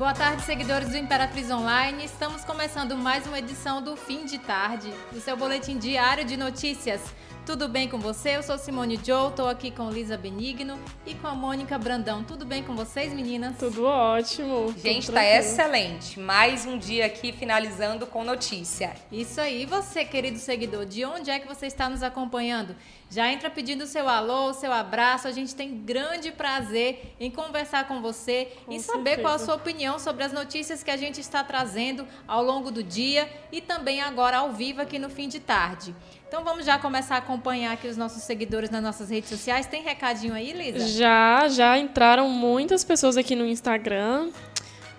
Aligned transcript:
Boa 0.00 0.14
tarde, 0.14 0.40
seguidores 0.44 0.88
do 0.88 0.96
Imperatriz 0.96 1.50
Online. 1.50 2.06
Estamos 2.06 2.42
começando 2.42 2.96
mais 2.96 3.26
uma 3.26 3.38
edição 3.38 3.82
do 3.82 3.94
Fim 3.96 4.24
de 4.24 4.38
Tarde, 4.38 4.90
do 5.12 5.20
seu 5.20 5.36
boletim 5.36 5.76
diário 5.76 6.24
de 6.24 6.38
notícias. 6.38 7.02
Tudo 7.50 7.66
bem 7.68 7.88
com 7.88 7.98
você? 7.98 8.36
Eu 8.36 8.44
sou 8.44 8.56
Simone 8.56 8.96
Joe, 9.04 9.30
estou 9.30 9.48
aqui 9.48 9.72
com 9.72 9.90
Lisa 9.90 10.16
Benigno 10.16 10.78
e 11.04 11.14
com 11.16 11.26
a 11.26 11.34
Mônica 11.34 11.76
Brandão. 11.76 12.22
Tudo 12.22 12.46
bem 12.46 12.62
com 12.62 12.76
vocês, 12.76 13.12
meninas? 13.12 13.58
Tudo 13.58 13.86
ótimo. 13.86 14.72
Gente, 14.78 15.08
está 15.08 15.24
excelente. 15.24 16.20
Mais 16.20 16.64
um 16.64 16.78
dia 16.78 17.06
aqui 17.06 17.32
finalizando 17.32 18.06
com 18.06 18.22
notícia. 18.22 18.94
Isso 19.10 19.40
aí. 19.40 19.62
E 19.62 19.66
você, 19.66 20.04
querido 20.04 20.38
seguidor, 20.38 20.86
de 20.86 21.04
onde 21.04 21.28
é 21.28 21.40
que 21.40 21.48
você 21.48 21.66
está 21.66 21.88
nos 21.88 22.04
acompanhando? 22.04 22.76
Já 23.10 23.28
entra 23.32 23.50
pedindo 23.50 23.84
seu 23.84 24.08
alô, 24.08 24.54
seu 24.54 24.72
abraço. 24.72 25.26
A 25.26 25.32
gente 25.32 25.52
tem 25.52 25.76
grande 25.76 26.30
prazer 26.30 27.16
em 27.18 27.32
conversar 27.32 27.88
com 27.88 28.00
você 28.00 28.52
com 28.64 28.72
e 28.72 28.78
saber 28.78 29.16
certeza. 29.16 29.22
qual 29.22 29.34
a 29.34 29.38
sua 29.40 29.56
opinião 29.56 29.98
sobre 29.98 30.22
as 30.22 30.32
notícias 30.32 30.84
que 30.84 30.90
a 30.92 30.96
gente 30.96 31.20
está 31.20 31.42
trazendo 31.42 32.06
ao 32.28 32.44
longo 32.44 32.70
do 32.70 32.84
dia 32.84 33.28
e 33.50 33.60
também 33.60 34.00
agora 34.00 34.38
ao 34.38 34.52
vivo 34.52 34.80
aqui 34.80 35.00
no 35.00 35.10
fim 35.10 35.28
de 35.28 35.40
tarde. 35.40 35.92
Então 36.30 36.44
vamos 36.44 36.64
já 36.64 36.78
começar 36.78 37.16
a 37.16 37.18
acompanhar 37.18 37.72
aqui 37.72 37.88
os 37.88 37.96
nossos 37.96 38.22
seguidores 38.22 38.70
nas 38.70 38.80
nossas 38.80 39.10
redes 39.10 39.28
sociais. 39.28 39.66
Tem 39.66 39.82
recadinho 39.82 40.32
aí, 40.32 40.52
Lisa? 40.52 40.86
Já, 40.86 41.48
já 41.48 41.76
entraram 41.76 42.28
muitas 42.28 42.84
pessoas 42.84 43.16
aqui 43.16 43.34
no 43.34 43.44
Instagram. 43.44 44.28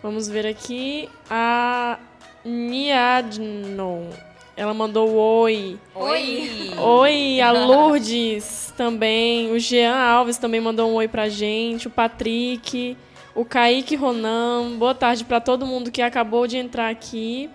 Vamos 0.04 0.27
ver 0.27 0.45
aqui. 0.45 1.07
A 1.30 1.98
Niadno. 2.44 4.09
Ela 4.57 4.73
mandou 4.73 5.09
oi. 5.16 5.80
Oi. 5.95 6.73
Oi, 6.77 7.40
a 7.40 7.52
Lourdes 7.66 8.73
também. 8.76 9.54
O 9.54 9.57
Jean 9.57 9.95
Alves 9.95 10.38
também 10.38 10.59
mandou 10.59 10.91
um 10.91 10.95
oi 10.95 11.07
pra 11.07 11.29
gente. 11.29 11.88
O 11.88 11.90
Patrick. 11.90 12.98
O 13.34 13.45
Kaique 13.45 13.95
Ronan. 13.95 14.76
Boa 14.77 14.93
tarde 14.93 15.23
para 15.23 15.40
todo 15.40 15.66
mundo 15.66 15.91
que 15.91 16.02
acabou 16.02 16.45
de 16.45 16.57
entrar 16.57 16.90
aqui. 16.90 17.49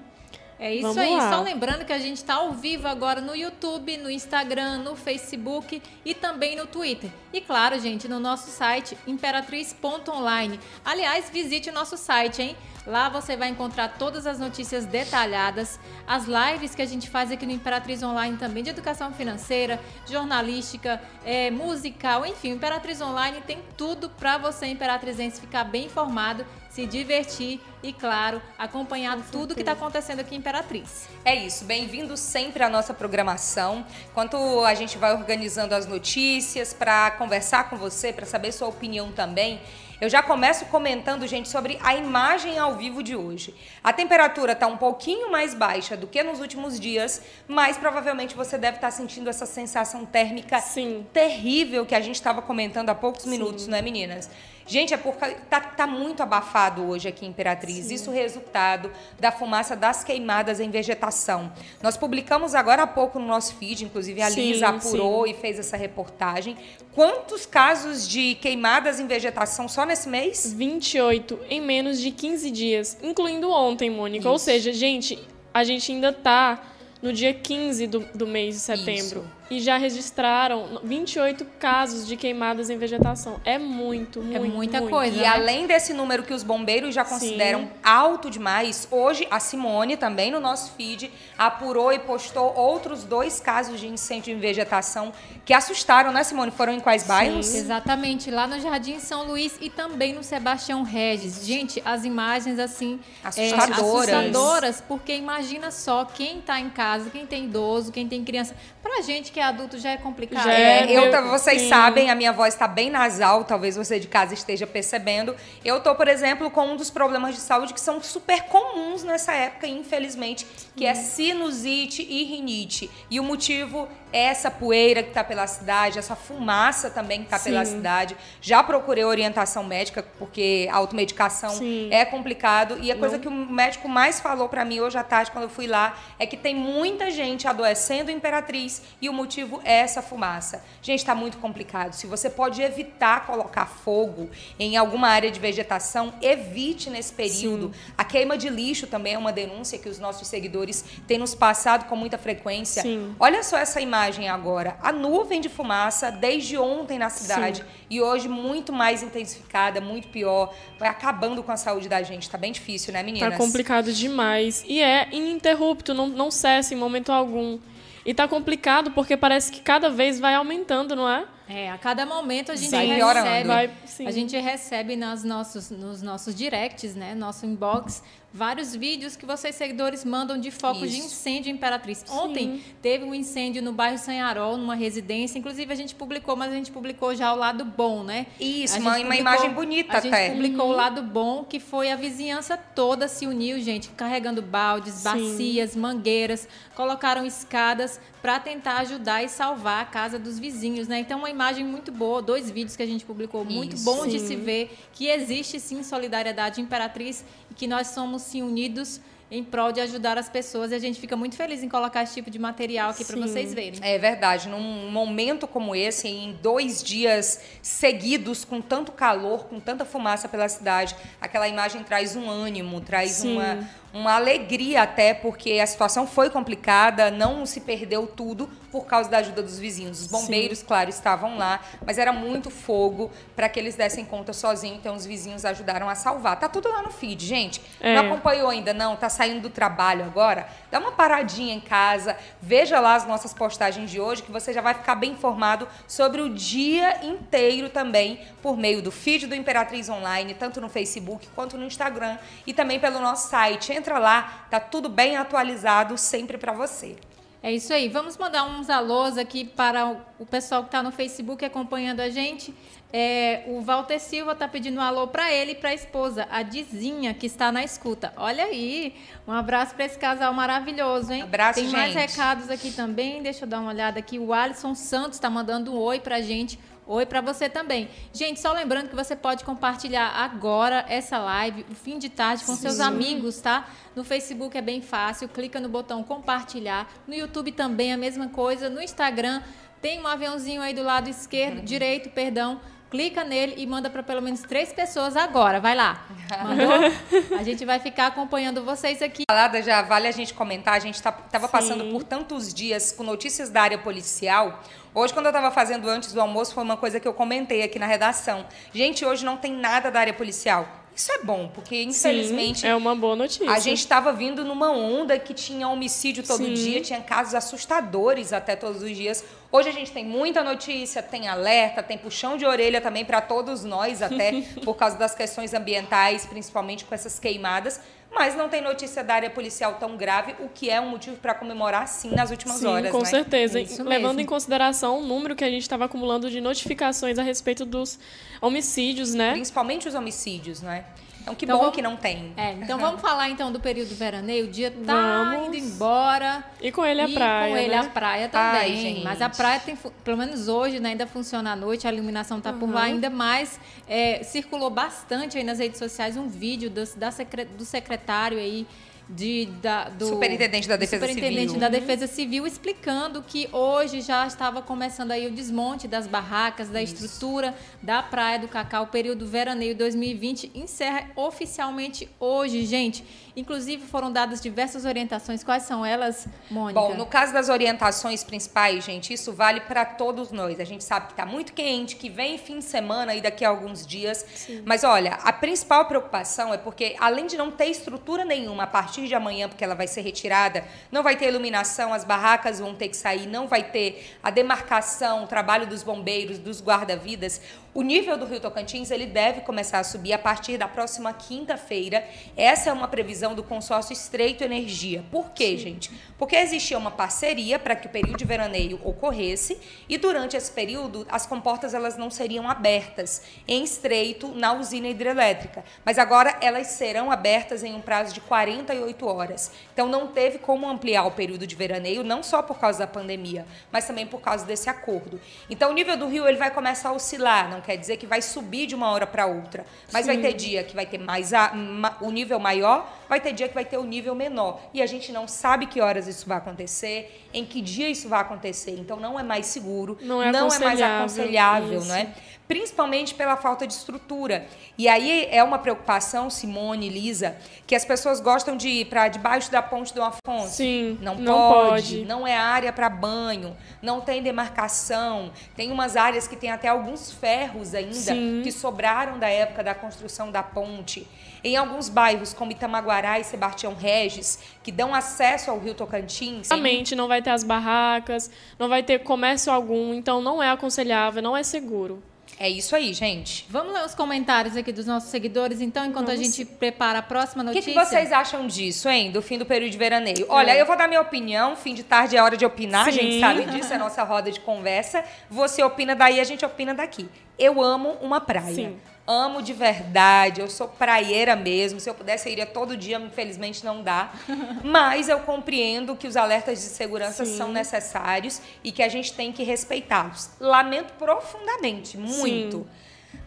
É 0.59 0.75
isso 0.75 0.83
Vamos 0.83 0.99
aí. 0.99 1.15
Lá. 1.15 1.31
Só 1.31 1.43
lembrando 1.43 1.85
que 1.85 1.93
a 1.93 1.99
gente 1.99 2.17
está 2.17 2.37
ao 2.37 2.53
vivo 2.53 2.89
agora 2.89 3.21
no 3.21 3.37
YouTube, 3.37 3.97
no 3.99 4.11
Instagram, 4.11 4.79
no 4.79 4.97
Facebook 4.97 5.83
e 6.05 6.15
também 6.15 6.57
no 6.57 6.67
Twitter. 6.67 7.11
E 7.33 7.41
claro, 7.41 7.79
gente, 7.79 8.09
no 8.09 8.19
nosso 8.19 8.51
site 8.51 8.97
imperatriz.online. 9.07 10.59
Aliás, 10.85 11.31
visite 11.31 11.69
o 11.69 11.73
nosso 11.73 11.97
site, 11.97 12.43
hein? 12.43 12.57
Lá 12.87 13.09
você 13.09 13.37
vai 13.37 13.49
encontrar 13.49 13.89
todas 13.99 14.27
as 14.27 14.39
notícias 14.39 14.87
detalhadas, 14.87 15.81
as 16.07 16.27
lives 16.27 16.75
que 16.75 16.83
a 16.83 16.87
gente 16.87 17.11
faz 17.11 17.33
aqui 17.33 17.45
no 17.45 17.53
Imperatriz 17.53 18.03
Online 18.03 18.37
também 18.37 18.63
de 18.63 18.71
educação 18.71 19.13
financeira, 19.13 19.81
jornalística, 20.07 21.03
é, 21.25 21.51
musical, 21.51 22.25
enfim, 22.25 22.53
o 22.53 22.55
Imperatriz 22.55 23.01
Online 23.01 23.41
tem 23.47 23.59
tudo 23.77 24.09
para 24.09 24.39
você, 24.39 24.67
imperatrizense, 24.67 25.41
ficar 25.41 25.65
bem 25.65 25.87
informado 25.87 26.47
se 26.77 26.85
divertir 26.85 27.59
e, 27.83 27.91
claro, 27.91 28.43
acompanhar 28.59 29.19
tudo 29.33 29.55
que 29.55 29.61
está 29.61 29.73
acontecendo 29.73 30.21
aqui 30.21 30.35
em 30.35 30.39
Imperatriz. 30.39 31.09
É 31.25 31.35
isso, 31.35 31.65
bem-vindo 31.65 32.19
sempre 32.19 32.63
à 32.63 32.69
nossa 32.69 32.93
programação. 32.93 33.87
Enquanto 34.11 34.37
a 34.63 34.75
gente 34.75 34.99
vai 34.99 35.15
organizando 35.15 35.75
as 35.75 35.87
notícias 35.87 36.75
para 36.75 37.13
conversar 37.13 37.71
com 37.71 37.79
você, 37.79 38.13
para 38.13 38.27
saber 38.27 38.53
sua 38.53 38.69
opinião 38.69 39.11
também, 39.11 39.59
eu 40.01 40.09
já 40.09 40.23
começo 40.23 40.67
comentando, 40.67 41.27
gente, 41.27 41.49
sobre 41.49 41.79
a 41.83 41.95
imagem 41.95 42.59
ao 42.59 42.77
vivo 42.77 43.03
de 43.03 43.17
hoje. 43.17 43.55
A 43.83 43.93
temperatura 43.93 44.53
está 44.53 44.67
um 44.67 44.77
pouquinho 44.77 45.31
mais 45.31 45.55
baixa 45.55 45.97
do 45.97 46.07
que 46.07 46.23
nos 46.23 46.41
últimos 46.41 46.79
dias, 46.79 47.23
mas 47.49 47.79
provavelmente 47.79 48.35
você 48.35 48.59
deve 48.59 48.77
estar 48.77 48.89
tá 48.89 48.91
sentindo 48.91 49.31
essa 49.31 49.47
sensação 49.47 50.05
térmica 50.05 50.61
Sim. 50.61 51.07
terrível 51.13 51.87
que 51.87 51.95
a 51.95 52.01
gente 52.01 52.17
estava 52.17 52.43
comentando 52.43 52.91
há 52.91 52.95
poucos 52.95 53.25
minutos, 53.25 53.65
Sim. 53.65 53.71
não 53.71 53.79
é, 53.79 53.83
meninas? 53.83 54.29
Gente, 54.67 54.93
é 54.93 54.97
porque 54.97 55.25
tá, 55.49 55.61
tá 55.61 55.87
muito 55.87 56.23
abafado 56.23 56.83
hoje 56.83 57.07
aqui 57.07 57.25
em 57.25 57.29
Imperatriz. 57.29 57.87
Sim. 57.87 57.95
Isso 57.95 58.11
resultado 58.11 58.91
da 59.19 59.31
fumaça 59.31 59.77
das 59.77 60.03
queimadas 60.03 60.59
em 60.59 60.71
vegetação. 60.71 61.53
Nós 61.81 61.97
publicamos 61.97 62.55
agora 62.55 62.83
há 62.83 62.87
pouco 62.87 63.19
no 63.19 63.27
nosso 63.27 63.55
feed, 63.55 63.85
inclusive 63.85 64.21
a 64.21 64.31
sim, 64.31 64.53
Lisa 64.53 64.69
apurou 64.69 65.25
sim. 65.25 65.31
e 65.31 65.35
fez 65.35 65.59
essa 65.59 65.77
reportagem. 65.77 66.57
Quantos 66.93 67.47
casos 67.47 68.09
de 68.09 68.35
queimadas 68.37 68.99
em 68.99 69.07
vegetação 69.07 69.69
só 69.69 69.87
nesse 69.87 70.09
mês? 70.09 70.53
28 70.53 71.39
em 71.49 71.61
menos 71.61 72.01
de 72.01 72.11
15 72.11 72.51
dias, 72.51 72.99
incluindo 73.03 73.51
ontem, 73.51 73.89
Mônica. 73.89 74.23
Isso. 74.23 74.29
Ou 74.29 74.39
seja, 74.39 74.73
gente, 74.73 75.19
a 75.55 75.63
gente 75.63 75.93
ainda 75.93 76.13
tá 76.13 76.61
no 77.01 77.13
dia 77.13 77.33
15 77.33 77.87
do, 77.87 78.01
do 78.15 78.27
mês 78.27 78.57
de 78.57 78.61
setembro. 78.63 79.21
Isso 79.21 79.46
e 79.49 79.61
já 79.61 79.77
registraram 79.77 80.81
28 80.83 81.45
casos 81.59 82.07
de 82.07 82.17
queimadas 82.17 82.69
em 82.69 82.77
vegetação. 82.77 83.41
É 83.45 83.59
muito, 83.59 84.21
muito, 84.21 84.37
É 84.37 84.41
muita 84.41 84.81
muito. 84.81 84.93
coisa. 84.93 85.17
E 85.17 85.21
né? 85.21 85.27
além 85.27 85.67
desse 85.67 85.93
número 85.95 86.23
que 86.23 86.35
os 86.35 86.43
bombeiros 86.43 86.95
já 86.95 87.05
consideram 87.05 87.61
Sim. 87.61 87.71
alto 87.83 88.29
demais, 88.31 88.89
hoje 88.91 89.27
a 89.31 89.39
Simone, 89.39 89.97
também 89.97 90.31
no 90.31 90.41
nosso 90.41 90.73
feed, 90.73 91.11
apurou 91.39 91.93
e 91.93 91.99
postou 91.99 92.55
outros 92.57 93.05
dois 93.05 93.39
casos 93.39 93.79
de 93.79 93.87
incêndio 93.87 94.35
em 94.35 94.39
vegetação 94.39 95.13
que 95.45 95.53
assustaram, 95.53 96.11
né, 96.11 96.25
Simone? 96.25 96.51
Foram 96.51 96.73
em 96.73 96.81
quais 96.81 97.07
bairros? 97.07 97.47
Sim, 97.47 97.59
exatamente, 97.59 98.31
lá 98.31 98.49
no 98.49 98.59
Jardim 98.61 98.99
São 98.99 99.25
Luís 99.25 99.57
e 99.61 99.71
também 99.71 100.13
no 100.13 100.25
Sebastião 100.25 100.83
Regis. 100.83 101.47
Gente, 101.47 101.81
as 101.85 102.05
imagens 102.05 102.59
assim 102.59 102.99
assustadoras, 103.23 104.09
é, 104.09 104.17
assustadoras 104.17 104.81
porque 104.81 105.15
imagina 105.15 105.71
só 105.71 106.05
quem 106.05 106.41
está 106.41 106.59
em 106.59 106.69
casa, 106.69 107.11
quem 107.11 107.27
tem 107.27 107.45
idoso, 107.45 107.93
quem 107.93 108.09
tem 108.09 108.25
criança. 108.25 108.57
Pra 108.83 109.03
gente 109.03 109.31
que 109.37 109.41
é 109.41 109.45
adulto 109.45 109.79
já 109.79 109.91
é 109.91 109.99
complicado. 109.99 110.45
Já 110.45 110.55
é, 110.55 110.91
eu, 110.91 111.29
vocês 111.29 111.61
sim. 111.61 111.69
sabem, 111.69 112.11
a 112.11 112.15
minha 112.15 112.33
voz 112.33 112.55
está 112.55 112.67
bem 112.67 112.89
nasal, 112.89 113.45
talvez 113.45 113.77
você 113.77 114.01
de 114.01 114.09
casa 114.09 114.33
esteja 114.33 114.67
percebendo. 114.67 115.37
Eu 115.63 115.79
tô, 115.79 115.95
por 115.95 116.09
exemplo, 116.09 116.51
com 116.51 116.69
um 116.69 116.75
dos 116.75 116.89
problemas 116.89 117.35
de 117.35 117.43
saúde 117.43 117.75
que 117.75 117.81
são 117.81 118.03
super 118.03 118.45
comuns 118.45 119.05
nessa 119.05 119.35
época, 119.35 119.67
infelizmente, 119.67 120.47
que 120.75 120.87
é 120.87 120.95
sinusite 120.95 122.01
e 122.01 122.25
rinite. 122.25 122.91
E 123.11 123.21
o 123.21 123.23
motivo 123.23 123.87
é 124.11 124.25
essa 124.25 124.51
poeira 124.51 125.03
que 125.03 125.11
está 125.11 125.23
pela 125.23 125.47
cidade, 125.47 125.99
essa 125.99 126.17
fumaça 126.17 126.89
também 126.89 127.19
que 127.19 127.27
está 127.27 127.39
pela 127.39 127.63
cidade. 127.67 128.17
Já 128.41 128.63
procurei 128.63 129.05
orientação 129.05 129.65
médica, 129.65 130.03
porque 130.19 130.67
a 130.73 130.77
automedicação 130.77 131.51
Sim. 131.51 131.89
é 131.93 132.07
complicado. 132.07 132.79
E 132.81 132.91
a 132.91 132.97
coisa 132.97 133.17
Não. 133.17 133.23
que 133.23 133.29
o 133.29 133.31
médico 133.31 133.87
mais 133.87 134.19
falou 134.19 134.49
para 134.49 134.65
mim 134.65 134.81
hoje 134.81 134.97
à 134.97 135.05
tarde, 135.05 135.31
quando 135.31 135.45
eu 135.45 135.51
fui 135.51 135.67
lá, 135.67 135.99
é 136.19 136.25
que 136.25 136.37
tem 136.39 136.55
muita 136.55 137.11
gente 137.11 137.47
adoecendo 137.47 138.11
Imperatriz 138.11 138.83
e 139.03 139.11
o 139.11 139.13
motivo 139.13 139.26
é 139.65 139.79
essa 139.79 140.01
fumaça. 140.03 140.63
Gente, 140.81 141.01
está 141.01 141.15
muito 141.15 141.39
complicado. 141.39 141.93
Se 141.93 142.07
você 142.07 142.31
pode 142.31 142.63
evitar 142.63 143.27
colocar 143.27 143.67
fogo 143.67 144.31
em 144.59 144.77
alguma 144.77 145.09
área 145.09 145.31
de 145.31 145.41
vegetação, 145.41 146.15
evite 146.23 146.91
nesse 146.91 147.13
período. 147.13 147.73
Sim. 147.73 147.93
A 147.99 148.05
queima 148.05 148.39
de 148.39 148.49
lixo 148.49 148.87
também 148.87 149.15
é 149.15 149.19
uma 149.19 149.33
denúncia 149.33 149.79
que 149.79 149.89
os 149.89 149.99
nossos 149.99 150.29
seguidores 150.29 150.85
têm 151.07 151.19
nos 151.19 151.35
passado 151.35 151.87
com 151.87 151.97
muita 151.97 152.19
frequência. 152.19 152.83
Sim. 152.83 153.15
Olha 153.19 153.43
só 153.43 153.57
essa 153.57 153.81
imagem 153.81 154.29
agora. 154.29 154.77
A 154.83 154.93
nuvem 154.93 155.41
de 155.41 155.49
fumaça 155.49 156.11
desde 156.11 156.57
ontem 156.57 156.99
na 156.99 157.09
cidade 157.09 157.61
Sim. 157.61 157.69
e 157.91 158.01
hoje 158.01 158.29
muito 158.29 158.73
mais 158.73 159.03
intensificada, 159.03 159.81
muito 159.81 160.09
pior. 160.09 160.55
Vai 160.79 160.89
acabando 160.89 161.43
com 161.43 161.53
a 161.53 161.57
saúde 161.57 161.89
da 161.89 162.03
gente. 162.03 162.29
Tá 162.29 162.39
bem 162.39 162.53
difícil, 162.53 162.93
né, 162.93 163.03
meninas? 163.03 163.31
Tá 163.31 163.37
complicado 163.37 163.93
demais. 163.93 164.65
E 164.67 164.81
é 164.81 165.09
ininterrupto, 165.13 165.95
não, 165.95 166.09
não 166.09 166.31
cessa 166.31 166.75
em 166.75 166.77
momento 166.77 167.11
algum. 167.13 167.59
E 168.07 168.15
tá 168.15 168.29
complicado 168.29 168.93
porque 168.93 169.17
parece 169.17 169.51
que 169.51 169.61
cada 169.61 169.91
vez 169.91 170.21
vai 170.21 170.35
aumentando, 170.35 170.95
não 170.95 171.09
é? 171.09 171.27
É, 171.49 171.71
a 171.71 171.77
cada 171.77 172.07
momento 172.07 172.53
a 172.53 172.57
gente 172.57 172.71
vai 172.71 172.87
recebe, 172.87 173.49
vai, 173.49 173.71
a 174.07 174.11
gente 174.11 174.37
recebe 174.37 174.97
nas 174.97 175.25
nossos, 175.25 175.71
nos 175.71 176.03
nossos 176.03 176.35
directs, 176.35 176.95
né, 176.95 177.15
nosso 177.15 177.47
inbox, 177.47 178.03
vários 178.37 178.77
vídeos 178.77 179.17
que 179.17 179.25
vocês 179.25 179.55
seguidores 179.55 180.05
mandam 180.05 180.39
de 180.39 180.51
foco 180.51 180.85
Isso. 180.85 180.95
de 180.95 181.01
incêndio 181.01 181.51
em 181.51 181.55
Imperatriz. 181.55 182.05
Sim. 182.07 182.13
Ontem 182.13 182.63
teve 182.83 183.03
um 183.03 183.15
incêndio 183.15 183.63
no 183.63 183.73
bairro 183.73 183.97
Sanharol, 183.97 184.59
numa 184.59 184.75
residência. 184.75 185.39
Inclusive, 185.39 185.73
a 185.73 185.75
gente 185.75 185.95
publicou, 185.95 186.37
mas 186.37 186.53
a 186.53 186.55
gente 186.55 186.71
publicou 186.71 187.15
já 187.15 187.33
o 187.33 187.37
lado 187.37 187.65
bom, 187.65 188.05
né? 188.05 188.27
Isso, 188.39 188.79
uma, 188.79 188.91
publicou, 188.91 189.11
uma 189.11 189.17
imagem 189.17 189.51
bonita 189.51 189.97
A 189.97 190.01
gente 190.01 190.13
até. 190.13 190.31
publicou 190.31 190.67
uhum. 190.67 190.73
o 190.73 190.77
lado 190.77 191.03
bom, 191.03 191.45
que 191.45 191.59
foi 191.59 191.91
a 191.91 191.97
vizinhança 191.97 192.59
toda 192.59 193.09
se 193.09 193.27
uniu, 193.27 193.59
gente, 193.59 193.89
carregando 193.91 194.43
baldes, 194.43 195.03
bacias, 195.03 195.71
Sim. 195.71 195.79
mangueiras, 195.79 196.47
colocaram 196.75 197.25
escadas 197.25 197.99
para 198.21 198.41
tentar 198.41 198.79
ajudar 198.79 199.23
e 199.23 199.29
salvar 199.29 199.83
a 199.83 199.85
casa 199.85 200.19
dos 200.19 200.39
vizinhos, 200.39 200.89
né? 200.89 200.99
Então, 200.99 201.21
uma 201.21 201.31
imagem 201.31 201.65
muito 201.65 201.93
boa, 201.93 202.21
dois 202.21 202.51
vídeos 202.51 202.77
que 202.77 202.83
a 202.83 202.87
gente 202.87 203.05
publicou, 203.05 203.45
Isso. 203.45 203.53
muito 203.53 203.79
bom 203.79 204.03
sim. 204.03 204.09
de 204.11 204.19
se 204.19 204.35
ver 204.35 204.77
que 204.93 205.07
existe 205.07 205.61
sim 205.61 205.83
solidariedade 205.83 206.61
imperatriz 206.61 207.25
e 207.51 207.55
que 207.55 207.69
nós 207.69 207.87
somos 207.89 208.23
sim 208.27 208.43
unidos 208.43 209.01
em 209.31 209.43
prol 209.43 209.73
de 209.73 209.81
ajudar 209.81 210.17
as 210.17 210.29
pessoas 210.29 210.71
e 210.71 210.75
a 210.75 210.79
gente 210.79 211.01
fica 211.01 211.17
muito 211.17 211.35
feliz 211.35 211.63
em 211.63 211.69
colocar 211.69 212.03
esse 212.03 212.15
tipo 212.15 212.31
de 212.31 212.39
material 212.39 212.91
aqui 212.91 213.05
para 213.05 213.17
vocês 213.17 213.53
verem. 213.53 213.81
É 213.83 213.99
verdade. 213.99 214.49
Num 214.49 214.91
momento 214.91 215.49
como 215.49 215.75
esse, 215.75 216.07
em 216.07 216.33
dois 216.41 216.83
dias 216.83 217.41
seguidos, 217.61 218.45
com 218.45 218.61
tanto 218.61 218.93
calor, 218.93 219.47
com 219.47 219.59
tanta 219.59 219.85
fumaça 219.85 220.29
pela 220.29 220.49
cidade, 220.49 220.95
aquela 221.21 221.49
imagem 221.49 221.83
traz 221.83 222.15
um 222.15 222.31
ânimo, 222.31 222.81
traz 222.81 223.25
uma, 223.25 223.69
uma 223.93 224.15
alegria 224.15 224.83
até, 224.83 225.13
porque 225.13 225.55
a 225.55 225.67
situação 225.67 226.07
foi 226.07 226.31
complicada, 226.31 227.11
não 227.11 227.45
se 227.45 227.61
perdeu 227.61 228.07
tudo 228.07 228.49
por 228.77 228.85
causa 228.85 229.09
da 229.09 229.19
ajuda 229.19 229.43
dos 229.43 229.59
vizinhos. 229.59 230.03
Os 230.03 230.07
bombeiros, 230.07 230.59
Sim. 230.59 230.67
claro, 230.67 230.91
estavam 230.91 231.39
lá, 231.39 231.61
mas 231.85 231.97
era 231.97 232.13
muito 232.13 232.51
fogo 232.51 233.11
para 233.35 233.49
que 233.49 233.59
eles 233.59 233.75
dessem 233.75 234.05
conta 234.05 234.35
sozinhos, 234.35 234.77
então 234.77 234.95
os 234.95 235.07
vizinhos 235.07 235.47
ajudaram 235.47 235.89
a 235.89 235.95
salvar. 235.95 236.39
Tá 236.39 236.47
tudo 236.47 236.69
lá 236.69 236.83
no 236.83 236.91
feed, 236.91 237.25
gente. 237.25 237.63
É. 237.81 237.95
Não 237.95 238.07
acompanhou 238.07 238.51
ainda 238.51 238.75
não? 238.75 238.95
Tá 238.95 239.09
saindo 239.09 239.41
do 239.41 239.49
trabalho 239.49 240.05
agora? 240.05 240.47
Dá 240.71 240.79
uma 240.79 240.93
paradinha 240.93 241.55
em 241.55 241.61
casa, 241.61 242.17
veja 242.41 242.79
lá 242.81 242.97
as 242.97 243.07
nossas 243.07 243.33
postagens 243.33 243.91
de 243.91 243.99
hoje 243.99 244.23
que 244.23 244.31
você 244.31 244.53
já 244.53 244.61
vai 244.61 244.75
ficar 244.75 244.95
bem 244.95 245.13
informado 245.13 245.67
sobre 245.89 246.21
o 246.21 246.29
dia 246.29 247.03
inteiro 247.03 247.71
também 247.71 248.21
por 248.43 248.59
meio 248.59 248.83
do 248.83 248.93
feed 248.93 249.27
do 249.27 249.35
Imperatriz 249.35 249.89
Online, 249.89 250.35
tanto 250.35 250.61
no 250.61 250.69
Facebook 250.69 251.27
quanto 251.35 251.57
no 251.57 251.65
Instagram 251.65 252.19
e 252.47 252.53
também 252.53 252.79
pelo 252.79 253.01
nosso 253.01 253.31
site. 253.31 253.73
Entra 253.73 253.99
lá, 253.99 254.47
tá 254.51 254.61
tudo 254.61 254.91
bem 254.91 255.17
atualizado 255.17 255.97
sempre 255.97 256.37
para 256.37 256.53
você. 256.53 256.97
É 257.43 257.53
isso 257.53 257.73
aí. 257.73 257.89
Vamos 257.89 258.17
mandar 258.17 258.45
uns 258.45 258.69
alôs 258.69 259.17
aqui 259.17 259.45
para 259.45 259.97
o 260.19 260.27
pessoal 260.27 260.63
que 260.63 260.69
está 260.69 260.83
no 260.83 260.91
Facebook 260.91 261.45
acompanhando 261.45 262.01
a 262.01 262.09
gente. 262.09 262.55
É, 262.93 263.45
o 263.47 263.61
Walter 263.61 263.99
Silva 263.99 264.33
está 264.33 264.49
pedindo 264.49 264.79
um 264.79 264.83
alô 264.83 265.07
para 265.09 265.33
ele 265.33 265.53
e 265.53 265.55
para 265.55 265.71
a 265.71 265.75
esposa, 265.75 266.27
a 266.31 266.43
Dizinha, 266.43 267.13
que 267.13 267.27
está 267.27 267.53
na 267.53 267.63
escuta. 267.63 268.13
Olha 268.17 268.45
aí, 268.45 268.95
um 269.27 269.33
abraço 269.33 269.75
para 269.75 269.85
esse 269.85 269.99
casal 269.99 270.33
maravilhoso, 270.33 271.13
hein? 271.13 271.23
Abraço, 271.23 271.61
Tem 271.61 271.69
gente. 271.69 271.77
mais 271.77 271.95
recados 271.95 272.49
aqui 272.49 272.71
também, 272.71 273.23
deixa 273.23 273.45
eu 273.45 273.49
dar 273.49 273.61
uma 273.61 273.71
olhada 273.71 273.99
aqui. 273.99 274.19
O 274.19 274.33
Alisson 274.33 274.75
Santos 274.75 275.15
está 275.17 275.29
mandando 275.29 275.73
um 275.75 275.79
oi 275.79 276.01
para 276.01 276.17
a 276.17 276.21
gente. 276.23 276.59
Oi 276.89 277.05
para 277.05 277.21
você 277.21 277.49
também. 277.49 277.89
Gente, 278.13 278.39
só 278.39 278.53
lembrando 278.53 278.89
que 278.89 278.95
você 278.95 279.17
pode 279.17 279.45
compartilhar 279.45 280.07
agora 280.07 280.85
essa 280.89 281.19
live, 281.19 281.67
o 281.69 281.75
fim 281.75 281.99
de 281.99 282.09
tarde, 282.09 282.45
com 282.45 282.55
Sim. 282.55 282.63
seus 282.63 282.79
amigos, 282.79 283.41
tá? 283.41 283.69
No 283.97 284.05
Facebook 284.05 284.57
é 284.57 284.63
bem 284.63 284.81
fácil, 284.81 285.29
clica 285.29 285.59
no 285.59 285.69
botão 285.69 286.05
compartilhar. 286.05 286.89
No 287.09 287.15
YouTube 287.15 287.51
também 287.51 287.93
a 287.93 287.97
mesma 287.97 288.29
coisa. 288.29 288.71
No 288.71 288.81
Instagram 288.81 289.43
tem 289.83 290.01
um 290.01 290.07
aviãozinho 290.07 290.63
aí 290.63 290.73
do 290.73 290.85
lado 290.85 291.11
esquerdo, 291.11 291.59
uhum. 291.59 291.65
direito, 291.65 292.11
perdão 292.11 292.61
clica 292.91 293.25
nele 293.25 293.55
e 293.57 293.67
manda 293.67 293.91
para 293.91 294.03
pelo 294.03 294.23
menos 294.23 294.43
três 294.43 294.73
pessoas 294.73 295.17
agora. 295.17 295.61
Vai 295.61 295.75
lá. 295.75 296.07
Mandou? 296.43 297.37
A 297.39 297.43
gente 297.43 297.65
vai 297.65 297.79
ficar 297.79 298.07
acompanhando 298.07 298.65
vocês 298.65 299.03
aqui. 299.03 299.25
Falada 299.31 299.63
já 299.63 299.83
vale 299.83 300.09
a 300.09 300.13
gente 300.13 300.35
comentar. 300.35 300.75
A 300.75 300.79
gente 300.79 300.95
estava 300.95 301.23
tá, 301.31 301.49
passando 301.49 301.91
por 301.91 302.03
tantos 302.03 302.53
dias 302.53 302.93
com 302.93 303.03
notícias 303.03 303.51
da 303.51 303.63
área 303.63 303.79
policial. 303.79 304.63
Hoje, 304.95 305.13
quando 305.13 305.27
eu 305.27 305.31
estava 305.31 305.51
fazendo 305.51 305.89
antes 305.89 306.13
do 306.13 306.21
almoço, 306.21 306.55
foi 306.55 306.65
uma 306.65 306.77
coisa 306.77 306.99
que 306.99 307.07
eu 307.07 307.13
comentei 307.13 307.63
aqui 307.63 307.79
na 307.79 307.87
redação. 307.87 308.47
Gente, 308.73 309.05
hoje 309.05 309.25
não 309.25 309.37
tem 309.37 309.53
nada 309.53 309.91
da 309.91 310.01
área 310.01 310.15
policial. 310.15 310.86
Isso 310.97 311.13
é 311.13 311.19
bom, 311.19 311.51
porque 311.55 311.83
infelizmente. 311.83 312.61
Sim, 312.61 312.69
é 312.69 312.75
uma 312.75 312.97
boa 312.97 313.15
notícia. 313.15 313.51
A 313.51 313.59
gente 313.59 313.81
estava 313.81 314.15
vindo 314.15 314.43
numa 314.47 314.71
onda 314.71 315.19
que 315.19 315.35
tinha 315.35 315.69
homicídio 315.69 316.25
todo 316.27 316.43
Sim. 316.43 316.55
dia, 316.55 316.81
tinha 316.81 317.03
casos 317.03 317.35
assustadores 317.35 318.33
até 318.33 318.57
todos 318.57 318.83
os 318.83 318.97
dias. 318.97 319.23
Hoje 319.53 319.69
a 319.69 319.73
gente 319.73 319.93
tem 319.93 320.07
muita 320.07 320.43
notícia, 320.43 321.03
tem 321.03 321.29
alerta, 321.29 321.83
tem 321.83 321.99
puxão 321.99 322.39
de 322.39 322.47
orelha 322.47 322.81
também 322.81 323.05
para 323.05 323.21
todos 323.21 323.63
nós, 323.63 324.01
até 324.01 324.41
por 324.65 324.75
causa 324.75 324.97
das 324.97 325.15
questões 325.15 325.53
ambientais, 325.53 326.25
principalmente 326.25 326.87
com 326.87 326.95
essas 326.95 327.19
queimadas 327.19 327.79
mas 328.17 328.35
não 328.35 328.49
tem 328.49 328.63
notícia 328.63 329.05
da 329.05 329.15
área 329.15 329.31
policial 329.31 329.75
tão 329.75 329.97
grave, 329.97 330.35
o 330.41 330.49
que 330.49 330.71
é 330.71 330.81
um 330.81 330.89
motivo 330.89 331.17
para 331.17 331.35
comemorar, 331.35 331.87
sim, 331.87 332.11
nas 332.15 332.31
últimas 332.31 332.57
sim, 332.57 332.67
horas. 332.67 332.91
Com 332.91 333.01
né? 333.01 333.05
certeza. 333.05 333.59
Levando 333.85 334.21
em 334.21 334.25
consideração 334.25 335.01
o 335.01 335.03
número 335.03 335.37
que 335.37 335.45
a 335.45 335.51
gente 335.51 335.63
estava 335.63 335.85
acumulando 335.85 336.31
de 336.31 336.41
notificações 336.41 337.19
a 337.19 337.23
respeito 337.23 337.67
dos 337.67 337.99
homicídios, 338.41 339.13
né? 339.13 339.33
Principalmente 339.33 339.87
os 339.87 339.95
homicídios, 339.95 340.63
né? 340.63 340.85
Então, 341.27 341.35
que 341.35 341.45
então, 341.45 341.57
bom 341.57 341.63
vamos, 341.65 341.75
que 341.75 341.83
não 341.83 341.97
tem. 341.97 342.33
É, 342.37 342.53
então 342.53 342.79
vamos 342.79 343.01
falar 343.03 343.29
então 343.29 343.51
do 343.51 343.59
período 343.59 343.93
veraneio. 343.97 344.45
O 344.45 344.49
dia 344.49 344.71
tá 344.71 345.25
vamos. 345.25 345.49
indo 345.49 345.57
embora. 345.57 346.45
E 346.61 346.71
com 346.71 346.87
ele 346.87 347.01
a 347.01 347.09
praia. 347.09 347.51
com 347.51 347.57
ele 347.57 347.75
né? 347.75 347.79
a 347.79 347.85
praia 347.85 348.29
também. 348.29 348.97
Ai, 348.99 349.03
Mas 349.03 349.21
a 349.21 349.29
praia 349.29 349.59
tem, 349.59 349.77
pelo 350.05 350.17
menos 350.17 350.47
hoje, 350.47 350.79
né, 350.79 350.91
ainda 350.91 351.07
funciona 351.07 351.53
à 351.53 351.57
noite, 351.57 351.87
a 351.87 351.93
iluminação 351.93 352.41
tá 352.41 352.53
uhum. 352.53 352.59
por 352.61 352.71
lá 352.71 352.83
ainda 352.83 353.11
mais. 353.11 353.59
É, 353.89 354.23
circulou 354.23 354.71
bastante 354.71 355.37
aí 355.37 355.43
nas 355.43 355.59
redes 355.59 355.79
sociais 355.79 356.17
um 356.17 356.29
vídeo 356.29 356.71
do, 356.71 356.85
da 356.95 357.11
do 357.57 357.65
secretário 357.65 358.39
aí 358.39 358.65
de, 359.09 359.47
da, 359.63 359.89
do 359.89 360.07
superintendente 360.09 360.67
da 360.69 360.77
Defesa 360.77 361.07
superintendente 361.07 361.53
Civil. 361.53 361.61
da 361.61 361.69
Defesa 361.69 362.07
Civil 362.07 362.47
explicando 362.47 363.23
que 363.23 363.49
hoje 363.53 364.01
já 364.01 364.27
estava 364.27 364.61
começando 364.61 365.13
aí 365.13 365.27
o 365.27 365.31
desmonte 365.31 365.87
das 365.87 366.07
barracas, 366.07 366.69
da 366.69 366.83
Isso. 366.83 366.95
estrutura 366.95 367.55
da 367.83 368.03
Praia 368.03 368.39
do 368.39 368.49
Cacau. 368.49 368.85
O 368.85 368.89
período 368.89 369.27
veraneio 369.27 369.77
2020 369.77 370.51
encerra 370.55 371.09
oficialmente 371.15 372.09
hoje, 372.19 372.65
gente. 372.65 373.05
Inclusive 373.37 373.87
foram 373.87 374.11
dadas 374.11 374.41
diversas 374.41 374.87
orientações. 374.87 375.45
Quais 375.45 375.65
são 375.65 375.85
elas, 375.85 376.27
Mônica? 376.51 376.81
Bom, 376.81 376.95
no 376.95 377.05
caso 377.05 377.35
das 377.35 377.51
orientações 377.51 378.25
principais, 378.25 378.83
gente, 378.83 379.13
isso 379.13 379.31
vale 379.33 379.61
para 379.61 379.85
todos 379.85 380.33
nós. 380.33 380.59
A 380.59 380.65
gente 380.65 380.83
sabe 380.83 381.09
que 381.09 381.13
está 381.13 381.27
muito 381.27 381.53
quente, 381.53 381.97
que 381.97 382.09
vem 382.09 382.39
fim 382.39 382.61
de 382.61 382.65
semana 382.65 383.15
e 383.15 383.21
daqui 383.21 383.45
a 383.45 383.51
alguns 383.51 383.87
dias. 383.87 384.25
Sim. 384.35 384.63
Mas 384.65 384.85
olha, 384.85 385.15
a 385.23 385.33
principal 385.35 385.85
preocupação 385.85 386.53
é 386.55 386.57
porque 386.57 386.97
além 386.99 387.27
de 387.27 387.37
não 387.37 387.51
ter 387.51 387.67
estrutura 387.67 388.25
nenhuma 388.25 388.63
a 388.63 388.67
partir 388.67 388.96
partir 388.97 389.09
de 389.09 389.15
amanhã, 389.15 389.47
porque 389.47 389.63
ela 389.63 389.75
vai 389.75 389.87
ser 389.87 390.01
retirada, 390.01 390.65
não 390.91 391.03
vai 391.03 391.17
ter 391.17 391.29
iluminação, 391.29 391.93
as 391.93 392.03
barracas 392.03 392.59
vão 392.59 392.75
ter 392.75 392.89
que 392.89 392.97
sair, 392.97 393.27
não 393.27 393.47
vai 393.47 393.63
ter 393.63 394.17
a 394.23 394.31
demarcação, 394.31 395.25
o 395.25 395.27
trabalho 395.27 395.67
dos 395.67 395.83
bombeiros, 395.83 396.39
dos 396.39 396.63
guarda-vidas. 396.63 397.43
O 397.77 397.83
nível 397.83 398.17
do 398.17 398.25
Rio 398.25 398.41
Tocantins 398.41 398.91
ele 398.91 399.05
deve 399.05 399.43
começar 399.43 399.79
a 399.79 399.85
subir 399.85 400.15
a 400.15 400.19
partir 400.19 400.57
da 400.57 400.67
próxima 400.67 401.13
quinta-feira. 401.13 402.09
Essa 402.35 402.71
é 402.71 402.73
uma 402.73 402.89
previsão 402.89 403.35
do 403.35 403.43
consórcio 403.43 403.93
Estreito 403.93 404.43
Energia. 404.43 405.05
Por 405.11 405.33
quê, 405.33 405.49
Sim. 405.49 405.59
gente? 405.59 405.91
Porque 406.17 406.37
existia 406.37 406.79
uma 406.79 406.91
parceria 406.91 407.59
para 407.59 407.77
que 407.77 407.87
o 407.87 407.91
período 407.91 408.17
de 408.17 408.25
veraneio 408.25 408.81
ocorresse 408.83 409.61
e 409.87 409.99
durante 409.99 410.39
esse 410.39 410.51
período 410.51 411.07
as 411.11 411.27
comportas 411.27 411.75
elas 411.75 411.99
não 411.99 412.11
seriam 412.11 412.49
abertas 412.49 413.21
em 413.47 413.63
estreito 413.63 414.29
na 414.29 414.55
usina 414.55 414.89
hidrelétrica, 414.89 415.63
mas 415.85 415.99
agora 415.99 416.35
elas 416.41 416.69
serão 416.69 417.11
abertas 417.11 417.63
em 417.63 417.75
um 417.75 417.83
prazo 417.83 418.15
de 418.15 418.23
48 418.23 419.07
horas. 419.07 419.53
Então 419.75 419.87
não 419.87 420.07
teve 420.07 420.39
como 420.39 420.67
ampliar 420.67 421.05
o 421.05 421.11
período 421.11 421.47
de 421.47 421.55
veraneio, 421.55 422.03
não 422.03 422.23
só 422.23 422.41
por 422.41 422.59
causa 422.59 422.79
da 422.79 422.87
pandemia, 422.87 423.45
mas 423.71 423.87
também 423.87 424.07
por 424.07 424.23
causa 424.23 424.47
desse 424.47 424.71
acordo. 424.71 425.21
Então 425.51 425.71
o 425.73 425.75
nível 425.75 425.99
do 425.99 426.09
rio 426.09 426.27
ele 426.27 426.39
vai 426.39 426.51
começar 426.51 426.89
a 426.89 426.93
oscilar, 426.93 427.51
não 427.51 427.66
quer 427.67 427.77
dizer 427.77 427.97
que 427.97 428.07
vai 428.07 428.23
subir 428.23 428.67
de 428.67 428.75
uma 428.75 428.89
hora 428.91 429.07
para 429.07 429.27
outra. 429.27 429.67
Mas 429.93 430.07
Sim. 430.07 430.13
vai 430.13 430.23
ter 430.23 430.33
dia 430.35 430.63
que 430.63 430.75
vai 430.75 430.87
ter 430.87 430.99
mais 430.99 431.33
a, 431.35 431.53
ma, 431.53 431.97
o 432.01 432.11
nível 432.11 432.39
maior, 432.39 432.91
vai 433.09 433.21
ter 433.21 433.33
dia 433.33 433.49
que 433.49 433.55
vai 433.55 433.65
ter 433.65 433.77
o 433.77 433.85
nível 433.85 434.15
menor. 434.15 434.61
E 434.73 434.81
a 434.81 434.87
gente 434.87 435.11
não 435.13 435.27
sabe 435.27 435.67
que 435.67 435.81
horas 435.81 436.07
isso 436.07 436.27
vai 436.29 436.39
acontecer, 436.39 437.27
em 437.35 437.45
que 437.45 437.61
dia 437.61 437.89
isso 437.89 438.09
vai 438.09 438.21
acontecer. 438.21 438.79
Então 438.79 438.99
não 438.99 439.19
é 439.19 439.23
mais 439.23 439.47
seguro, 439.47 439.99
não 440.01 440.23
é, 440.23 440.31
não 440.31 440.49
é 440.49 440.59
mais 440.59 440.81
aconselhável, 440.81 441.85
não 441.85 441.95
é? 441.95 442.15
Principalmente 442.49 443.15
pela 443.15 443.37
falta 443.37 443.67
de 443.67 443.73
estrutura. 443.73 444.47
E 444.79 444.89
aí 444.89 445.27
é 445.31 445.43
uma 445.43 445.59
preocupação, 445.59 446.31
Simone, 446.31 446.89
Lisa, 446.89 447.37
que 447.67 447.75
as 447.75 447.85
pessoas 447.85 448.21
gostam 448.21 448.57
de 448.57 448.69
ir 448.69 448.85
para 448.87 449.09
debaixo 449.09 449.51
da 449.51 449.63
ponte 449.63 449.95
do 449.95 450.03
Afonso. 450.03 450.55
Sim, 450.55 450.99
não, 451.01 451.15
não 451.17 451.35
pode, 451.35 451.71
pode, 451.71 452.05
não 452.05 452.27
é 452.27 452.37
área 452.37 452.73
para 452.73 452.89
banho, 452.89 453.57
não 453.83 454.01
tem 454.01 454.23
demarcação. 454.23 455.33
Tem 455.57 455.73
umas 455.73 455.97
áreas 455.97 456.29
que 456.29 456.37
tem 456.37 456.51
até 456.51 456.69
alguns 456.69 457.13
ferros 457.13 457.75
ainda 457.75 457.95
Sim. 457.95 458.41
que 458.43 458.53
sobraram 458.53 459.19
da 459.19 459.29
época 459.29 459.65
da 459.65 459.75
construção 459.75 460.31
da 460.31 460.43
ponte. 460.43 461.07
Em 461.43 461.57
alguns 461.57 461.89
bairros, 461.89 462.35
como 462.35 462.51
Itamaguará 462.51 463.21
e 463.21 463.25
Sebastião 463.25 463.75
Regis, 463.75 464.41
que 464.63 464.73
dão 464.73 464.95
acesso 464.95 465.51
ao 465.51 465.59
Rio 465.59 465.75
Tocantins. 465.75 466.49
Realmente 466.49 466.97
não 466.97 467.07
vai 467.07 467.23
ter 467.23 467.31
as 467.31 467.45
barracas, 467.45 468.31
não 468.59 468.69
vai 468.69 468.83
ter 468.83 469.01
comércio 469.01 469.53
algum, 469.53 469.95
então 469.95 470.21
não 470.21 470.43
é 470.43 470.51
aconselhável, 470.51 471.23
não 471.23 471.37
é 471.37 471.43
seguro. 471.43 472.03
É 472.39 472.49
isso 472.49 472.77
aí, 472.77 472.93
gente. 472.93 473.47
Vamos 473.49 473.73
ler 473.73 473.85
os 473.85 473.95
comentários 473.95 474.57
aqui 474.57 474.71
dos 474.71 474.87
nossos 474.87 475.09
seguidores, 475.09 475.61
então, 475.61 475.85
enquanto 475.87 476.07
Vamos. 476.07 476.21
a 476.21 476.23
gente 476.23 476.45
prepara 476.45 476.99
a 476.99 477.03
próxima 477.03 477.43
notícia. 477.43 477.71
O 477.71 477.75
que, 477.75 477.81
que, 477.81 477.87
vocês 477.87 478.13
acham 478.13 478.47
disso, 478.47 478.89
hein? 478.89 479.11
Do 479.11 479.23
fim 479.23 479.39
do 479.39 479.47
período 479.47 479.71
de 479.71 479.79
veraneio? 479.79 480.27
Olha, 480.29 480.51
é. 480.51 480.61
eu 480.61 480.67
vou 480.67 480.77
dar 480.77 480.87
minha 480.87 481.01
opinião. 481.01 481.57
Fim 481.57 481.75
de 481.75 481.83
tarde 481.83 482.17
é 482.17 482.23
hora 482.23 482.37
de 482.37 482.45
opinar, 482.45 482.85
Sim. 482.85 482.91
a 482.91 482.93
gente 482.93 483.21
sabe 483.21 483.45
disso, 483.57 483.73
é 483.73 483.77
a 483.77 483.79
nossa 483.79 484.03
roda 484.03 484.31
de 484.31 484.41
conversa. 484.41 485.03
Você 485.31 485.63
opina 485.63 485.95
daí, 485.95 486.21
a 486.21 486.25
gente 486.25 486.45
opina 486.45 486.75
daqui. 486.75 487.09
Eu 487.39 487.63
amo 487.63 487.97
uma 488.03 488.21
praia. 488.21 488.55
Sim 488.55 488.77
amo 489.07 489.41
de 489.41 489.53
verdade, 489.53 490.41
eu 490.41 490.49
sou 490.49 490.69
praieira 490.69 491.37
mesmo. 491.37 491.79
Se 491.79 491.89
eu 491.89 491.95
pudesse, 491.95 492.29
eu 492.29 492.33
iria 492.33 492.47
todo 492.47 492.77
dia, 492.77 492.99
infelizmente 492.99 493.65
não 493.65 493.83
dá. 493.83 494.13
Mas 494.65 495.09
eu 495.09 495.21
compreendo 495.21 495.95
que 495.95 496.07
os 496.07 496.17
alertas 496.17 496.59
de 496.59 496.67
segurança 496.67 497.25
Sim. 497.25 497.37
são 497.37 497.53
necessários 497.53 498.41
e 498.65 498.73
que 498.73 498.83
a 498.83 498.89
gente 498.89 499.13
tem 499.13 499.33
que 499.33 499.43
respeitá-los. 499.43 500.31
Lamento 500.41 500.93
profundamente, 500.95 501.97
muito. 501.97 502.59
Sim. 502.59 502.67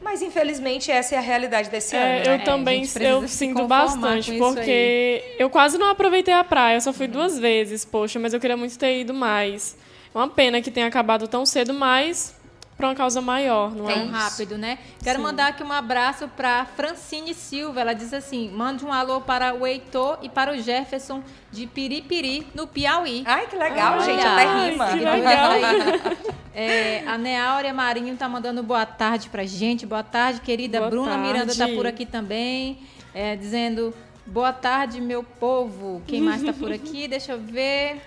Mas 0.01 0.21
infelizmente 0.21 0.91
essa 0.91 1.15
é 1.15 1.17
a 1.17 1.21
realidade 1.21 1.69
desse 1.69 1.95
é, 1.95 2.19
ano. 2.19 2.25
Eu 2.25 2.38
né? 2.38 2.43
também 2.43 2.83
eu 3.00 3.27
sinto 3.27 3.67
bastante, 3.67 4.38
porque 4.38 5.36
eu 5.38 5.50
quase 5.50 5.77
não 5.77 5.89
aproveitei 5.89 6.33
a 6.33 6.43
praia, 6.43 6.77
eu 6.77 6.81
só 6.81 6.93
fui 6.93 7.07
uhum. 7.07 7.13
duas 7.13 7.38
vezes, 7.38 7.83
poxa, 7.83 8.19
mas 8.19 8.33
eu 8.33 8.39
queria 8.39 8.55
muito 8.55 8.77
ter 8.77 9.01
ido 9.01 9.13
mais. 9.13 9.75
É 10.13 10.17
uma 10.17 10.27
pena 10.27 10.62
que 10.62 10.71
tenha 10.71 10.88
acabado 10.88 11.27
tão 11.27 11.45
cedo, 11.45 11.74
mas 11.74 12.36
para 12.79 12.88
uma 12.88 12.95
causa 12.95 13.19
maior, 13.19 13.75
não 13.75 13.89
é? 13.89 13.93
Tão 13.93 14.07
rápido, 14.07 14.57
né? 14.57 14.79
Quero 15.03 15.17
Sim. 15.17 15.24
mandar 15.24 15.48
aqui 15.48 15.62
um 15.62 15.71
abraço 15.71 16.29
para 16.29 16.63
Francine 16.63 17.33
Silva. 17.33 17.81
Ela 17.81 17.91
diz 17.91 18.13
assim: 18.13 18.50
mande 18.51 18.86
um 18.86 18.93
alô 18.93 19.19
para 19.19 19.53
o 19.53 19.67
Heitor 19.67 20.17
e 20.21 20.29
para 20.29 20.53
o 20.53 20.57
Jefferson 20.57 21.21
de 21.51 21.67
Piripiri, 21.67 22.48
no 22.55 22.67
Piauí. 22.67 23.24
Ai, 23.25 23.48
que 23.48 23.57
legal, 23.57 23.95
Olha. 23.95 24.05
gente. 24.05 24.25
Até 24.25 24.45
Ai, 24.45 24.69
rima. 24.69 24.88
que 24.88 24.95
legal. 24.95 25.51
É, 26.51 27.07
a 27.07 27.17
Neáurea 27.17 27.74
Marinho 27.74 28.17
tá 28.17 28.27
mandando 28.27 28.62
boa 28.62 28.86
tarde 28.86 29.29
pra 29.29 29.45
gente. 29.45 29.86
Boa 29.86 30.03
tarde, 30.03 30.41
querida. 30.41 30.79
Boa 30.79 30.89
Bruna 30.89 31.12
tarde. 31.12 31.27
Miranda 31.27 31.55
tá 31.55 31.67
por 31.69 31.88
aqui 31.88 32.05
também, 32.05 32.79
é, 33.13 33.36
dizendo 33.38 33.93
boa 34.25 34.51
tarde, 34.51 35.00
meu 35.00 35.24
povo. 35.24 36.01
Quem 36.05 36.19
mais 36.19 36.43
tá 36.43 36.51
por 36.51 36.71
aqui? 36.71 37.07
Deixa 37.07 37.33
eu 37.33 37.39
ver. 37.39 38.01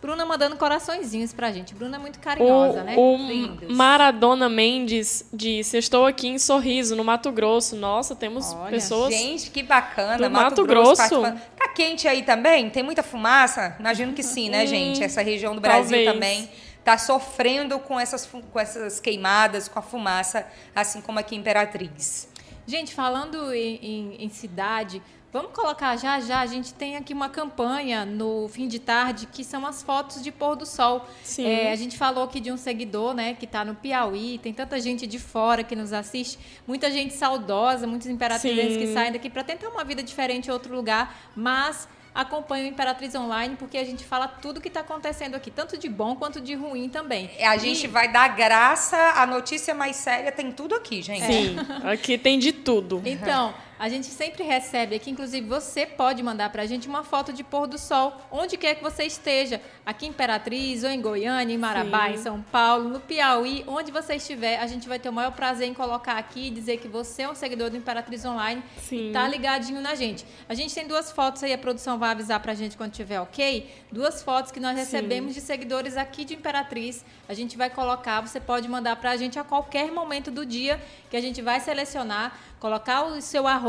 Bruna 0.00 0.24
mandando 0.26 0.56
coraçõezinhos 0.56 1.32
pra 1.32 1.50
gente. 1.50 1.74
Bruna 1.74 1.96
é 1.96 1.98
muito 1.98 2.18
carinhosa, 2.20 2.80
O, 2.80 2.84
né? 2.84 2.94
o 2.96 3.16
Lindos. 3.16 3.74
Maradona 3.74 4.48
Mendes 4.48 5.24
disse: 5.32 5.78
Estou 5.78 6.06
aqui 6.06 6.28
em 6.28 6.38
Sorriso, 6.38 6.94
no 6.94 7.02
Mato 7.02 7.32
Grosso. 7.32 7.74
Nossa, 7.74 8.14
temos 8.14 8.52
Olha, 8.52 8.70
pessoas. 8.70 9.12
Gente, 9.12 9.50
que 9.50 9.62
bacana. 9.62 10.16
Do 10.16 10.30
Mato, 10.30 10.44
Mato 10.44 10.64
Grosso. 10.66 11.08
Grosso. 11.08 11.36
Tá 11.56 11.68
quente 11.68 12.06
aí 12.06 12.22
também? 12.22 12.70
Tem 12.70 12.82
muita 12.82 13.02
fumaça? 13.02 13.74
Imagino 13.80 14.12
que 14.12 14.22
sim, 14.22 14.48
né, 14.48 14.66
gente? 14.66 15.02
Essa 15.02 15.22
região 15.22 15.54
do 15.54 15.60
Brasil 15.60 15.90
talvez. 16.04 16.12
também 16.12 16.50
tá 16.84 16.96
sofrendo 16.96 17.80
com 17.80 17.98
essas, 17.98 18.24
com 18.26 18.60
essas 18.60 19.00
queimadas, 19.00 19.66
com 19.66 19.78
a 19.78 19.82
fumaça, 19.82 20.46
assim 20.72 21.00
como 21.00 21.18
aqui 21.18 21.34
em 21.34 21.38
Imperatriz. 21.40 22.28
Gente, 22.64 22.94
falando 22.94 23.52
em, 23.52 23.74
em- 23.82 24.16
em 24.24 24.28
cidade, 24.28 25.02
vamos 25.36 25.52
colocar 25.52 25.96
já 25.96 26.18
já. 26.20 26.40
A 26.40 26.46
gente 26.46 26.72
tem 26.74 26.96
aqui 26.96 27.12
uma 27.12 27.28
campanha 27.28 28.04
no 28.04 28.48
fim 28.48 28.66
de 28.66 28.78
tarde 28.78 29.26
que 29.26 29.44
são 29.44 29.66
as 29.66 29.82
fotos 29.82 30.22
de 30.22 30.32
pôr 30.32 30.56
do 30.56 30.64
sol. 30.66 31.06
Sim. 31.22 31.46
É, 31.46 31.72
a 31.72 31.76
gente 31.76 31.96
falou 31.96 32.24
aqui 32.24 32.40
de 32.40 32.50
um 32.50 32.56
seguidor, 32.56 33.14
né, 33.14 33.34
que 33.34 33.44
está 33.44 33.64
no 33.64 33.74
Piauí. 33.74 34.38
Tem 34.38 34.52
tanta 34.52 34.80
gente 34.80 35.06
de 35.06 35.18
fora 35.18 35.62
que 35.62 35.76
nos 35.76 35.92
assiste, 35.92 36.38
muita 36.66 36.90
gente 36.90 37.14
saudosa, 37.14 37.86
muitos 37.86 38.08
imperatrizes 38.08 38.76
que 38.76 38.92
saem 38.92 39.12
daqui 39.12 39.28
para 39.28 39.44
tentar 39.44 39.68
uma 39.68 39.84
vida 39.84 40.02
diferente 40.02 40.48
em 40.48 40.52
outro 40.52 40.74
lugar, 40.74 41.14
mas 41.36 41.88
acompanha 42.14 42.64
o 42.64 42.68
Imperatriz 42.68 43.14
Online 43.14 43.56
porque 43.56 43.76
a 43.76 43.84
gente 43.84 44.02
fala 44.02 44.26
tudo 44.26 44.58
que 44.58 44.68
está 44.68 44.80
acontecendo 44.80 45.34
aqui, 45.34 45.50
tanto 45.50 45.76
de 45.76 45.86
bom 45.86 46.16
quanto 46.16 46.40
de 46.40 46.54
ruim 46.54 46.88
também. 46.88 47.30
A 47.42 47.56
E- 47.56 47.58
gente 47.58 47.86
vai 47.86 48.10
dar 48.10 48.28
graça, 48.28 48.96
a 49.16 49.26
notícia 49.26 49.74
mais 49.74 49.96
séria 49.96 50.32
tem 50.32 50.50
tudo 50.50 50.74
aqui, 50.74 51.02
gente. 51.02 51.26
Sim, 51.26 51.56
aqui 51.84 52.16
tem 52.16 52.38
de 52.38 52.52
tudo. 52.52 53.02
Então, 53.04 53.52
a 53.78 53.88
gente 53.88 54.06
sempre 54.06 54.42
recebe 54.42 54.96
aqui, 54.96 55.10
inclusive 55.10 55.46
você 55.46 55.84
pode 55.84 56.22
mandar 56.22 56.50
pra 56.50 56.64
gente 56.66 56.88
uma 56.88 57.04
foto 57.04 57.32
de 57.32 57.44
pôr 57.44 57.66
do 57.66 57.78
sol, 57.78 58.14
onde 58.30 58.56
quer 58.56 58.74
que 58.74 58.82
você 58.82 59.04
esteja, 59.04 59.60
aqui 59.84 60.06
em 60.06 60.08
Imperatriz, 60.08 60.82
ou 60.82 60.90
em 60.90 61.00
Goiânia, 61.00 61.54
em 61.54 61.58
Marabá, 61.58 62.06
Sim. 62.06 62.14
em 62.14 62.16
São 62.16 62.42
Paulo, 62.42 62.88
no 62.88 63.00
Piauí, 63.00 63.64
onde 63.66 63.92
você 63.92 64.14
estiver, 64.14 64.58
a 64.60 64.66
gente 64.66 64.88
vai 64.88 64.98
ter 64.98 65.08
o 65.08 65.12
maior 65.12 65.32
prazer 65.32 65.68
em 65.68 65.74
colocar 65.74 66.16
aqui 66.16 66.48
e 66.48 66.50
dizer 66.50 66.78
que 66.78 66.88
você 66.88 67.22
é 67.22 67.28
um 67.28 67.34
seguidor 67.34 67.68
do 67.68 67.76
Imperatriz 67.76 68.24
Online 68.24 68.62
Sim. 68.78 69.10
e 69.10 69.12
tá 69.12 69.28
ligadinho 69.28 69.80
na 69.80 69.94
gente. 69.94 70.24
A 70.48 70.54
gente 70.54 70.74
tem 70.74 70.86
duas 70.86 71.12
fotos 71.12 71.42
aí, 71.42 71.52
a 71.52 71.58
produção 71.58 71.98
vai 71.98 72.10
avisar 72.10 72.40
pra 72.40 72.54
gente 72.54 72.76
quando 72.76 72.92
tiver 72.92 73.20
ok, 73.20 73.70
duas 73.92 74.22
fotos 74.22 74.50
que 74.50 74.60
nós 74.60 74.76
recebemos 74.76 75.34
de 75.34 75.40
seguidores 75.40 75.96
aqui 75.96 76.24
de 76.24 76.34
Imperatriz. 76.34 77.04
A 77.28 77.34
gente 77.34 77.56
vai 77.56 77.68
colocar, 77.68 78.20
você 78.22 78.40
pode 78.40 78.68
mandar 78.68 78.96
pra 78.96 79.16
gente 79.16 79.38
a 79.38 79.44
qualquer 79.44 79.92
momento 79.92 80.30
do 80.30 80.46
dia, 80.46 80.80
que 81.10 81.16
a 81.16 81.20
gente 81.20 81.42
vai 81.42 81.60
selecionar, 81.60 82.38
colocar 82.58 83.04
o 83.04 83.20
seu 83.20 83.46
arroba 83.46 83.65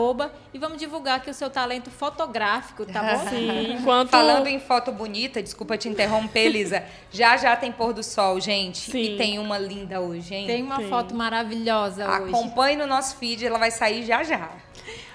e 0.53 0.59
vamos 0.59 0.77
divulgar 0.77 1.17
aqui 1.17 1.29
o 1.29 1.33
seu 1.33 1.49
talento 1.49 1.89
fotográfico, 1.89 2.85
tá 2.85 3.01
bom? 3.01 3.27
Sim, 3.29 3.73
enquanto. 3.79 4.09
Falando 4.09 4.47
em 4.47 4.59
foto 4.59 4.91
bonita, 4.91 5.41
desculpa 5.41 5.77
te 5.77 5.89
interromper, 5.89 6.49
Lisa. 6.49 6.83
Já 7.11 7.35
já 7.37 7.55
tem 7.55 7.71
pôr 7.71 7.93
do 7.93 8.03
sol, 8.03 8.39
gente. 8.39 8.91
Sim. 8.91 8.99
E 8.99 9.17
tem 9.17 9.39
uma 9.39 9.57
linda 9.57 9.99
hoje, 9.99 10.33
hein? 10.35 10.47
Tem 10.47 10.61
uma 10.63 10.77
Tem. 10.77 10.89
foto 10.89 11.15
maravilhosa 11.15 12.07
hoje. 12.07 12.29
Acompanhe 12.33 12.75
no 12.77 12.85
nosso 12.87 13.17
feed, 13.17 13.45
ela 13.45 13.57
vai 13.59 13.71
sair 13.71 14.05
já 14.05 14.23
já. 14.23 14.49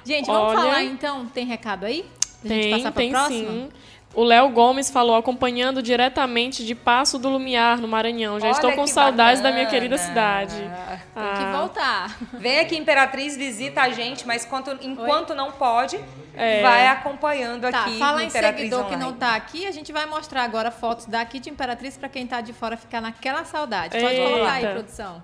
Gente, 0.04 0.26
vamos 0.26 0.52
Olha. 0.52 0.58
falar 0.58 0.82
então, 0.82 1.26
tem 1.26 1.46
recado 1.46 1.84
aí? 1.86 2.04
Pra 2.40 2.48
gente 2.50 2.62
Tem, 2.62 2.70
passar 2.72 2.92
pra 2.92 3.02
tem 3.02 3.10
próxima? 3.10 3.50
sim. 3.52 3.68
O 4.14 4.22
Léo 4.24 4.50
Gomes 4.50 4.90
falou 4.90 5.16
acompanhando 5.16 5.82
diretamente 5.82 6.66
de 6.66 6.74
Passo 6.74 7.18
do 7.18 7.30
Lumiar, 7.30 7.78
no 7.80 7.88
Maranhão. 7.88 8.38
Já 8.38 8.46
Olha 8.48 8.52
estou 8.52 8.72
com 8.72 8.84
que 8.84 8.90
saudades 8.90 9.40
da 9.42 9.50
minha 9.50 9.64
bacana. 9.64 9.70
querida 9.80 9.96
cidade. 9.96 10.54
Tem 10.56 10.66
que 10.68 11.14
Ah, 11.16 11.52
voltar. 11.56 12.16
Vem 12.34 12.60
aqui, 12.60 12.76
Imperatriz, 12.76 13.36
visita 13.38 13.80
a 13.80 13.88
gente, 13.88 14.26
mas 14.26 14.44
quanto- 14.44 14.76
enquanto 14.82 15.34
não 15.34 15.50
pode, 15.52 15.98
É. 16.36 16.60
vai 16.60 16.86
acompanhando 16.88 17.70
Tá, 17.70 17.80
aqui 17.84 17.98
fala 17.98 18.18
no 18.18 18.24
em 18.24 18.26
Imperatriz 18.26 18.58
seguidor 18.68 18.80
que 18.86 18.94
Online. 18.94 19.02
não 19.12 19.16
tá 19.18 19.34
aqui, 19.34 19.66
a 19.66 19.70
gente 19.70 19.90
vai 19.92 20.04
mostrar 20.04 20.42
agora 20.42 20.70
fotos 20.70 21.06
daqui 21.06 21.38
de 21.40 21.48
Imperatriz 21.48 21.96
pra 21.96 22.08
quem 22.10 22.26
tá 22.26 22.42
de 22.42 22.52
fora 22.52 22.76
ficar 22.76 23.00
naquela 23.00 23.44
saudade. 23.46 23.98
Pode 23.98 24.14
Eita. 24.14 24.30
colocar 24.30 24.52
aí, 24.52 24.66
produção. 24.66 25.22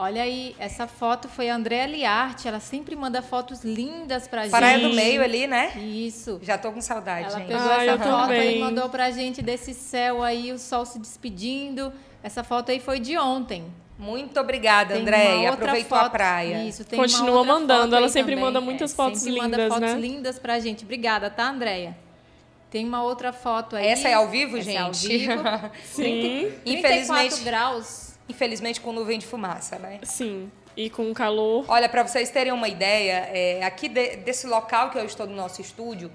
Olha 0.00 0.22
aí, 0.22 0.54
essa 0.60 0.86
foto 0.86 1.28
foi 1.28 1.50
a 1.50 1.56
Andréa 1.56 1.84
Liarte, 1.86 2.46
ela 2.46 2.60
sempre 2.60 2.94
manda 2.94 3.20
fotos 3.20 3.64
lindas 3.64 4.28
pra 4.28 4.42
gente. 4.42 4.52
Praia 4.52 4.78
do 4.78 4.94
Meio 4.94 5.20
ali, 5.22 5.48
né? 5.48 5.72
Isso. 5.76 6.38
Já 6.40 6.56
tô 6.56 6.70
com 6.70 6.80
saudade, 6.80 7.24
Ela 7.28 7.38
gente. 7.40 7.48
pegou 7.48 7.68
Ah, 7.72 7.84
essa 7.84 7.98
foto 7.98 8.30
aí 8.30 8.38
também. 8.38 8.56
e 8.58 8.60
mandou 8.60 8.88
pra 8.88 9.10
gente 9.10 9.42
desse 9.42 9.74
céu 9.74 10.22
aí, 10.22 10.52
o 10.52 10.58
sol 10.58 10.86
se 10.86 11.00
despedindo. 11.00 11.92
Essa 12.22 12.44
foto 12.44 12.70
aí 12.70 12.78
foi 12.78 13.00
de 13.00 13.18
ontem. 13.18 13.64
Muito 13.98 14.38
obrigada, 14.38 14.94
Andréia. 14.94 15.50
outra 15.50 15.64
Aproveitou 15.66 15.98
foto- 15.98 16.06
a 16.06 16.10
praia. 16.10 16.62
Isso, 16.64 16.84
tem 16.84 16.96
Continua 16.96 17.30
uma 17.30 17.38
outra 17.38 17.52
mandando, 17.54 17.82
foto 17.90 17.96
ela 17.96 18.08
sempre 18.08 18.32
também. 18.34 18.44
manda 18.44 18.60
muitas 18.60 18.92
É, 18.92 18.94
fotos 18.94 19.18
sempre 19.20 19.40
manda 19.40 19.56
lindas, 19.56 19.74
fotos 19.74 19.94
né? 19.94 20.00
lindas 20.00 20.38
pra 20.38 20.60
gente. 20.60 20.84
Obrigada, 20.84 21.28
tá, 21.28 21.48
Andréia? 21.50 21.96
Tem 22.70 22.84
uma 22.86 23.02
outra 23.02 23.32
foto 23.32 23.74
aí. 23.74 23.84
Essa 23.84 24.08
é 24.08 24.14
ao 24.14 24.28
vivo, 24.28 24.58
Essa 24.58 24.70
é 24.70 24.76
ao 24.76 24.94
gente? 24.94 25.18
vivo. 25.26 25.42
Sim, 25.84 26.52
34 26.64 26.72
Infelizmente- 26.72 27.40
graus. 27.42 28.07
Infelizmente 28.28 28.80
com 28.80 28.92
nuvem 28.92 29.18
de 29.18 29.26
fumaça, 29.26 29.78
né? 29.78 29.98
sim. 30.02 30.50
E 30.76 30.88
com 30.88 31.12
calor. 31.12 31.64
Olha, 31.66 31.88
para 31.88 32.06
vocês 32.06 32.30
terem 32.30 32.52
uma 32.52 32.68
ideia, 32.68 33.28
é, 33.32 33.64
aqui 33.64 33.88
de- 33.88 34.18
desse 34.18 34.46
local 34.46 34.90
que 34.90 34.98
eu 34.98 35.04
estou 35.04 35.26
no 35.26 35.34
nosso 35.34 35.60
estúdio, 35.60 36.08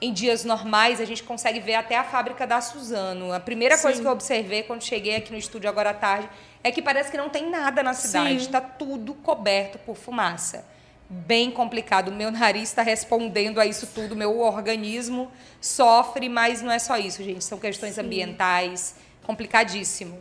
em 0.00 0.12
dias 0.12 0.44
normais 0.44 1.00
a 1.00 1.04
gente 1.04 1.22
consegue 1.22 1.60
ver 1.60 1.74
até 1.76 1.96
a 1.96 2.02
fábrica 2.02 2.44
da 2.44 2.60
Suzano. 2.60 3.32
A 3.32 3.38
primeira 3.38 3.78
coisa 3.78 3.98
Sim. 3.98 4.02
que 4.02 4.08
eu 4.08 4.12
observei 4.12 4.64
quando 4.64 4.82
cheguei 4.82 5.14
aqui 5.14 5.30
no 5.30 5.38
estúdio 5.38 5.68
agora 5.70 5.90
à 5.90 5.94
tarde 5.94 6.28
é 6.64 6.72
que 6.72 6.82
parece 6.82 7.08
que 7.08 7.16
não 7.16 7.28
tem 7.28 7.48
nada 7.48 7.84
na 7.84 7.94
cidade, 7.94 8.30
Sim. 8.30 8.46
está 8.46 8.60
tudo 8.60 9.14
coberto 9.14 9.78
por 9.78 9.94
fumaça. 9.96 10.64
Bem 11.08 11.48
complicado. 11.50 12.10
Meu 12.10 12.32
nariz 12.32 12.64
está 12.70 12.82
respondendo 12.82 13.60
a 13.60 13.66
isso 13.66 13.86
tudo, 13.94 14.16
meu 14.16 14.40
organismo 14.40 15.30
sofre, 15.60 16.28
mas 16.28 16.62
não 16.62 16.72
é 16.72 16.80
só 16.80 16.96
isso, 16.96 17.22
gente. 17.22 17.44
São 17.44 17.58
questões 17.60 17.96
ambientais, 17.96 18.96
complicadíssimo. 19.22 20.18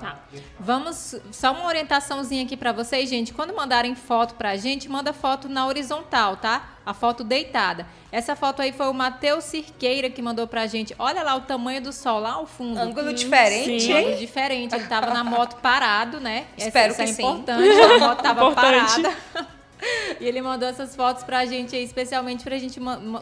Tá. 0.00 0.16
Vamos, 0.60 1.16
só 1.32 1.50
uma 1.52 1.66
orientaçãozinha 1.66 2.44
aqui 2.44 2.56
pra 2.56 2.70
vocês, 2.70 3.08
gente. 3.10 3.32
Quando 3.34 3.52
mandarem 3.54 3.96
foto 3.96 4.34
pra 4.36 4.56
gente, 4.56 4.88
manda 4.88 5.12
foto 5.12 5.48
na 5.48 5.66
horizontal, 5.66 6.36
tá? 6.36 6.68
A 6.86 6.94
foto 6.94 7.24
deitada. 7.24 7.84
Essa 8.12 8.36
foto 8.36 8.62
aí 8.62 8.70
foi 8.72 8.86
o 8.88 8.94
Matheus 8.94 9.42
Cirqueira 9.44 10.08
que 10.08 10.22
mandou 10.22 10.46
pra 10.46 10.68
gente. 10.68 10.94
Olha 11.00 11.22
lá 11.24 11.34
o 11.34 11.40
tamanho 11.40 11.82
do 11.82 11.92
sol 11.92 12.20
lá 12.20 12.34
ao 12.34 12.46
fundo. 12.46 12.78
Ângulo 12.78 13.12
diferente, 13.12 13.80
sim. 13.80 13.92
hein? 13.92 13.98
Ângulo 14.04 14.16
diferente. 14.18 14.74
Ele 14.76 14.86
tava 14.86 15.12
na 15.12 15.24
moto 15.24 15.56
parado, 15.60 16.20
né? 16.20 16.46
Essa- 16.56 16.68
Espero 16.68 16.92
isso 16.92 17.02
que 17.02 17.10
é 17.10 17.12
sim. 17.12 17.22
importante. 17.22 17.68
A 17.80 17.98
moto 17.98 18.22
tava 18.22 18.40
Importante. 18.50 19.02
parada. 19.02 19.48
E 20.20 20.26
ele 20.26 20.42
mandou 20.42 20.68
essas 20.68 20.96
fotos 20.96 21.22
pra 21.22 21.44
gente 21.44 21.76
aí, 21.76 21.84
especialmente 21.84 22.42
pra 22.42 22.58
gente 22.58 22.80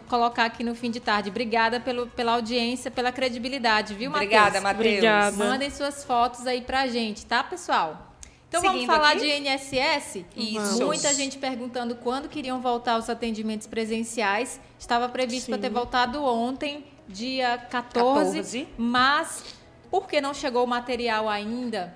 colocar 0.08 0.46
aqui 0.46 0.64
no 0.64 0.74
fim 0.74 0.90
de 0.90 1.00
tarde. 1.00 1.28
Obrigada 1.28 1.78
pelo, 1.78 2.06
pela 2.06 2.32
audiência, 2.32 2.90
pela 2.90 3.12
credibilidade, 3.12 3.92
viu, 3.94 4.10
Matheus? 4.10 4.32
Obrigada, 4.32 4.60
Matheus. 4.60 4.86
Obrigada. 4.86 5.36
Mandem 5.36 5.70
suas 5.70 6.04
fotos 6.04 6.46
aí 6.46 6.62
pra 6.62 6.86
gente, 6.86 7.26
tá, 7.26 7.44
pessoal? 7.44 8.14
Então 8.48 8.62
vamos 8.62 8.80
Seguindo 8.80 8.94
falar 8.94 9.10
aqui? 9.10 9.20
de 9.20 9.48
INSS? 9.48 10.24
Isso. 10.36 10.86
Muita 10.86 11.12
gente 11.12 11.36
perguntando 11.36 11.96
quando 11.96 12.28
queriam 12.28 12.60
voltar 12.60 12.96
os 12.96 13.10
atendimentos 13.10 13.66
presenciais. 13.66 14.60
Estava 14.78 15.08
previsto 15.08 15.50
para 15.50 15.58
ter 15.58 15.70
voltado 15.70 16.24
ontem, 16.24 16.84
dia 17.08 17.58
14, 17.58 18.38
14. 18.38 18.68
mas 18.78 19.44
por 19.90 20.06
que 20.06 20.20
não 20.20 20.32
chegou 20.32 20.64
o 20.64 20.66
material 20.66 21.28
ainda? 21.28 21.94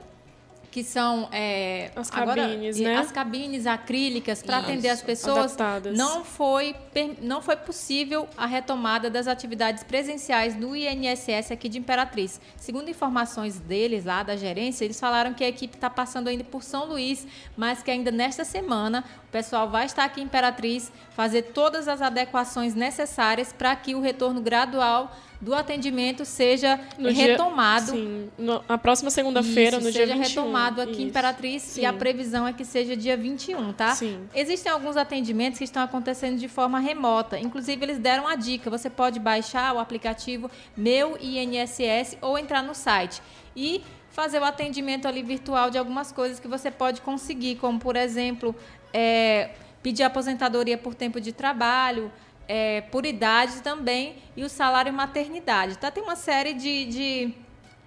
Que 0.70 0.84
são 0.84 1.28
é, 1.32 1.90
As 1.96 2.08
cabines, 2.08 2.78
né? 2.78 2.96
as 2.96 3.10
cabines 3.10 3.66
acrílicas 3.66 4.40
para 4.42 4.58
atender 4.58 4.88
as 4.88 5.02
pessoas. 5.02 5.60
adaptadas. 5.60 5.98
Não 5.98 6.24
foi, 6.24 6.76
não 7.20 7.42
foi 7.42 7.56
possível 7.56 8.28
a 8.36 8.46
retomada 8.46 9.10
das 9.10 9.26
atividades 9.26 9.82
presenciais 9.82 10.56
no 10.56 10.76
INSS 10.76 11.50
aqui 11.50 11.68
de 11.68 11.78
Imperatriz. 11.78 12.40
Segundo 12.56 12.88
informações 12.88 13.58
deles 13.58 14.04
lá 14.04 14.22
da 14.22 14.36
gerência, 14.36 14.84
eles 14.84 15.00
falaram 15.00 15.34
que 15.34 15.42
a 15.42 15.48
equipe 15.48 15.76
está 15.76 15.90
passando 15.90 16.28
ainda 16.28 16.44
por 16.44 16.62
São 16.62 16.86
Luís, 16.86 17.26
mas 17.56 17.82
que 17.82 17.90
ainda 17.90 18.12
nesta 18.12 18.44
semana 18.44 19.04
o 19.28 19.32
pessoal 19.32 19.68
vai 19.68 19.86
estar 19.86 20.04
aqui 20.04 20.20
em 20.20 20.24
Imperatriz, 20.24 20.92
fazer 21.10 21.42
todas 21.42 21.88
as 21.88 22.00
adequações 22.00 22.74
necessárias 22.74 23.52
para 23.52 23.74
que 23.74 23.94
o 23.94 24.00
retorno 24.00 24.40
gradual 24.40 25.14
do 25.40 25.54
atendimento 25.54 26.24
seja 26.24 26.78
No 26.98 27.12
dia- 27.12 27.28
retomado. 27.28 27.92
Sim, 27.92 28.28
no- 28.38 28.62
na 28.68 28.76
próxima 28.76 29.10
segunda-feira, 29.10 29.78
no 29.78 29.90
dia 29.90 30.02
seja 30.06 30.14
21. 30.14 30.28
retomado 30.42 30.82
aqui 30.82 31.02
em. 31.02 31.06
Imperatriz 31.06 31.62
Sim. 31.62 31.80
e 31.80 31.86
a 31.86 31.92
previsão 31.92 32.46
é 32.46 32.52
que 32.52 32.64
seja 32.64 32.94
dia 32.96 33.16
21, 33.16 33.72
tá? 33.72 33.94
Sim. 33.94 34.20
Existem 34.34 34.70
alguns 34.70 34.96
atendimentos 34.96 35.58
que 35.58 35.64
estão 35.64 35.82
acontecendo 35.82 36.38
de 36.38 36.46
forma 36.48 36.78
remota. 36.78 37.38
Inclusive, 37.38 37.82
eles 37.84 37.98
deram 37.98 38.28
a 38.28 38.34
dica: 38.36 38.68
você 38.68 38.90
pode 38.90 39.18
baixar 39.18 39.74
o 39.74 39.78
aplicativo 39.78 40.50
Meu 40.76 41.16
INSS 41.20 42.18
ou 42.20 42.38
entrar 42.38 42.62
no 42.62 42.74
site. 42.74 43.22
E 43.56 43.82
fazer 44.10 44.40
o 44.40 44.44
atendimento 44.44 45.08
ali 45.08 45.22
virtual 45.22 45.70
de 45.70 45.78
algumas 45.78 46.12
coisas 46.12 46.38
que 46.38 46.48
você 46.48 46.70
pode 46.70 47.00
conseguir, 47.00 47.56
como, 47.56 47.78
por 47.78 47.96
exemplo, 47.96 48.54
é, 48.92 49.50
pedir 49.82 50.02
aposentadoria 50.02 50.76
por 50.76 50.94
tempo 50.94 51.20
de 51.20 51.32
trabalho, 51.32 52.12
é, 52.52 52.80
por 52.80 53.06
idade 53.06 53.62
também, 53.62 54.16
e 54.36 54.42
o 54.42 54.48
salário 54.48 54.92
maternidade. 54.92 55.78
Tá? 55.78 55.88
Tem 55.88 56.02
uma 56.02 56.16
série 56.16 56.52
de, 56.52 56.84
de 56.86 57.34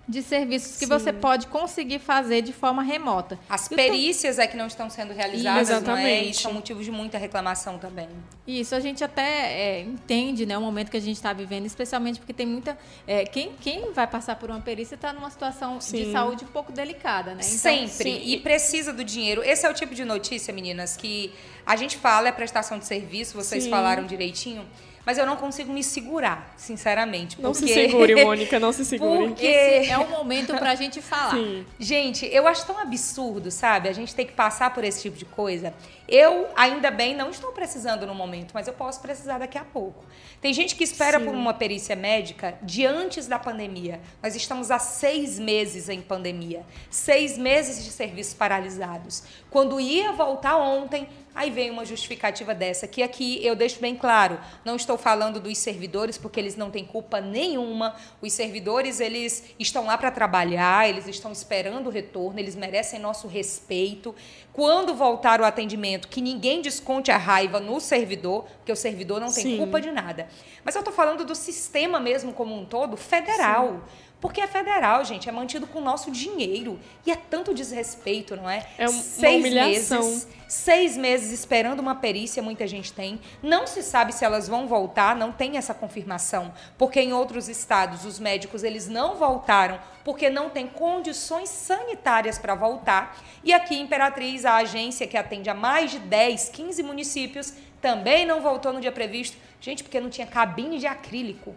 de 0.07 0.21
serviços 0.21 0.77
que 0.77 0.85
Sim. 0.85 0.87
você 0.87 1.13
pode 1.13 1.47
conseguir 1.47 1.99
fazer 1.99 2.41
de 2.41 2.51
forma 2.51 2.83
remota. 2.83 3.39
As 3.47 3.69
perícias 3.69 4.37
é 4.37 4.45
que 4.45 4.57
não 4.57 4.67
estão 4.67 4.89
sendo 4.89 5.13
realizadas, 5.13 5.69
Exatamente. 5.69 6.01
não 6.01 6.07
é? 6.07 6.23
E 6.23 6.33
são 6.33 6.53
motivos 6.53 6.83
de 6.83 6.91
muita 6.91 7.17
reclamação 7.17 7.77
também. 7.77 8.09
Isso, 8.45 8.75
a 8.75 8.81
gente 8.81 9.01
até 9.03 9.21
é, 9.21 9.81
entende 9.81 10.45
né, 10.45 10.57
o 10.57 10.61
momento 10.61 10.91
que 10.91 10.97
a 10.97 11.01
gente 11.01 11.15
está 11.15 11.31
vivendo, 11.31 11.65
especialmente 11.65 12.19
porque 12.19 12.33
tem 12.33 12.45
muita... 12.45 12.77
É, 13.07 13.23
quem, 13.25 13.53
quem 13.61 13.93
vai 13.93 14.05
passar 14.05 14.35
por 14.35 14.49
uma 14.49 14.59
perícia 14.59 14.95
está 14.95 15.13
numa 15.13 15.29
situação 15.29 15.79
Sim. 15.79 16.03
de 16.03 16.11
saúde 16.11 16.43
um 16.43 16.47
pouco 16.47 16.71
delicada, 16.71 17.33
né? 17.33 17.41
Então, 17.41 17.57
Sempre. 17.57 17.87
Sim. 17.87 18.21
E 18.25 18.39
precisa 18.41 18.91
do 18.91 19.05
dinheiro. 19.05 19.41
Esse 19.41 19.65
é 19.65 19.69
o 19.69 19.73
tipo 19.73 19.95
de 19.95 20.03
notícia, 20.03 20.53
meninas, 20.53 20.97
que 20.97 21.33
a 21.65 21.77
gente 21.77 21.97
fala, 21.97 22.27
é 22.27 22.31
prestação 22.31 22.77
de 22.77 22.85
serviço, 22.85 23.37
vocês 23.37 23.67
falaram 23.67 24.05
direitinho 24.05 24.65
mas 25.05 25.17
eu 25.17 25.25
não 25.25 25.35
consigo 25.35 25.71
me 25.71 25.83
segurar, 25.83 26.53
sinceramente. 26.57 27.41
Não 27.41 27.53
se 27.53 27.67
segure, 27.67 28.15
Mônica, 28.23 28.59
não 28.59 28.71
se 28.71 28.85
segure. 28.85 29.29
Porque 29.29 29.45
Esse 29.45 29.91
é 29.91 29.97
o 29.97 30.09
momento 30.09 30.55
pra 30.55 30.75
gente 30.75 31.01
falar. 31.01 31.35
Sim. 31.35 31.65
Gente, 31.79 32.25
eu 32.25 32.47
acho 32.47 32.65
tão 32.65 32.79
absurdo, 32.79 33.51
sabe? 33.51 33.89
A 33.89 33.93
gente 33.93 34.15
tem 34.15 34.25
que 34.25 34.33
passar 34.33 34.73
por 34.73 34.83
esse 34.83 35.01
tipo 35.01 35.17
de 35.17 35.25
coisa. 35.25 35.73
Eu, 36.07 36.47
ainda 36.55 36.91
bem, 36.91 37.15
não 37.15 37.29
estou 37.29 37.51
precisando 37.51 38.05
no 38.05 38.13
momento, 38.13 38.51
mas 38.53 38.67
eu 38.67 38.73
posso 38.73 39.01
precisar 39.01 39.37
daqui 39.37 39.57
a 39.57 39.63
pouco. 39.63 40.03
Tem 40.41 40.53
gente 40.53 40.75
que 40.75 40.83
espera 40.83 41.19
Sim. 41.19 41.25
por 41.25 41.33
uma 41.33 41.53
perícia 41.53 41.95
médica 41.95 42.57
de 42.61 42.85
antes 42.85 43.27
da 43.27 43.39
pandemia. 43.39 44.01
Nós 44.21 44.35
estamos 44.35 44.69
há 44.69 44.79
seis 44.79 45.39
meses 45.39 45.87
em 45.87 46.01
pandemia. 46.01 46.65
Seis 46.89 47.37
meses 47.37 47.83
de 47.83 47.91
serviços 47.91 48.33
paralisados. 48.33 49.23
Quando 49.53 49.79
ia 49.79 50.11
voltar 50.13 50.57
ontem, 50.57 51.07
Aí 51.35 51.49
vem 51.49 51.71
uma 51.71 51.83
justificativa 51.83 52.53
dessa, 52.53 52.87
que 52.87 53.01
aqui 53.01 53.43
eu 53.43 53.55
deixo 53.55 53.79
bem 53.79 53.95
claro, 53.95 54.39
não 54.63 54.75
estou 54.75 54.99
falando 54.99 55.39
dos 55.39 55.57
servidores 55.57 56.15
porque 56.15 56.39
eles 56.39 56.55
não 56.55 56.69
têm 56.69 56.85
culpa 56.85 57.19
nenhuma. 57.19 57.95
Os 58.21 58.31
servidores, 58.33 58.99
eles 58.99 59.43
estão 59.57 59.85
lá 59.85 59.97
para 59.97 60.11
trabalhar, 60.11 60.87
eles 60.87 61.07
estão 61.07 61.31
esperando 61.31 61.87
o 61.87 61.89
retorno, 61.89 62.39
eles 62.39 62.55
merecem 62.55 62.99
nosso 62.99 63.27
respeito. 63.27 64.13
Quando 64.51 64.93
voltar 64.93 65.41
o 65.41 65.43
atendimento, 65.43 66.07
que 66.07 66.21
ninguém 66.21 66.61
desconte 66.61 67.09
a 67.09 67.17
raiva 67.17 67.59
no 67.59 67.79
servidor, 67.79 68.43
porque 68.57 68.71
o 68.71 68.75
servidor 68.75 69.19
não 69.19 69.33
tem 69.33 69.43
Sim. 69.43 69.57
culpa 69.57 69.81
de 69.81 69.89
nada. 69.89 70.27
Mas 70.63 70.75
eu 70.75 70.81
estou 70.81 70.93
falando 70.93 71.25
do 71.25 71.33
sistema 71.33 71.99
mesmo 71.99 72.31
como 72.31 72.55
um 72.55 72.63
todo, 72.63 72.95
federal. 72.95 73.69
Sim. 73.69 73.81
Porque 74.23 74.39
é 74.39 74.47
federal, 74.47 75.03
gente, 75.03 75.27
é 75.27 75.33
mantido 75.33 75.67
com 75.67 75.79
o 75.79 75.81
nosso 75.81 76.09
dinheiro. 76.09 76.79
E 77.05 77.11
é 77.11 77.15
tanto 77.17 77.53
desrespeito, 77.53 78.37
não 78.37 78.49
é? 78.49 78.65
É 78.77 78.87
uma 78.87 79.03
seis 79.03 79.35
humilhação. 79.35 80.01
Meses, 80.01 80.27
seis 80.47 80.95
meses 80.95 81.29
esperando 81.33 81.81
uma 81.81 81.95
perícia, 81.95 82.41
muita 82.41 82.65
gente 82.65 82.93
tem. 82.93 83.19
Não 83.41 83.67
se 83.67 83.83
sabe 83.83 84.13
se 84.13 84.23
elas 84.23 84.47
vão 84.47 84.65
voltar, 84.65 85.13
não 85.13 85.33
tem 85.33 85.57
essa 85.57 85.73
confirmação. 85.73 86.53
Porque 86.77 87.01
em 87.01 87.11
outros 87.11 87.49
estados, 87.49 88.05
os 88.05 88.17
médicos, 88.17 88.63
eles 88.63 88.87
não 88.87 89.15
voltaram 89.15 89.77
porque 90.05 90.29
não 90.29 90.49
tem 90.49 90.67
condições 90.67 91.49
sanitárias 91.49 92.39
para 92.39 92.55
voltar. 92.55 93.21
E 93.43 93.51
aqui 93.51 93.77
Imperatriz, 93.77 94.45
a 94.45 94.55
agência 94.55 95.05
que 95.05 95.17
atende 95.17 95.49
a 95.49 95.53
mais 95.53 95.91
de 95.91 95.99
10, 95.99 96.47
15 96.47 96.81
municípios, 96.81 97.53
também 97.81 98.25
não 98.25 98.39
voltou 98.39 98.71
no 98.71 98.79
dia 98.79 98.93
previsto. 98.93 99.35
Gente, 99.59 99.83
porque 99.83 99.99
não 99.99 100.09
tinha 100.09 100.25
cabine 100.25 100.79
de 100.79 100.87
acrílico. 100.87 101.53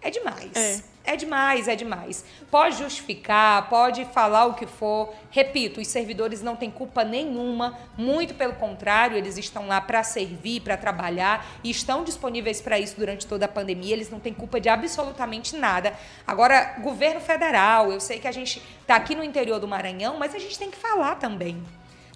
É 0.00 0.08
demais. 0.08 0.56
É. 0.56 0.95
É 1.06 1.14
demais, 1.14 1.68
é 1.68 1.76
demais. 1.76 2.24
Pode 2.50 2.78
justificar, 2.78 3.68
pode 3.68 4.04
falar 4.06 4.46
o 4.46 4.54
que 4.54 4.66
for. 4.66 5.14
Repito, 5.30 5.80
os 5.80 5.86
servidores 5.86 6.42
não 6.42 6.56
têm 6.56 6.68
culpa 6.70 7.04
nenhuma, 7.04 7.78
muito 7.96 8.34
pelo 8.34 8.54
contrário, 8.54 9.16
eles 9.16 9.38
estão 9.38 9.68
lá 9.68 9.80
para 9.80 10.02
servir, 10.02 10.60
para 10.60 10.76
trabalhar 10.76 11.46
e 11.62 11.70
estão 11.70 12.02
disponíveis 12.02 12.60
para 12.60 12.78
isso 12.78 12.96
durante 12.98 13.24
toda 13.26 13.44
a 13.44 13.48
pandemia. 13.48 13.92
Eles 13.92 14.10
não 14.10 14.18
têm 14.18 14.34
culpa 14.34 14.60
de 14.60 14.68
absolutamente 14.68 15.56
nada. 15.56 15.94
Agora, 16.26 16.74
governo 16.82 17.20
federal, 17.20 17.92
eu 17.92 18.00
sei 18.00 18.18
que 18.18 18.26
a 18.26 18.32
gente 18.32 18.60
está 18.80 18.96
aqui 18.96 19.14
no 19.14 19.22
interior 19.22 19.60
do 19.60 19.68
Maranhão, 19.68 20.18
mas 20.18 20.34
a 20.34 20.38
gente 20.38 20.58
tem 20.58 20.70
que 20.70 20.76
falar 20.76 21.14
também. 21.14 21.62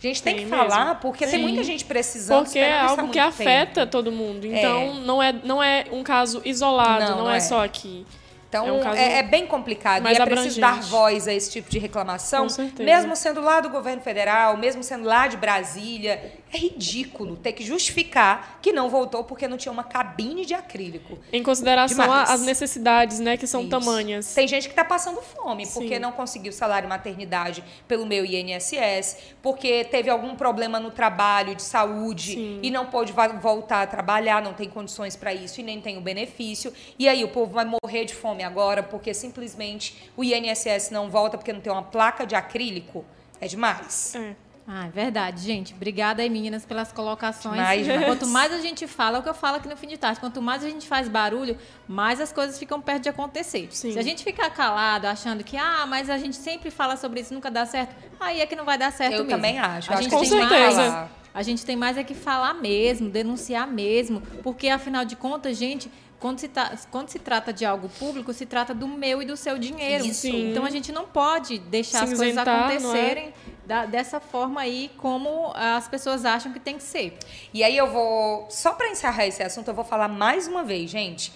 A 0.02 0.06
gente 0.06 0.22
tem, 0.22 0.34
tem 0.34 0.44
que 0.44 0.50
mesmo. 0.50 0.70
falar 0.70 0.94
porque 0.94 1.26
Sim. 1.26 1.32
tem 1.32 1.42
muita 1.42 1.62
gente 1.62 1.84
precisando. 1.84 2.44
Porque 2.44 2.58
é 2.58 2.80
algo 2.80 3.08
que 3.10 3.18
afeta 3.18 3.82
tempo. 3.82 3.92
todo 3.92 4.10
mundo. 4.10 4.46
Então, 4.46 4.80
é. 4.80 4.94
Não, 4.94 5.22
é, 5.22 5.32
não 5.32 5.62
é 5.62 5.84
um 5.92 6.02
caso 6.02 6.40
isolado, 6.42 7.04
não, 7.04 7.24
não 7.24 7.30
é. 7.30 7.36
é 7.36 7.40
só 7.40 7.62
aqui. 7.62 8.06
Então, 8.50 8.66
é, 8.66 8.72
um 8.72 8.94
é, 8.94 9.18
é, 9.18 9.22
bem 9.22 9.46
complicado. 9.46 10.08
e 10.08 10.12
é 10.12 10.26
preciso 10.26 10.60
dar 10.60 10.80
voz 10.80 11.28
a 11.28 11.32
esse 11.32 11.48
tipo 11.48 11.70
de 11.70 11.78
reclamação, 11.78 12.48
mesmo 12.80 13.14
sendo 13.14 13.40
lá 13.40 13.60
do 13.60 13.70
governo 13.70 14.02
federal, 14.02 14.56
mesmo 14.56 14.82
sendo 14.82 15.04
lá 15.04 15.28
de 15.28 15.36
Brasília. 15.36 16.40
É 16.52 16.58
ridículo 16.58 17.36
ter 17.36 17.52
que 17.52 17.62
justificar 17.62 18.58
que 18.60 18.72
não 18.72 18.90
voltou 18.90 19.22
porque 19.22 19.46
não 19.46 19.56
tinha 19.56 19.70
uma 19.70 19.84
cabine 19.84 20.44
de 20.44 20.52
acrílico. 20.52 21.16
Em 21.32 21.44
consideração 21.44 22.04
Demais. 22.04 22.28
as 22.28 22.40
necessidades, 22.40 23.20
né, 23.20 23.36
que 23.36 23.46
são 23.46 23.60
Isso. 23.60 23.70
tamanhas. 23.70 24.34
Tem 24.34 24.48
gente 24.48 24.64
que 24.64 24.72
está 24.72 24.84
passando 24.84 25.22
fome 25.22 25.64
Sim. 25.64 25.72
porque 25.72 26.00
não 26.00 26.10
conseguiu 26.10 26.52
salário 26.52 26.88
maternidade 26.88 27.62
pelo 27.86 28.04
meu 28.04 28.24
INSS, 28.24 29.16
porque 29.40 29.84
teve 29.84 30.10
algum 30.10 30.34
problema 30.34 30.80
no 30.80 30.90
trabalho 30.90 31.54
de 31.54 31.62
saúde 31.62 32.32
Sim. 32.32 32.58
e 32.64 32.68
não 32.68 32.86
pôde 32.86 33.14
voltar 33.40 33.82
a 33.82 33.86
trabalhar, 33.86 34.42
não 34.42 34.52
tem 34.52 34.68
condições 34.68 35.14
para 35.14 35.32
isso 35.32 35.60
e 35.60 35.62
nem 35.62 35.80
tem 35.80 35.98
o 35.98 36.00
benefício. 36.00 36.72
E 36.98 37.08
aí 37.08 37.22
o 37.22 37.28
povo 37.28 37.52
vai 37.52 37.64
morrer 37.64 38.04
de 38.04 38.14
fome 38.14 38.39
agora 38.42 38.82
porque 38.82 39.12
simplesmente 39.14 40.10
o 40.16 40.24
INSS 40.24 40.90
não 40.90 41.10
volta 41.10 41.36
porque 41.36 41.52
não 41.52 41.60
tem 41.60 41.72
uma 41.72 41.82
placa 41.82 42.26
de 42.26 42.34
acrílico. 42.34 43.04
É 43.40 43.46
demais. 43.46 44.14
É. 44.14 44.34
Ah, 44.72 44.86
é 44.86 44.90
verdade, 44.90 45.40
gente. 45.40 45.74
Obrigada 45.74 46.22
aí, 46.22 46.30
meninas, 46.30 46.64
pelas 46.64 46.92
colocações. 46.92 47.56
Mais, 47.56 47.86
quanto 48.06 48.26
mais 48.28 48.52
a 48.52 48.58
gente 48.58 48.86
fala, 48.86 49.16
é 49.16 49.20
o 49.20 49.22
que 49.22 49.28
eu 49.28 49.34
falo 49.34 49.56
aqui 49.56 49.68
no 49.68 49.76
fim 49.76 49.88
de 49.88 49.96
tarde, 49.96 50.20
quanto 50.20 50.40
mais 50.40 50.62
a 50.62 50.68
gente 50.68 50.86
faz 50.86 51.08
barulho, 51.08 51.58
mais 51.88 52.20
as 52.20 52.32
coisas 52.32 52.56
ficam 52.56 52.80
perto 52.80 53.02
de 53.02 53.08
acontecer. 53.08 53.66
Sim. 53.72 53.92
Se 53.92 53.98
a 53.98 54.02
gente 54.02 54.22
ficar 54.22 54.48
calado, 54.50 55.08
achando 55.08 55.42
que, 55.42 55.56
ah, 55.56 55.86
mas 55.88 56.08
a 56.08 56.18
gente 56.18 56.36
sempre 56.36 56.70
fala 56.70 56.96
sobre 56.96 57.20
isso, 57.20 57.34
nunca 57.34 57.50
dá 57.50 57.66
certo, 57.66 57.96
aí 58.20 58.40
é 58.40 58.46
que 58.46 58.54
não 58.54 58.64
vai 58.64 58.78
dar 58.78 58.92
certo 58.92 59.14
eu 59.14 59.24
mesmo. 59.24 59.32
Eu 59.32 59.36
também 59.36 59.58
acho. 59.58 59.90
A 59.90 59.94
acho 59.94 60.02
gente 60.04 60.12
com 60.12 60.24
certeza. 60.24 60.90
Mais, 60.90 61.10
a 61.32 61.42
gente 61.42 61.64
tem 61.64 61.74
mais 61.74 61.96
é 61.96 62.04
que 62.04 62.14
falar 62.14 62.54
mesmo, 62.54 63.08
denunciar 63.08 63.66
mesmo, 63.66 64.20
porque 64.42 64.68
afinal 64.68 65.04
de 65.04 65.16
contas, 65.16 65.56
gente, 65.56 65.90
quando 66.20 66.38
se, 66.38 66.48
tá, 66.48 66.76
quando 66.90 67.08
se 67.08 67.18
trata 67.18 67.52
de 67.52 67.64
algo 67.64 67.88
público, 67.88 68.32
se 68.32 68.44
trata 68.44 68.74
do 68.74 68.86
meu 68.86 69.22
e 69.22 69.24
do 69.24 69.36
seu 69.36 69.58
dinheiro. 69.58 70.04
Isso. 70.04 70.28
Então 70.28 70.64
a 70.64 70.70
gente 70.70 70.92
não 70.92 71.06
pode 71.06 71.58
deixar 71.58 72.04
as 72.04 72.14
coisas 72.14 72.36
é? 72.36 72.40
acontecerem 72.40 73.28
é? 73.28 73.32
da, 73.66 73.86
dessa 73.86 74.20
forma 74.20 74.60
aí 74.60 74.90
como 74.98 75.50
as 75.54 75.88
pessoas 75.88 76.24
acham 76.26 76.52
que 76.52 76.60
tem 76.60 76.76
que 76.76 76.82
ser. 76.82 77.16
E 77.54 77.64
aí 77.64 77.76
eu 77.76 77.90
vou, 77.90 78.46
só 78.50 78.74
para 78.74 78.90
encerrar 78.90 79.26
esse 79.26 79.42
assunto, 79.42 79.68
eu 79.68 79.74
vou 79.74 79.84
falar 79.84 80.08
mais 80.08 80.46
uma 80.46 80.62
vez, 80.62 80.90
gente 80.90 81.32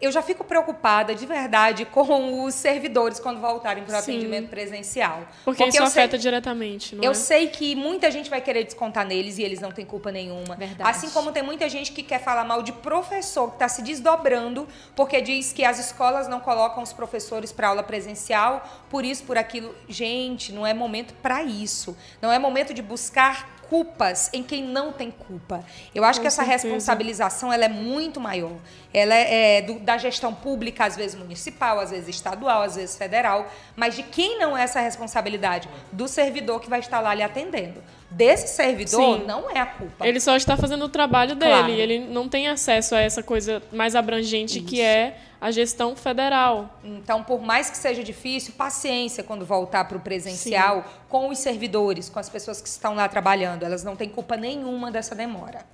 eu 0.00 0.10
já 0.10 0.22
fico 0.22 0.42
preocupada 0.42 1.14
de 1.14 1.26
verdade 1.26 1.84
com 1.84 2.42
os 2.44 2.54
servidores 2.54 3.20
quando 3.20 3.38
voltarem 3.40 3.84
para 3.84 3.96
o 3.96 3.98
atendimento 3.98 4.48
presencial. 4.48 5.28
Porque, 5.44 5.62
Porque 5.62 5.76
isso 5.76 5.82
afeta 5.82 6.12
sei, 6.12 6.18
diretamente, 6.18 6.96
não 6.96 7.04
Eu 7.04 7.10
é? 7.10 7.14
sei 7.14 7.48
que 7.48 7.76
muita 7.76 8.10
gente 8.10 8.30
vai 8.30 8.40
querer 8.40 8.64
descontar 8.64 9.06
neles 9.06 9.36
e 9.36 9.42
eles 9.42 9.60
não 9.60 9.70
têm 9.70 9.84
culpa 9.84 10.10
nenhuma. 10.10 10.56
Verdade. 10.56 10.88
Assim 10.88 11.10
como 11.10 11.32
tem 11.32 11.42
muita 11.42 11.68
gente 11.68 11.92
que 11.92 12.02
quer 12.02 12.22
falar 12.22 12.44
mal 12.44 12.62
de 12.62 12.72
professor 12.72 13.48
que 13.48 13.56
está 13.56 13.68
se 13.68 13.82
desdobrando 13.82 14.66
porque 14.96 15.20
diz 15.20 15.52
que 15.52 15.64
as 15.64 15.78
escolas 15.78 16.28
não 16.28 16.40
colocam 16.40 16.82
os 16.82 16.92
professores 16.92 17.52
para 17.52 17.68
aula 17.68 17.82
presencial, 17.82 18.86
por 18.88 19.04
isso, 19.04 19.24
por 19.24 19.36
aquilo. 19.36 19.74
Gente, 19.88 20.52
não 20.52 20.66
é 20.66 20.72
momento 20.72 21.12
para 21.22 21.42
isso. 21.42 21.96
Não 22.22 22.32
é 22.32 22.38
momento 22.38 22.72
de 22.72 22.80
buscar 22.80 23.59
culpas 23.70 24.28
em 24.32 24.42
quem 24.42 24.64
não 24.64 24.92
tem 24.92 25.12
culpa. 25.12 25.64
Eu 25.94 26.02
acho 26.02 26.18
Com 26.18 26.22
que 26.22 26.26
essa 26.26 26.44
certeza. 26.44 26.66
responsabilização 26.66 27.52
ela 27.52 27.64
é 27.64 27.68
muito 27.68 28.18
maior. 28.18 28.56
Ela 28.92 29.14
é, 29.14 29.58
é 29.58 29.62
do, 29.62 29.78
da 29.78 29.96
gestão 29.96 30.34
pública, 30.34 30.84
às 30.84 30.96
vezes 30.96 31.16
municipal, 31.16 31.78
às 31.78 31.92
vezes 31.92 32.08
estadual, 32.08 32.62
às 32.62 32.74
vezes 32.74 32.96
federal, 32.96 33.48
mas 33.76 33.94
de 33.94 34.02
quem 34.02 34.40
não 34.40 34.58
é 34.58 34.64
essa 34.64 34.80
responsabilidade? 34.80 35.68
Do 35.92 36.08
servidor 36.08 36.60
que 36.60 36.68
vai 36.68 36.80
estar 36.80 36.98
lá 36.98 37.14
lhe 37.14 37.22
atendendo. 37.22 37.80
Desse 38.10 38.48
servidor 38.48 39.20
Sim. 39.20 39.24
não 39.24 39.48
é 39.48 39.60
a 39.60 39.66
culpa. 39.66 40.04
Ele 40.04 40.18
só 40.18 40.34
está 40.34 40.56
fazendo 40.56 40.84
o 40.84 40.88
trabalho 40.88 41.36
dele, 41.36 41.52
claro. 41.52 41.70
ele 41.70 42.00
não 42.00 42.28
tem 42.28 42.48
acesso 42.48 42.96
a 42.96 43.00
essa 43.00 43.22
coisa 43.22 43.62
mais 43.70 43.94
abrangente 43.94 44.58
Isso. 44.58 44.66
que 44.66 44.80
é 44.80 45.16
a 45.40 45.50
gestão 45.50 45.96
federal. 45.96 46.78
Então, 46.84 47.24
por 47.24 47.40
mais 47.40 47.70
que 47.70 47.76
seja 47.76 48.04
difícil, 48.04 48.52
paciência 48.56 49.24
quando 49.24 49.46
voltar 49.46 49.84
para 49.84 49.96
o 49.96 50.00
presencial 50.00 50.82
Sim. 50.82 50.88
com 51.08 51.28
os 51.30 51.38
servidores, 51.38 52.08
com 52.08 52.18
as 52.18 52.28
pessoas 52.28 52.60
que 52.60 52.68
estão 52.68 52.94
lá 52.94 53.08
trabalhando. 53.08 53.62
Elas 53.62 53.82
não 53.82 53.96
têm 53.96 54.08
culpa 54.08 54.36
nenhuma 54.36 54.90
dessa 54.90 55.14
demora. 55.14 55.64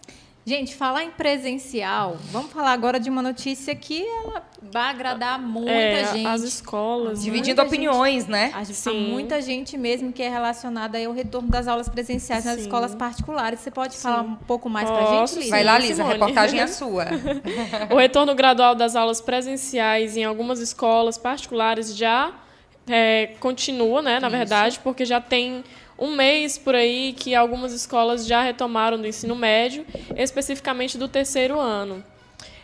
Gente, 0.48 0.76
falar 0.76 1.02
em 1.02 1.10
presencial, 1.10 2.18
vamos 2.30 2.52
falar 2.52 2.70
agora 2.70 3.00
de 3.00 3.10
uma 3.10 3.20
notícia 3.20 3.74
que 3.74 4.06
ela 4.06 4.44
vai 4.62 4.90
agradar 4.90 5.40
muita 5.40 5.72
é, 5.72 6.12
gente. 6.12 6.24
As 6.24 6.42
escolas. 6.42 7.20
Dividindo 7.20 7.60
opiniões, 7.60 8.26
gente, 8.26 8.30
né? 8.30 8.52
Sim. 8.66 9.10
muita 9.10 9.42
gente 9.42 9.76
mesmo 9.76 10.12
que 10.12 10.22
é 10.22 10.28
relacionada 10.28 11.04
ao 11.04 11.12
retorno 11.12 11.48
das 11.48 11.66
aulas 11.66 11.88
presenciais 11.88 12.44
Sim. 12.44 12.50
nas 12.50 12.60
escolas 12.60 12.94
particulares. 12.94 13.58
Você 13.58 13.72
pode 13.72 13.94
Sim. 13.96 14.02
falar 14.02 14.22
um 14.22 14.36
pouco 14.36 14.70
mais 14.70 14.88
para 14.88 15.02
a 15.02 15.26
gente, 15.26 15.36
Lisa? 15.36 15.50
Vai 15.50 15.64
lá, 15.64 15.78
Lisa, 15.80 16.04
a 16.04 16.06
reportagem 16.06 16.60
é 16.60 16.68
sua. 16.68 17.06
o 17.90 17.96
retorno 17.96 18.32
gradual 18.32 18.76
das 18.76 18.94
aulas 18.94 19.20
presenciais 19.20 20.16
em 20.16 20.22
algumas 20.22 20.60
escolas 20.60 21.18
particulares 21.18 21.96
já 21.96 22.32
é, 22.86 23.32
continua, 23.40 24.00
né, 24.00 24.20
na 24.20 24.28
Isso. 24.28 24.36
verdade, 24.36 24.78
porque 24.78 25.04
já 25.04 25.20
tem 25.20 25.64
um 25.98 26.14
mês 26.14 26.58
por 26.58 26.74
aí 26.74 27.12
que 27.12 27.34
algumas 27.34 27.72
escolas 27.72 28.26
já 28.26 28.42
retomaram 28.42 29.00
do 29.00 29.06
ensino 29.06 29.34
médio, 29.34 29.86
especificamente 30.16 30.98
do 30.98 31.08
terceiro 31.08 31.58
ano. 31.58 32.04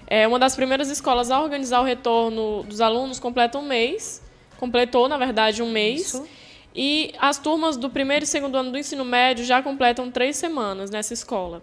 É 0.06 0.28
uma 0.28 0.38
das 0.38 0.54
primeiras 0.54 0.90
escolas 0.90 1.30
a 1.30 1.40
organizar 1.40 1.80
o 1.80 1.84
retorno 1.84 2.62
dos 2.64 2.80
alunos 2.80 3.18
completa 3.18 3.58
um 3.58 3.62
mês, 3.62 4.22
completou, 4.58 5.08
na 5.08 5.16
verdade, 5.16 5.62
um 5.62 5.70
mês. 5.70 6.08
Isso. 6.08 6.28
E 6.74 7.14
as 7.18 7.38
turmas 7.38 7.76
do 7.76 7.88
primeiro 7.90 8.24
e 8.24 8.28
segundo 8.28 8.56
ano 8.56 8.70
do 8.70 8.78
ensino 8.78 9.04
médio 9.04 9.44
já 9.44 9.62
completam 9.62 10.10
três 10.10 10.36
semanas 10.36 10.90
nessa 10.90 11.14
escola. 11.14 11.62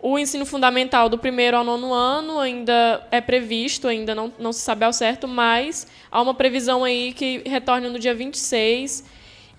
O 0.00 0.18
ensino 0.18 0.44
fundamental 0.44 1.08
do 1.08 1.16
primeiro 1.16 1.56
ao 1.56 1.62
nono 1.62 1.92
ano 1.92 2.40
ainda 2.40 3.06
é 3.10 3.20
previsto, 3.20 3.86
ainda 3.86 4.14
não, 4.14 4.32
não 4.38 4.52
se 4.52 4.60
sabe 4.60 4.84
ao 4.84 4.92
certo, 4.92 5.28
mas 5.28 5.86
há 6.10 6.20
uma 6.20 6.34
previsão 6.34 6.82
aí 6.82 7.12
que 7.12 7.40
retorne 7.46 7.88
no 7.88 7.98
dia 7.98 8.12
26. 8.12 9.04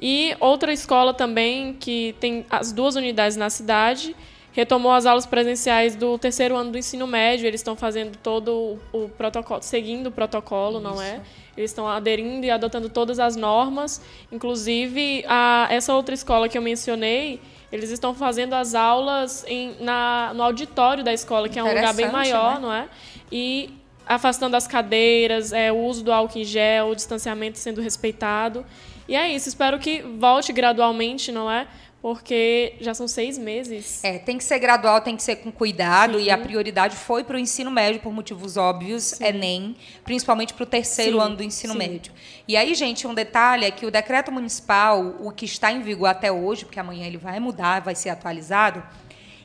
E 0.06 0.36
outra 0.42 0.74
escola 0.74 1.14
também, 1.14 1.78
que 1.80 2.14
tem 2.20 2.46
as 2.50 2.74
duas 2.74 2.98
unidades 2.98 3.38
na 3.38 3.50
cidade, 3.50 4.14
retomou 4.52 4.92
as 4.92 5.06
aulas 5.06 5.26
presenciais 5.26 5.96
do 5.96 6.18
terceiro 6.18 6.58
ano 6.58 6.74
do 6.74 6.78
ensino 6.78 7.08
médio. 7.08 7.48
Eles 7.48 7.62
estão 7.62 7.74
fazendo 7.74 8.18
todo 8.18 8.78
o, 8.92 9.08
protocolo, 9.08 9.62
seguindo 9.64 10.08
o 10.08 10.12
protocolo, 10.12 10.80
Isso. 10.80 10.90
não 10.90 11.02
é? 11.02 11.22
Eles 11.56 11.72
estão 11.72 11.88
aderindo 11.88 12.46
e 12.46 12.52
adotando 12.52 12.90
todas 12.90 13.18
as 13.18 13.38
normas. 13.38 14.02
Inclusive, 14.30 15.24
a, 15.26 15.68
essa 15.70 15.94
outra 15.94 16.14
escola 16.14 16.50
que 16.50 16.58
eu 16.58 16.62
mencionei, 16.62 17.40
eles 17.72 17.90
estão 17.90 18.14
fazendo 18.14 18.56
as 18.56 18.76
aulas 18.76 19.46
em, 19.48 19.78
na, 19.80 20.34
no 20.36 20.44
auditório 20.44 21.02
da 21.02 21.14
escola, 21.14 21.48
que 21.48 21.58
é 21.58 21.64
um 21.64 21.68
lugar 21.70 21.94
bem 21.94 22.12
maior, 22.12 22.56
né? 22.56 22.60
não 22.60 22.74
é? 22.74 22.90
E 23.32 23.70
afastando 24.06 24.58
as 24.58 24.68
cadeiras, 24.68 25.54
é, 25.54 25.72
o 25.72 25.78
uso 25.78 26.04
do 26.04 26.12
álcool 26.12 26.40
em 26.40 26.44
gel, 26.44 26.90
o 26.90 26.96
distanciamento 26.96 27.58
sendo 27.58 27.80
respeitado. 27.80 28.66
E 29.14 29.16
é 29.16 29.32
isso, 29.32 29.48
espero 29.48 29.78
que 29.78 30.02
volte 30.02 30.52
gradualmente, 30.52 31.32
não 31.32 31.50
é? 31.50 31.68
porque 32.02 32.76
já 32.82 32.94
são 32.94 33.08
seis 33.08 33.38
meses. 33.38 34.04
É, 34.04 34.20
tem 34.20 34.38
que 34.38 34.44
ser 34.44 34.60
gradual, 34.60 35.00
tem 35.00 35.16
que 35.16 35.24
ser 35.24 35.38
com 35.38 35.50
cuidado, 35.50 36.18
Sim. 36.18 36.26
e 36.26 36.30
a 36.30 36.38
prioridade 36.38 36.98
foi 36.98 37.24
para 37.24 37.38
o 37.38 37.40
ensino 37.40 37.72
médio, 37.72 38.02
por 38.02 38.12
motivos 38.12 38.58
óbvios, 38.58 39.04
Sim. 39.04 39.24
Enem, 39.24 39.76
principalmente 40.04 40.54
para 40.54 40.64
o 40.64 40.66
terceiro 40.66 41.18
Sim. 41.18 41.24
ano 41.24 41.36
do 41.38 41.44
ensino 41.44 41.74
médio. 41.74 42.12
E 42.46 42.58
aí, 42.58 42.76
gente, 42.76 43.08
um 43.08 43.14
detalhe 43.14 43.64
é 43.64 43.72
que 43.72 43.86
o 43.86 43.92
decreto 43.92 44.34
municipal, 44.34 45.16
o 45.22 45.32
que 45.32 45.46
está 45.46 45.72
em 45.72 45.80
vigor 45.80 46.08
até 46.08 46.30
hoje, 46.30 46.66
porque 46.66 46.78
amanhã 46.78 47.08
ele 47.08 47.18
vai 47.18 47.40
mudar, 47.40 47.80
vai 47.80 47.96
ser 47.96 48.10
atualizado, 48.10 48.84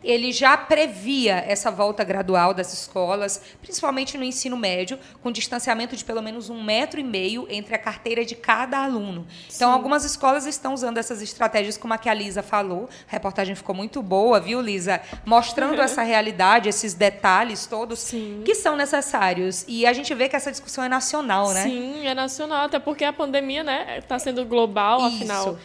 ele 0.02 0.32
já 0.32 0.56
previa 0.56 1.44
essa 1.46 1.70
volta 1.70 2.04
gradual 2.04 2.54
das 2.54 2.72
escolas, 2.72 3.40
principalmente 3.60 4.16
no 4.16 4.24
ensino 4.24 4.56
médio, 4.56 4.98
com 5.22 5.30
distanciamento 5.30 5.96
de 5.96 6.04
pelo 6.04 6.22
menos 6.22 6.50
um 6.50 6.62
metro 6.62 7.00
e 7.00 7.04
meio 7.04 7.46
entre 7.50 7.74
a 7.74 7.78
carteira 7.78 8.24
de 8.24 8.34
cada 8.34 8.78
aluno. 8.78 9.26
Então, 9.54 9.70
Sim. 9.70 9.74
algumas 9.74 10.04
escolas 10.04 10.46
estão 10.46 10.74
usando 10.74 10.98
essas 10.98 11.22
estratégias, 11.22 11.76
como 11.76 11.94
a 11.94 11.98
que 11.98 12.08
a 12.08 12.14
Lisa 12.14 12.42
falou. 12.42 12.88
A 13.08 13.12
reportagem 13.12 13.54
ficou 13.54 13.74
muito 13.74 14.02
boa, 14.02 14.40
viu, 14.40 14.60
Lisa? 14.60 15.00
Mostrando 15.24 15.76
uhum. 15.76 15.82
essa 15.82 16.02
realidade, 16.02 16.68
esses 16.68 16.94
detalhes 16.94 17.66
todos 17.66 17.98
Sim. 17.98 18.42
que 18.44 18.54
são 18.54 18.76
necessários. 18.76 19.64
E 19.68 19.86
a 19.86 19.92
gente 19.92 20.14
vê 20.14 20.28
que 20.28 20.36
essa 20.36 20.50
discussão 20.50 20.84
é 20.84 20.88
nacional, 20.88 21.52
né? 21.52 21.62
Sim, 21.64 22.06
é 22.06 22.14
nacional, 22.14 22.66
até 22.66 22.78
porque 22.78 23.04
a 23.04 23.12
pandemia, 23.12 23.62
né, 23.62 23.98
está 23.98 24.18
sendo 24.18 24.44
global, 24.44 25.06
Isso. 25.06 25.16
afinal. 25.16 25.58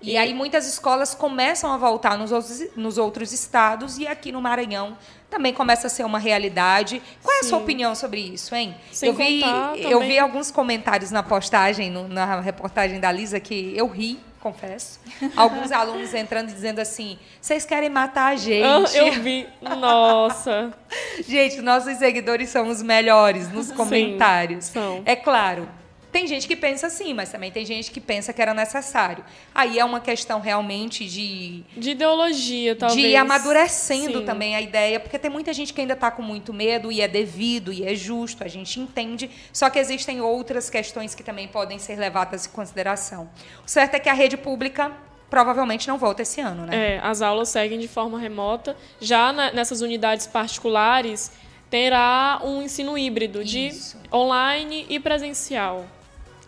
E, 0.00 0.12
e 0.12 0.16
aí 0.16 0.32
muitas 0.32 0.66
escolas 0.66 1.14
começam 1.14 1.72
a 1.72 1.76
voltar 1.76 2.16
nos 2.16 2.32
outros, 2.32 2.76
nos 2.76 2.98
outros 2.98 3.32
estados 3.32 3.98
e 3.98 4.06
aqui 4.06 4.32
no 4.32 4.40
Maranhão 4.40 4.96
também 5.30 5.54
começa 5.54 5.86
a 5.86 5.90
ser 5.90 6.04
uma 6.04 6.18
realidade. 6.18 7.00
Qual 7.22 7.36
é 7.36 7.40
a 7.40 7.44
sua 7.44 7.58
opinião 7.58 7.94
sobre 7.94 8.20
isso, 8.20 8.54
hein? 8.54 8.74
Sem 8.90 9.08
eu 9.08 9.14
vi, 9.14 9.42
eu 9.78 10.00
vi 10.00 10.18
alguns 10.18 10.50
comentários 10.50 11.10
na 11.10 11.22
postagem, 11.22 11.88
no, 11.88 12.08
na 12.08 12.40
reportagem 12.40 12.98
da 12.98 13.12
Lisa, 13.12 13.38
que 13.38 13.72
eu 13.76 13.86
ri, 13.86 14.18
confesso. 14.40 14.98
Alguns 15.36 15.70
alunos 15.70 16.12
entrando 16.14 16.50
e 16.50 16.52
dizendo 16.52 16.80
assim: 16.80 17.18
vocês 17.40 17.64
querem 17.64 17.88
matar 17.88 18.32
a 18.32 18.36
gente. 18.36 18.96
Eu 18.96 19.12
vi. 19.12 19.46
Nossa. 19.62 20.72
gente, 21.26 21.60
nossos 21.60 21.96
seguidores 21.98 22.48
são 22.48 22.68
os 22.68 22.82
melhores 22.82 23.50
nos 23.52 23.70
comentários. 23.70 24.66
Sim, 24.66 24.72
são. 24.72 25.02
É 25.04 25.14
claro, 25.14 25.68
tem 26.12 26.26
gente 26.26 26.48
que 26.48 26.56
pensa 26.56 26.88
assim, 26.88 27.14
mas 27.14 27.30
também 27.30 27.52
tem 27.52 27.64
gente 27.64 27.90
que 27.90 28.00
pensa 28.00 28.32
que 28.32 28.42
era 28.42 28.52
necessário. 28.52 29.24
Aí 29.54 29.78
é 29.78 29.84
uma 29.84 30.00
questão 30.00 30.40
realmente 30.40 31.04
de. 31.04 31.64
De 31.76 31.90
ideologia, 31.90 32.74
talvez. 32.74 33.00
De 33.00 33.06
ir 33.08 33.16
amadurecendo 33.16 34.18
Sim. 34.20 34.24
também 34.24 34.56
a 34.56 34.60
ideia, 34.60 34.98
porque 34.98 35.18
tem 35.18 35.30
muita 35.30 35.52
gente 35.52 35.72
que 35.72 35.80
ainda 35.80 35.94
está 35.94 36.10
com 36.10 36.22
muito 36.22 36.52
medo, 36.52 36.90
e 36.90 37.00
é 37.00 37.06
devido, 37.06 37.72
e 37.72 37.84
é 37.84 37.94
justo, 37.94 38.42
a 38.42 38.48
gente 38.48 38.80
entende. 38.80 39.30
Só 39.52 39.70
que 39.70 39.78
existem 39.78 40.20
outras 40.20 40.68
questões 40.68 41.14
que 41.14 41.22
também 41.22 41.46
podem 41.46 41.78
ser 41.78 41.96
levadas 41.96 42.46
em 42.46 42.50
consideração. 42.50 43.30
O 43.64 43.68
certo 43.68 43.94
é 43.94 44.00
que 44.00 44.08
a 44.08 44.14
rede 44.14 44.36
pública 44.36 44.92
provavelmente 45.28 45.86
não 45.86 45.96
volta 45.96 46.22
esse 46.22 46.40
ano, 46.40 46.66
né? 46.66 46.96
É, 46.96 47.00
as 47.00 47.22
aulas 47.22 47.50
seguem 47.50 47.78
de 47.78 47.86
forma 47.86 48.18
remota. 48.18 48.76
Já 49.00 49.32
na, 49.32 49.52
nessas 49.52 49.80
unidades 49.80 50.26
particulares, 50.26 51.30
terá 51.70 52.40
um 52.42 52.60
ensino 52.60 52.98
híbrido 52.98 53.40
Isso. 53.40 53.96
de 53.96 54.12
online 54.12 54.86
e 54.88 54.98
presencial. 54.98 55.86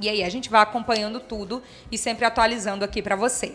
E 0.01 0.09
aí 0.09 0.23
a 0.23 0.29
gente 0.29 0.51
vai 0.51 0.61
acompanhando 0.61 1.21
tudo 1.21 1.63
e 1.91 1.99
sempre 1.99 2.25
atualizando 2.25 2.85
aqui 2.85 3.03
para 3.03 3.17
você. 3.17 3.55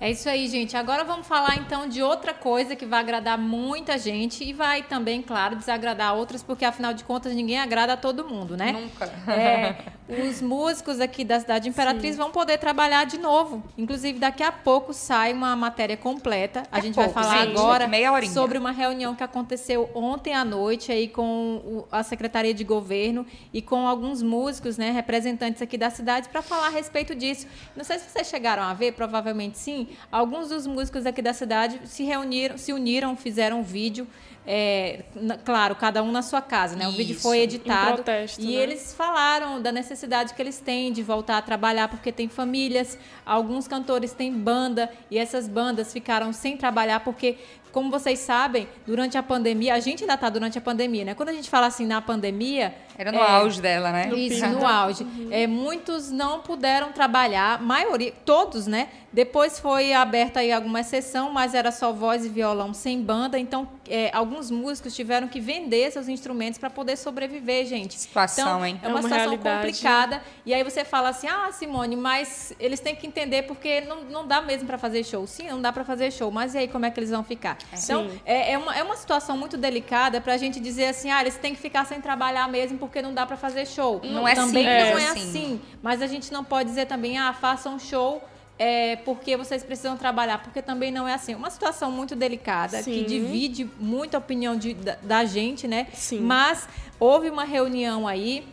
É 0.00 0.10
isso 0.10 0.30
aí, 0.30 0.48
gente. 0.48 0.78
Agora 0.78 1.04
vamos 1.04 1.26
falar 1.26 1.58
então 1.58 1.86
de 1.86 2.02
outra 2.02 2.32
coisa 2.32 2.74
que 2.74 2.86
vai 2.86 3.00
agradar 3.00 3.36
muita 3.36 3.98
gente 3.98 4.42
e 4.42 4.50
vai 4.50 4.82
também, 4.82 5.20
claro, 5.20 5.54
desagradar 5.54 6.14
outras, 6.14 6.42
porque 6.42 6.64
afinal 6.64 6.94
de 6.94 7.04
contas 7.04 7.34
ninguém 7.34 7.58
agrada 7.58 7.92
a 7.92 7.96
todo 7.98 8.26
mundo, 8.26 8.56
né? 8.56 8.72
Nunca. 8.72 9.04
É, 9.30 9.76
os 10.26 10.40
músicos 10.40 11.00
aqui 11.00 11.22
da 11.22 11.38
cidade 11.38 11.68
Imperatriz 11.68 12.12
Sim. 12.12 12.18
vão 12.18 12.30
poder 12.30 12.56
trabalhar 12.56 13.04
de 13.04 13.18
novo. 13.18 13.62
Inclusive, 13.76 14.18
daqui 14.18 14.42
a 14.42 14.50
pouco 14.50 14.94
sai 14.94 15.34
uma 15.34 15.54
matéria 15.54 15.98
completa. 15.98 16.62
A 16.72 16.78
é 16.78 16.82
gente 16.82 16.94
pouco, 16.94 17.12
vai 17.12 17.22
falar 17.22 17.42
agora 17.42 17.86
sobre 18.26 18.56
uma 18.56 18.70
reunião 18.70 19.14
que 19.14 19.22
aconteceu 19.22 19.90
ontem 19.94 20.32
à 20.32 20.46
noite 20.46 20.90
aí 20.90 21.08
com 21.08 21.84
a 21.92 22.02
Secretaria 22.02 22.54
de 22.54 22.64
Governo 22.64 23.26
e 23.52 23.60
com 23.60 23.86
alguns 23.86 24.22
músicos, 24.22 24.78
né, 24.78 24.92
representantes 24.92 25.60
aqui 25.60 25.76
da 25.76 25.90
cidade, 25.90 26.30
para 26.30 26.40
falar 26.40 26.68
a 26.68 26.70
respeito 26.70 27.14
disso. 27.14 27.46
Não 27.76 27.84
sei 27.84 27.98
se 27.98 28.08
vocês 28.08 28.26
chegaram 28.28 28.62
a 28.62 28.72
ver, 28.72 28.92
provavelmente 28.92 29.58
sim 29.58 29.89
alguns 30.10 30.48
dos 30.48 30.66
músicos 30.66 31.06
aqui 31.06 31.22
da 31.22 31.32
cidade 31.32 31.80
se 31.84 32.04
reuniram, 32.04 32.58
se 32.58 32.72
uniram, 32.72 33.16
fizeram 33.16 33.60
um 33.60 33.62
vídeo. 33.62 34.06
É, 34.46 35.04
claro, 35.44 35.74
cada 35.74 36.02
um 36.02 36.10
na 36.10 36.22
sua 36.22 36.40
casa, 36.40 36.74
né? 36.74 36.88
O 36.88 36.92
vídeo 36.92 37.14
foi 37.14 37.40
editado 37.40 37.96
protesto, 37.96 38.40
e 38.40 38.46
né? 38.46 38.52
eles 38.52 38.94
falaram 38.94 39.60
da 39.60 39.70
necessidade 39.70 40.32
que 40.32 40.40
eles 40.40 40.58
têm 40.58 40.92
de 40.92 41.02
voltar 41.02 41.36
a 41.36 41.42
trabalhar 41.42 41.88
porque 41.88 42.10
tem 42.10 42.26
famílias, 42.26 42.98
alguns 43.24 43.68
cantores 43.68 44.12
têm 44.12 44.32
banda 44.32 44.90
e 45.10 45.18
essas 45.18 45.46
bandas 45.46 45.92
ficaram 45.92 46.32
sem 46.32 46.56
trabalhar 46.56 47.00
porque 47.00 47.36
como 47.72 47.90
vocês 47.90 48.18
sabem, 48.18 48.68
durante 48.86 49.16
a 49.16 49.22
pandemia, 49.22 49.74
a 49.74 49.80
gente 49.80 50.02
ainda 50.02 50.14
está 50.14 50.28
durante 50.28 50.58
a 50.58 50.60
pandemia, 50.60 51.04
né? 51.04 51.14
Quando 51.14 51.28
a 51.28 51.32
gente 51.32 51.48
fala 51.48 51.66
assim 51.66 51.86
na 51.86 52.00
pandemia. 52.00 52.74
Era 52.96 53.12
no 53.12 53.18
é, 53.18 53.30
auge 53.30 53.60
dela, 53.60 53.92
né? 53.92 54.10
Isso, 54.14 54.46
no 54.46 54.66
auge. 54.66 55.04
Uhum. 55.04 55.28
É, 55.30 55.46
muitos 55.46 56.10
não 56.10 56.40
puderam 56.40 56.92
trabalhar, 56.92 57.60
maioria, 57.62 58.12
todos, 58.24 58.66
né? 58.66 58.88
Depois 59.12 59.58
foi 59.58 59.92
aberta 59.92 60.40
aí 60.40 60.52
alguma 60.52 60.80
exceção, 60.80 61.32
mas 61.32 61.54
era 61.54 61.72
só 61.72 61.92
voz 61.92 62.24
e 62.24 62.28
violão 62.28 62.72
sem 62.74 63.02
banda. 63.02 63.38
Então, 63.38 63.68
é, 63.90 64.10
alguns 64.14 64.50
músicos 64.50 64.94
tiveram 64.94 65.28
que 65.28 65.40
vender 65.40 65.90
seus 65.90 66.08
instrumentos 66.08 66.58
para 66.58 66.70
poder 66.70 66.96
sobreviver, 66.96 67.66
gente. 67.66 67.98
Situação, 67.98 68.44
então, 68.44 68.66
hein? 68.66 68.80
É 68.82 68.86
uma, 68.86 68.90
é 68.90 68.94
uma 68.94 69.02
situação 69.02 69.30
realidade. 69.30 69.66
complicada. 69.66 70.22
E 70.46 70.54
aí 70.54 70.62
você 70.62 70.84
fala 70.84 71.08
assim, 71.08 71.26
ah, 71.26 71.50
Simone, 71.52 71.96
mas 71.96 72.52
eles 72.58 72.80
têm 72.80 72.94
que 72.94 73.06
entender 73.06 73.42
porque 73.42 73.80
não, 73.82 74.04
não 74.04 74.26
dá 74.26 74.40
mesmo 74.40 74.66
para 74.66 74.78
fazer 74.78 75.04
show. 75.04 75.26
Sim, 75.26 75.48
não 75.48 75.60
dá 75.60 75.72
para 75.72 75.84
fazer 75.84 76.10
show, 76.10 76.30
mas 76.30 76.54
e 76.54 76.58
aí 76.58 76.68
como 76.68 76.86
é 76.86 76.90
que 76.90 76.98
eles 77.00 77.10
vão 77.10 77.24
ficar? 77.24 77.58
Então, 77.72 78.08
é, 78.24 78.52
é, 78.52 78.58
uma, 78.58 78.76
é 78.76 78.82
uma 78.82 78.96
situação 78.96 79.36
muito 79.36 79.56
delicada 79.56 80.20
para 80.20 80.34
a 80.34 80.36
gente 80.36 80.60
dizer 80.60 80.86
assim, 80.86 81.10
ah, 81.10 81.20
eles 81.20 81.36
têm 81.36 81.54
que 81.54 81.60
ficar 81.60 81.84
sem 81.84 82.00
trabalhar 82.00 82.48
mesmo 82.48 82.78
porque 82.78 83.02
não 83.02 83.12
dá 83.12 83.26
para 83.26 83.36
fazer 83.36 83.66
show. 83.66 84.00
Não, 84.04 84.12
não 84.12 84.28
é 84.28 84.34
também 84.34 84.66
assim. 84.66 84.90
não 84.90 84.98
é 84.98 85.04
assim. 85.10 85.28
assim. 85.28 85.60
Mas 85.82 86.00
a 86.02 86.06
gente 86.06 86.32
não 86.32 86.44
pode 86.44 86.68
dizer 86.68 86.86
também, 86.86 87.18
ah, 87.18 87.32
façam 87.32 87.78
show 87.78 88.22
é, 88.62 88.96
porque 88.96 89.38
vocês 89.38 89.64
precisam 89.64 89.96
trabalhar, 89.96 90.42
porque 90.42 90.60
também 90.60 90.90
não 90.92 91.08
é 91.08 91.14
assim. 91.14 91.34
Uma 91.34 91.48
situação 91.48 91.90
muito 91.90 92.14
delicada, 92.14 92.82
Sim. 92.82 92.92
que 92.92 93.04
divide 93.04 93.66
muito 93.80 94.16
a 94.16 94.18
opinião 94.18 94.54
de, 94.54 94.74
da, 94.74 94.98
da, 95.02 95.24
gente, 95.24 95.66
né? 95.66 95.86
Sim. 95.94 96.20
Mas 96.20 96.68
houve 96.98 97.30
uma 97.30 97.44
reunião 97.44 98.06
aí, 98.06 98.46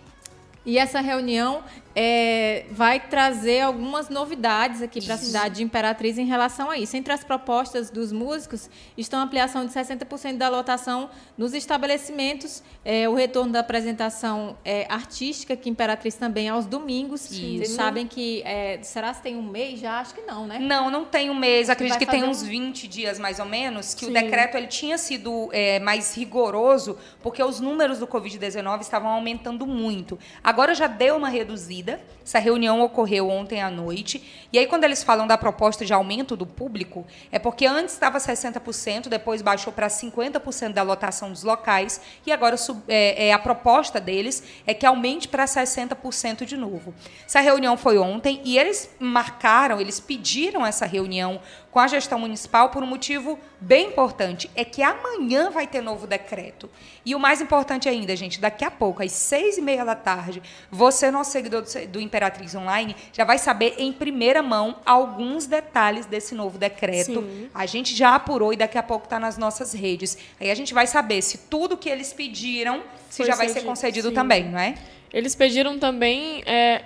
e 0.66 0.78
essa 0.78 1.02
reunião 1.02 1.62
é, 2.00 2.66
vai 2.70 3.00
trazer 3.00 3.62
algumas 3.62 4.08
novidades 4.08 4.84
aqui 4.84 5.04
para 5.04 5.16
a 5.16 5.18
cidade 5.18 5.56
de 5.56 5.64
Imperatriz 5.64 6.20
em 6.20 6.28
relação 6.28 6.70
a 6.70 6.78
isso. 6.78 6.96
Entre 6.96 7.12
as 7.12 7.24
propostas 7.24 7.90
dos 7.90 8.12
músicos 8.12 8.70
estão 8.96 9.20
a 9.20 9.24
ampliação 9.24 9.66
de 9.66 9.74
60% 9.74 10.38
da 10.38 10.48
lotação 10.48 11.10
nos 11.36 11.56
estabelecimentos, 11.56 12.62
é, 12.86 13.10
o 13.10 13.16
retorno 13.16 13.52
da 13.52 13.62
apresentação 13.62 14.56
é, 14.64 14.86
artística, 14.88 15.56
que 15.56 15.72
Imperatriz 15.72 16.14
também 16.14 16.48
aos 16.48 16.68
domingos. 16.68 17.32
Isso. 17.32 17.58
Vocês 17.58 17.70
sabem 17.72 18.06
que. 18.06 18.44
É, 18.46 18.78
será 18.84 19.12
que 19.12 19.24
tem 19.24 19.36
um 19.36 19.42
mês 19.42 19.80
já? 19.80 20.00
Acho 20.00 20.14
que 20.14 20.22
não, 20.22 20.46
né? 20.46 20.60
Não, 20.60 20.92
não 20.92 21.04
tem 21.04 21.32
um 21.32 21.36
mês. 21.36 21.68
Acredito 21.68 21.98
que 21.98 22.06
tem 22.06 22.24
uns 22.24 22.44
20 22.44 22.88
dias 22.88 23.18
mais 23.18 23.40
ou 23.40 23.46
menos, 23.48 23.96
que 23.96 24.06
Sim. 24.06 24.12
o 24.12 24.14
decreto 24.14 24.56
ele 24.56 24.68
tinha 24.68 25.00
sido 25.00 25.50
é, 25.52 25.80
mais 25.80 26.16
rigoroso, 26.16 26.96
porque 27.24 27.42
os 27.42 27.60
números 27.60 27.98
do 27.98 28.06
Covid-19 28.06 28.82
estavam 28.82 29.10
aumentando 29.10 29.66
muito. 29.66 30.20
Agora 30.44 30.76
já 30.76 30.86
deu 30.86 31.18
uma 31.18 31.30
reduzida 31.30 31.87
definida. 31.88 32.18
Essa 32.28 32.40
reunião 32.40 32.82
ocorreu 32.82 33.30
ontem 33.30 33.62
à 33.62 33.72
noite. 33.72 34.22
E 34.52 34.60
aí, 34.60 34.68
quando 34.68 34.84
eles 34.84 35.02
falam 35.02 35.26
da 35.26 35.38
proposta 35.38 35.86
de 35.86 35.94
aumento 35.94 36.36
do 36.36 36.46
público, 36.46 37.08
é 37.32 37.40
porque 37.40 37.66
antes 37.66 37.94
estava 37.94 38.18
60%, 38.18 39.08
depois 39.08 39.42
baixou 39.42 39.72
para 39.72 39.88
50% 39.88 40.74
da 40.74 40.84
lotação 40.84 41.32
dos 41.32 41.44
locais, 41.44 42.02
e 42.26 42.32
agora 42.34 42.58
é, 42.90 43.30
é, 43.30 43.34
a 43.34 43.40
proposta 43.40 44.02
deles 44.02 44.44
é 44.66 44.74
que 44.74 44.86
aumente 44.86 45.30
para 45.30 45.46
60% 45.46 46.44
de 46.44 46.58
novo. 46.58 46.94
Essa 47.26 47.40
reunião 47.40 47.78
foi 47.78 47.98
ontem 47.98 48.42
e 48.44 48.60
eles 48.60 48.90
marcaram, 49.00 49.80
eles 49.80 50.02
pediram 50.02 50.66
essa 50.66 50.86
reunião 50.86 51.40
com 51.78 51.82
a 51.82 51.88
gestão 51.88 52.18
municipal 52.18 52.72
por 52.72 52.82
um 52.82 52.88
motivo 52.88 53.38
bem 53.62 53.90
importante: 53.90 54.50
é 54.56 54.66
que 54.66 54.82
amanhã 54.82 55.52
vai 55.52 55.68
ter 55.68 55.80
novo 55.80 56.08
decreto. 56.08 56.68
E 57.06 57.14
o 57.14 57.20
mais 57.20 57.40
importante 57.40 57.88
ainda, 57.88 58.16
gente, 58.16 58.42
daqui 58.42 58.66
a 58.66 58.72
pouco, 58.72 59.04
às 59.04 59.12
seis 59.12 59.60
e 59.60 59.62
meia 59.62 59.86
da 59.86 59.94
tarde, 59.94 60.42
você, 60.72 61.12
nosso 61.12 61.30
seguidor 61.30 61.64
do 61.90 62.02
Imperatriz 62.02 62.56
Online, 62.56 62.96
já 63.14 63.24
vai 63.24 63.38
saber 63.38 63.76
em 63.78 63.94
primeira 63.94 64.42
mão 64.42 64.78
alguns 64.84 65.46
detalhes 65.46 66.08
desse 66.08 66.34
novo 66.34 66.58
decreto. 66.58 67.22
Sim. 67.22 67.48
A 67.54 67.68
gente 67.68 67.96
já 67.96 68.16
apurou 68.16 68.52
e 68.52 68.58
daqui 68.58 68.80
a 68.80 68.84
pouco 68.84 69.04
está 69.04 69.20
nas 69.20 69.38
nossas 69.38 69.72
redes. 69.72 70.18
Aí 70.42 70.50
a 70.50 70.56
gente 70.56 70.74
vai 70.74 70.88
saber 70.88 71.22
se 71.22 71.38
tudo 71.38 71.78
que 71.78 71.90
eles 71.90 72.12
pediram 72.12 72.82
se 73.08 73.18
Foi 73.18 73.28
já 73.28 73.36
vai 73.36 73.50
ser 73.50 73.62
concedido 73.62 74.10
sim. 74.10 74.16
também, 74.16 74.50
não 74.50 74.58
é? 74.58 74.74
Eles 75.14 75.36
pediram 75.36 75.78
também 75.78 76.42
é, 76.48 76.82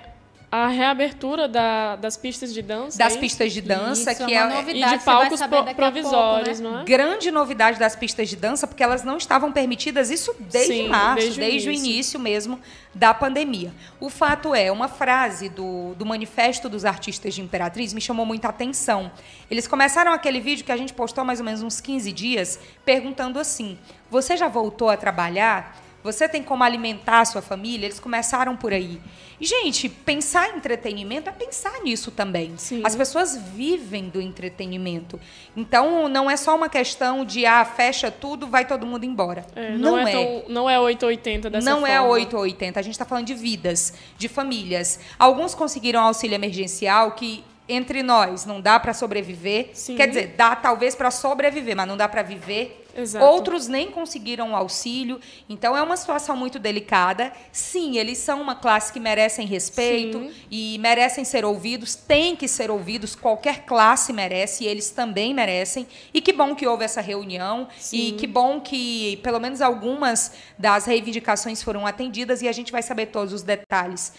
a 0.52 0.68
reabertura 0.68 1.48
da, 1.48 1.96
das 1.96 2.18
pistas 2.18 2.54
de 2.54 2.62
dança. 2.62 2.98
Das 2.98 3.16
pistas 3.16 3.54
de 3.54 3.62
dança, 3.62 4.12
Isso, 4.12 4.26
que 4.26 4.34
é 4.34 4.44
uma 4.44 4.54
é 4.54 4.58
novidade. 4.58 4.96
E 4.96 4.98
de 4.98 5.06
palcos 5.06 5.40
provisórios, 5.74 6.60
pouco, 6.60 6.64
né? 6.64 6.78
não 6.78 6.82
é? 6.82 6.84
Grande 6.84 7.32
novidade 7.32 7.80
das 7.80 7.96
pistas 7.96 8.28
de 8.28 8.36
dança, 8.36 8.68
porque 8.68 8.84
elas 8.84 9.02
não 9.02 9.16
estavam 9.16 9.50
permitidas 9.50 10.10
isso 10.10 10.36
desde 10.38 10.74
Sim, 10.74 10.90
março, 10.90 11.24
desde, 11.24 11.40
desde 11.40 11.70
o, 11.70 11.72
início. 11.72 11.88
o, 11.88 11.94
início. 11.94 12.20
mesmo 12.20 12.60
da 12.94 13.14
pandemia. 13.14 13.74
O 13.98 14.10
fato 14.10 14.54
é, 14.54 14.70
uma 14.70 14.90
frase 14.90 15.48
do, 15.48 15.96
do 15.96 16.06
Manifesto 16.06 16.68
dos 16.68 16.84
Artistas 16.84 17.34
de 17.34 17.42
Imperatriz 17.42 17.94
me 17.94 18.02
chamou 18.02 18.26
muita 18.26 18.50
atenção. 18.50 19.10
Eles 19.50 19.70
começaram 19.70 20.12
aquele 20.12 20.42
vídeo 20.42 20.66
que 20.66 20.72
a 20.74 20.78
gente 20.78 20.92
postou 20.92 21.22
há 21.22 21.26
mais 21.26 21.40
ou 21.40 21.46
menos 21.46 21.62
uns 21.62 21.80
15 21.80 22.12
dias, 22.12 22.60
perguntando 22.84 23.40
assim: 23.40 23.80
Você 24.10 24.36
já 24.36 24.50
voltou 24.50 24.90
a 24.90 24.98
trabalhar? 24.98 25.78
Você 26.04 26.28
tem 26.28 26.42
como 26.42 26.64
alimentar 26.64 27.22
a 27.22 27.26
sua 27.26 27.42
família? 27.42 27.86
Eles 27.86 28.00
começaram 28.00 28.58
por 28.58 28.74
aí. 28.74 29.00
E, 29.42 29.46
gente, 29.48 29.90
pensar 29.90 30.54
em 30.54 30.58
entretenimento 30.58 31.28
é 31.28 31.32
pensar 31.32 31.82
nisso 31.82 32.12
também. 32.12 32.54
Sim. 32.58 32.84
As 32.86 32.96
pessoas 32.96 33.36
vivem 33.36 34.08
do 34.08 34.22
entretenimento. 34.22 35.20
Então, 35.58 36.08
não 36.08 36.30
é 36.30 36.38
só 36.38 36.56
uma 36.56 36.70
questão 36.70 37.26
de, 37.26 37.44
ah, 37.44 37.66
fecha 37.66 38.12
tudo, 38.12 38.46
vai 38.46 38.68
todo 38.68 38.86
mundo 38.86 39.04
embora. 39.04 39.44
É, 39.56 39.72
não, 39.72 39.94
não, 39.94 39.98
é. 39.98 40.12
é. 40.12 40.12
Tão, 40.12 40.44
não 40.48 40.70
é 40.70 40.80
880 40.80 41.50
dessa 41.50 41.68
não 41.68 41.78
é 41.88 41.98
forma. 41.98 42.08
Não 42.08 42.16
é 42.16 42.20
880. 42.20 42.80
A 42.80 42.84
gente 42.84 42.94
está 42.94 43.04
falando 43.04 43.26
de 43.26 43.34
vidas, 43.34 43.96
de 44.16 44.28
famílias. 44.28 45.00
Alguns 45.18 45.56
conseguiram 45.56 46.02
auxílio 46.02 46.36
emergencial 46.36 47.14
que 47.14 47.44
entre 47.68 48.04
nós 48.04 48.46
não 48.46 48.62
dá 48.62 48.80
para 48.80 48.94
sobreviver. 48.94 49.70
Sim. 49.74 49.96
Quer 49.96 50.08
dizer, 50.08 50.36
dá 50.38 50.56
talvez 50.56 50.94
para 50.94 51.10
sobreviver, 51.10 51.76
mas 51.76 51.88
não 51.88 51.98
dá 51.98 52.08
para 52.08 52.22
viver. 52.22 52.81
Exato. 52.96 53.26
Outros 53.26 53.68
nem 53.68 53.90
conseguiram 53.92 54.52
o 54.52 54.56
auxílio. 54.56 55.20
Então 55.48 55.76
é 55.76 55.82
uma 55.82 55.98
situação 55.98 56.36
muito 56.36 56.60
delicada. 56.60 57.32
Sim, 57.52 57.98
eles 57.98 58.18
são 58.18 58.42
uma 58.42 58.56
classe 58.56 58.92
que 58.92 59.00
merecem 59.00 59.46
respeito 59.48 60.20
Sim. 60.20 60.32
e 60.50 60.78
merecem 60.80 61.24
ser 61.24 61.46
ouvidos, 61.46 61.96
têm 61.96 62.36
que 62.36 62.48
ser 62.48 62.70
ouvidos. 62.70 63.16
Qualquer 63.16 63.66
classe 63.66 64.12
merece 64.12 64.64
e 64.64 64.68
eles 64.68 64.90
também 64.90 65.34
merecem. 65.34 65.88
E 66.14 66.22
que 66.22 66.34
bom 66.34 66.56
que 66.56 66.68
houve 66.68 66.84
essa 66.84 67.02
reunião 67.02 67.68
Sim. 67.78 67.98
e 67.98 68.12
que 68.14 68.28
bom 68.28 68.60
que 68.60 69.18
pelo 69.18 69.40
menos 69.40 69.62
algumas 69.62 70.34
das 70.58 70.86
reivindicações 70.86 71.62
foram 71.64 71.86
atendidas 71.86 72.42
e 72.42 72.48
a 72.48 72.52
gente 72.52 72.72
vai 72.72 72.82
saber 72.82 73.08
todos 73.08 73.34
os 73.34 73.42
detalhes 73.42 74.14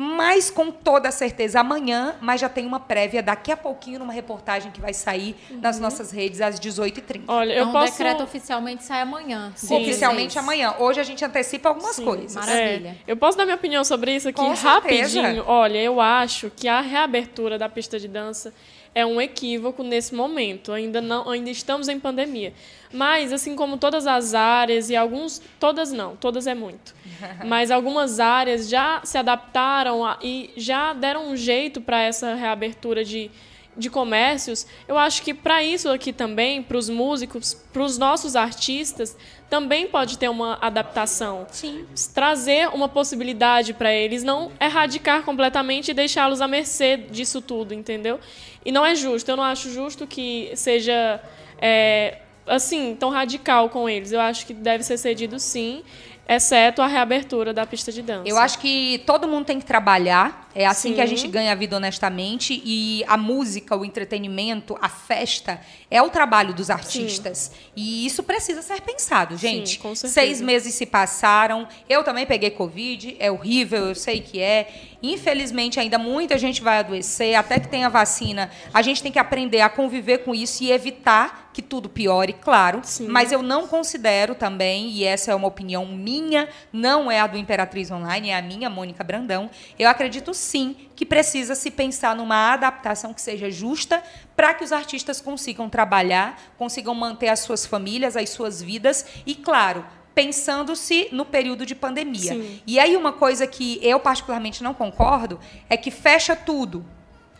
mas 0.00 0.48
com 0.48 0.70
toda 0.70 1.10
certeza 1.10 1.58
amanhã, 1.58 2.14
mas 2.20 2.40
já 2.40 2.48
tem 2.48 2.64
uma 2.64 2.78
prévia 2.78 3.20
daqui 3.20 3.50
a 3.50 3.56
pouquinho 3.56 3.98
numa 3.98 4.12
reportagem 4.12 4.70
que 4.70 4.80
vai 4.80 4.94
sair 4.94 5.34
uhum. 5.50 5.60
nas 5.60 5.80
nossas 5.80 6.12
redes 6.12 6.40
às 6.40 6.60
18h30. 6.60 7.22
Olha, 7.26 7.52
eu 7.52 7.62
então, 7.62 7.72
posso... 7.72 7.94
o 7.94 7.96
decreto 7.98 8.22
oficialmente 8.22 8.84
sai 8.84 9.02
amanhã. 9.02 9.52
Sim, 9.56 9.82
oficialmente 9.82 10.38
amanhã. 10.38 10.76
Hoje 10.78 11.00
a 11.00 11.02
gente 11.02 11.24
antecipa 11.24 11.70
algumas 11.70 11.96
Sim, 11.96 12.04
coisas. 12.04 12.36
Maravilha. 12.36 12.96
É, 13.06 13.10
eu 13.10 13.16
posso 13.16 13.36
dar 13.36 13.44
minha 13.44 13.56
opinião 13.56 13.82
sobre 13.82 14.14
isso 14.14 14.28
aqui 14.28 14.40
com 14.40 14.54
rapidinho? 14.54 15.08
Certeza. 15.08 15.44
Olha, 15.48 15.78
eu 15.78 16.00
acho 16.00 16.48
que 16.54 16.68
a 16.68 16.80
reabertura 16.80 17.58
da 17.58 17.68
pista 17.68 17.98
de 17.98 18.06
dança 18.06 18.54
é 18.98 19.06
um 19.06 19.20
equívoco 19.20 19.84
nesse 19.84 20.12
momento. 20.12 20.72
Ainda 20.72 21.00
não, 21.00 21.30
ainda 21.30 21.48
estamos 21.50 21.88
em 21.88 22.00
pandemia. 22.00 22.52
Mas 22.92 23.32
assim 23.32 23.54
como 23.54 23.78
todas 23.78 24.08
as 24.08 24.34
áreas 24.34 24.90
e 24.90 24.96
alguns, 24.96 25.40
todas 25.60 25.92
não, 25.92 26.16
todas 26.16 26.48
é 26.48 26.54
muito. 26.54 26.96
Mas 27.46 27.70
algumas 27.70 28.18
áreas 28.18 28.68
já 28.68 29.00
se 29.04 29.16
adaptaram 29.16 30.04
a, 30.04 30.18
e 30.20 30.50
já 30.56 30.92
deram 30.92 31.28
um 31.28 31.36
jeito 31.36 31.80
para 31.80 32.02
essa 32.02 32.34
reabertura 32.34 33.04
de 33.04 33.30
de 33.78 33.88
comércios, 33.88 34.66
eu 34.88 34.98
acho 34.98 35.22
que 35.22 35.32
para 35.32 35.62
isso 35.62 35.88
aqui 35.88 36.12
também, 36.12 36.62
para 36.62 36.76
os 36.76 36.88
músicos, 36.88 37.54
para 37.72 37.82
os 37.82 37.96
nossos 37.96 38.34
artistas, 38.34 39.16
também 39.48 39.86
pode 39.86 40.18
ter 40.18 40.28
uma 40.28 40.58
adaptação. 40.60 41.46
Sim. 41.50 41.86
Trazer 42.12 42.68
uma 42.74 42.88
possibilidade 42.88 43.72
para 43.72 43.92
eles, 43.92 44.24
não 44.24 44.50
erradicar 44.60 45.22
completamente 45.22 45.92
e 45.92 45.94
deixá-los 45.94 46.40
à 46.40 46.48
mercê 46.48 46.96
disso 46.96 47.40
tudo, 47.40 47.72
entendeu? 47.72 48.18
E 48.64 48.72
não 48.72 48.84
é 48.84 48.94
justo, 48.94 49.30
eu 49.30 49.36
não 49.36 49.44
acho 49.44 49.70
justo 49.70 50.06
que 50.06 50.50
seja 50.54 51.22
é, 51.62 52.18
assim, 52.46 52.96
tão 52.98 53.10
radical 53.10 53.70
com 53.70 53.88
eles. 53.88 54.10
Eu 54.10 54.20
acho 54.20 54.44
que 54.44 54.52
deve 54.52 54.82
ser 54.82 54.98
cedido 54.98 55.38
sim 55.38 55.84
exceto 56.28 56.82
a 56.82 56.86
reabertura 56.86 57.54
da 57.54 57.64
pista 57.64 57.90
de 57.90 58.02
dança. 58.02 58.28
Eu 58.28 58.36
acho 58.36 58.58
que 58.58 59.02
todo 59.06 59.26
mundo 59.26 59.46
tem 59.46 59.58
que 59.58 59.64
trabalhar, 59.64 60.47
é 60.58 60.66
assim 60.66 60.88
Sim. 60.88 60.94
que 60.96 61.00
a 61.00 61.06
gente 61.06 61.28
ganha 61.28 61.52
a 61.52 61.54
vida 61.54 61.76
honestamente 61.76 62.60
e 62.64 63.04
a 63.06 63.16
música, 63.16 63.76
o 63.76 63.84
entretenimento, 63.84 64.76
a 64.82 64.88
festa 64.88 65.60
é 65.88 66.02
o 66.02 66.10
trabalho 66.10 66.52
dos 66.52 66.68
artistas. 66.68 67.52
Sim. 67.54 67.70
E 67.76 68.04
isso 68.04 68.24
precisa 68.24 68.60
ser 68.60 68.80
pensado, 68.80 69.36
gente. 69.36 69.74
Sim, 69.74 69.78
com 69.78 69.94
certeza. 69.94 70.14
Seis 70.14 70.40
meses 70.40 70.74
se 70.74 70.84
passaram, 70.84 71.68
eu 71.88 72.02
também 72.02 72.26
peguei 72.26 72.50
Covid, 72.50 73.14
é 73.20 73.30
horrível, 73.30 73.86
eu 73.86 73.94
sei 73.94 74.20
que 74.20 74.40
é. 74.40 74.68
Infelizmente, 75.00 75.78
ainda 75.78 75.96
muita 75.96 76.36
gente 76.36 76.60
vai 76.60 76.78
adoecer, 76.78 77.36
até 77.36 77.60
que 77.60 77.68
tenha 77.68 77.88
vacina. 77.88 78.50
A 78.74 78.82
gente 78.82 79.00
tem 79.00 79.12
que 79.12 79.18
aprender 79.18 79.60
a 79.60 79.68
conviver 79.68 80.18
com 80.18 80.34
isso 80.34 80.64
e 80.64 80.72
evitar 80.72 81.48
que 81.52 81.62
tudo 81.62 81.88
piore, 81.88 82.32
claro. 82.32 82.80
Sim. 82.84 83.08
Mas 83.08 83.32
eu 83.32 83.42
não 83.42 83.66
considero 83.66 84.34
também, 84.34 84.90
e 84.90 85.04
essa 85.04 85.32
é 85.32 85.34
uma 85.34 85.48
opinião 85.48 85.86
minha, 85.86 86.48
não 86.72 87.10
é 87.10 87.20
a 87.20 87.26
do 87.26 87.36
Imperatriz 87.36 87.90
Online, 87.90 88.30
é 88.30 88.36
a 88.36 88.42
minha, 88.42 88.70
Mônica 88.70 89.02
Brandão. 89.02 89.50
Eu 89.76 89.88
acredito 89.88 90.32
sim 90.32 90.47
que 90.94 91.04
precisa 91.04 91.54
se 91.54 91.70
pensar 91.70 92.14
numa 92.16 92.52
adaptação 92.52 93.12
que 93.12 93.20
seja 93.20 93.50
justa 93.50 94.02
para 94.36 94.54
que 94.54 94.64
os 94.64 94.72
artistas 94.72 95.20
consigam 95.20 95.68
trabalhar, 95.68 96.40
consigam 96.56 96.94
manter 96.94 97.28
as 97.28 97.40
suas 97.40 97.66
famílias, 97.66 98.16
as 98.16 98.30
suas 98.30 98.62
vidas 98.62 99.06
e, 99.26 99.34
claro, 99.34 99.84
pensando-se 100.14 101.08
no 101.12 101.24
período 101.24 101.64
de 101.64 101.74
pandemia. 101.74 102.34
Sim. 102.34 102.60
E 102.66 102.78
aí 102.78 102.96
uma 102.96 103.12
coisa 103.12 103.46
que 103.46 103.78
eu 103.82 104.00
particularmente 104.00 104.62
não 104.62 104.74
concordo 104.74 105.38
é 105.70 105.76
que 105.76 105.90
fecha 105.90 106.34
tudo 106.34 106.84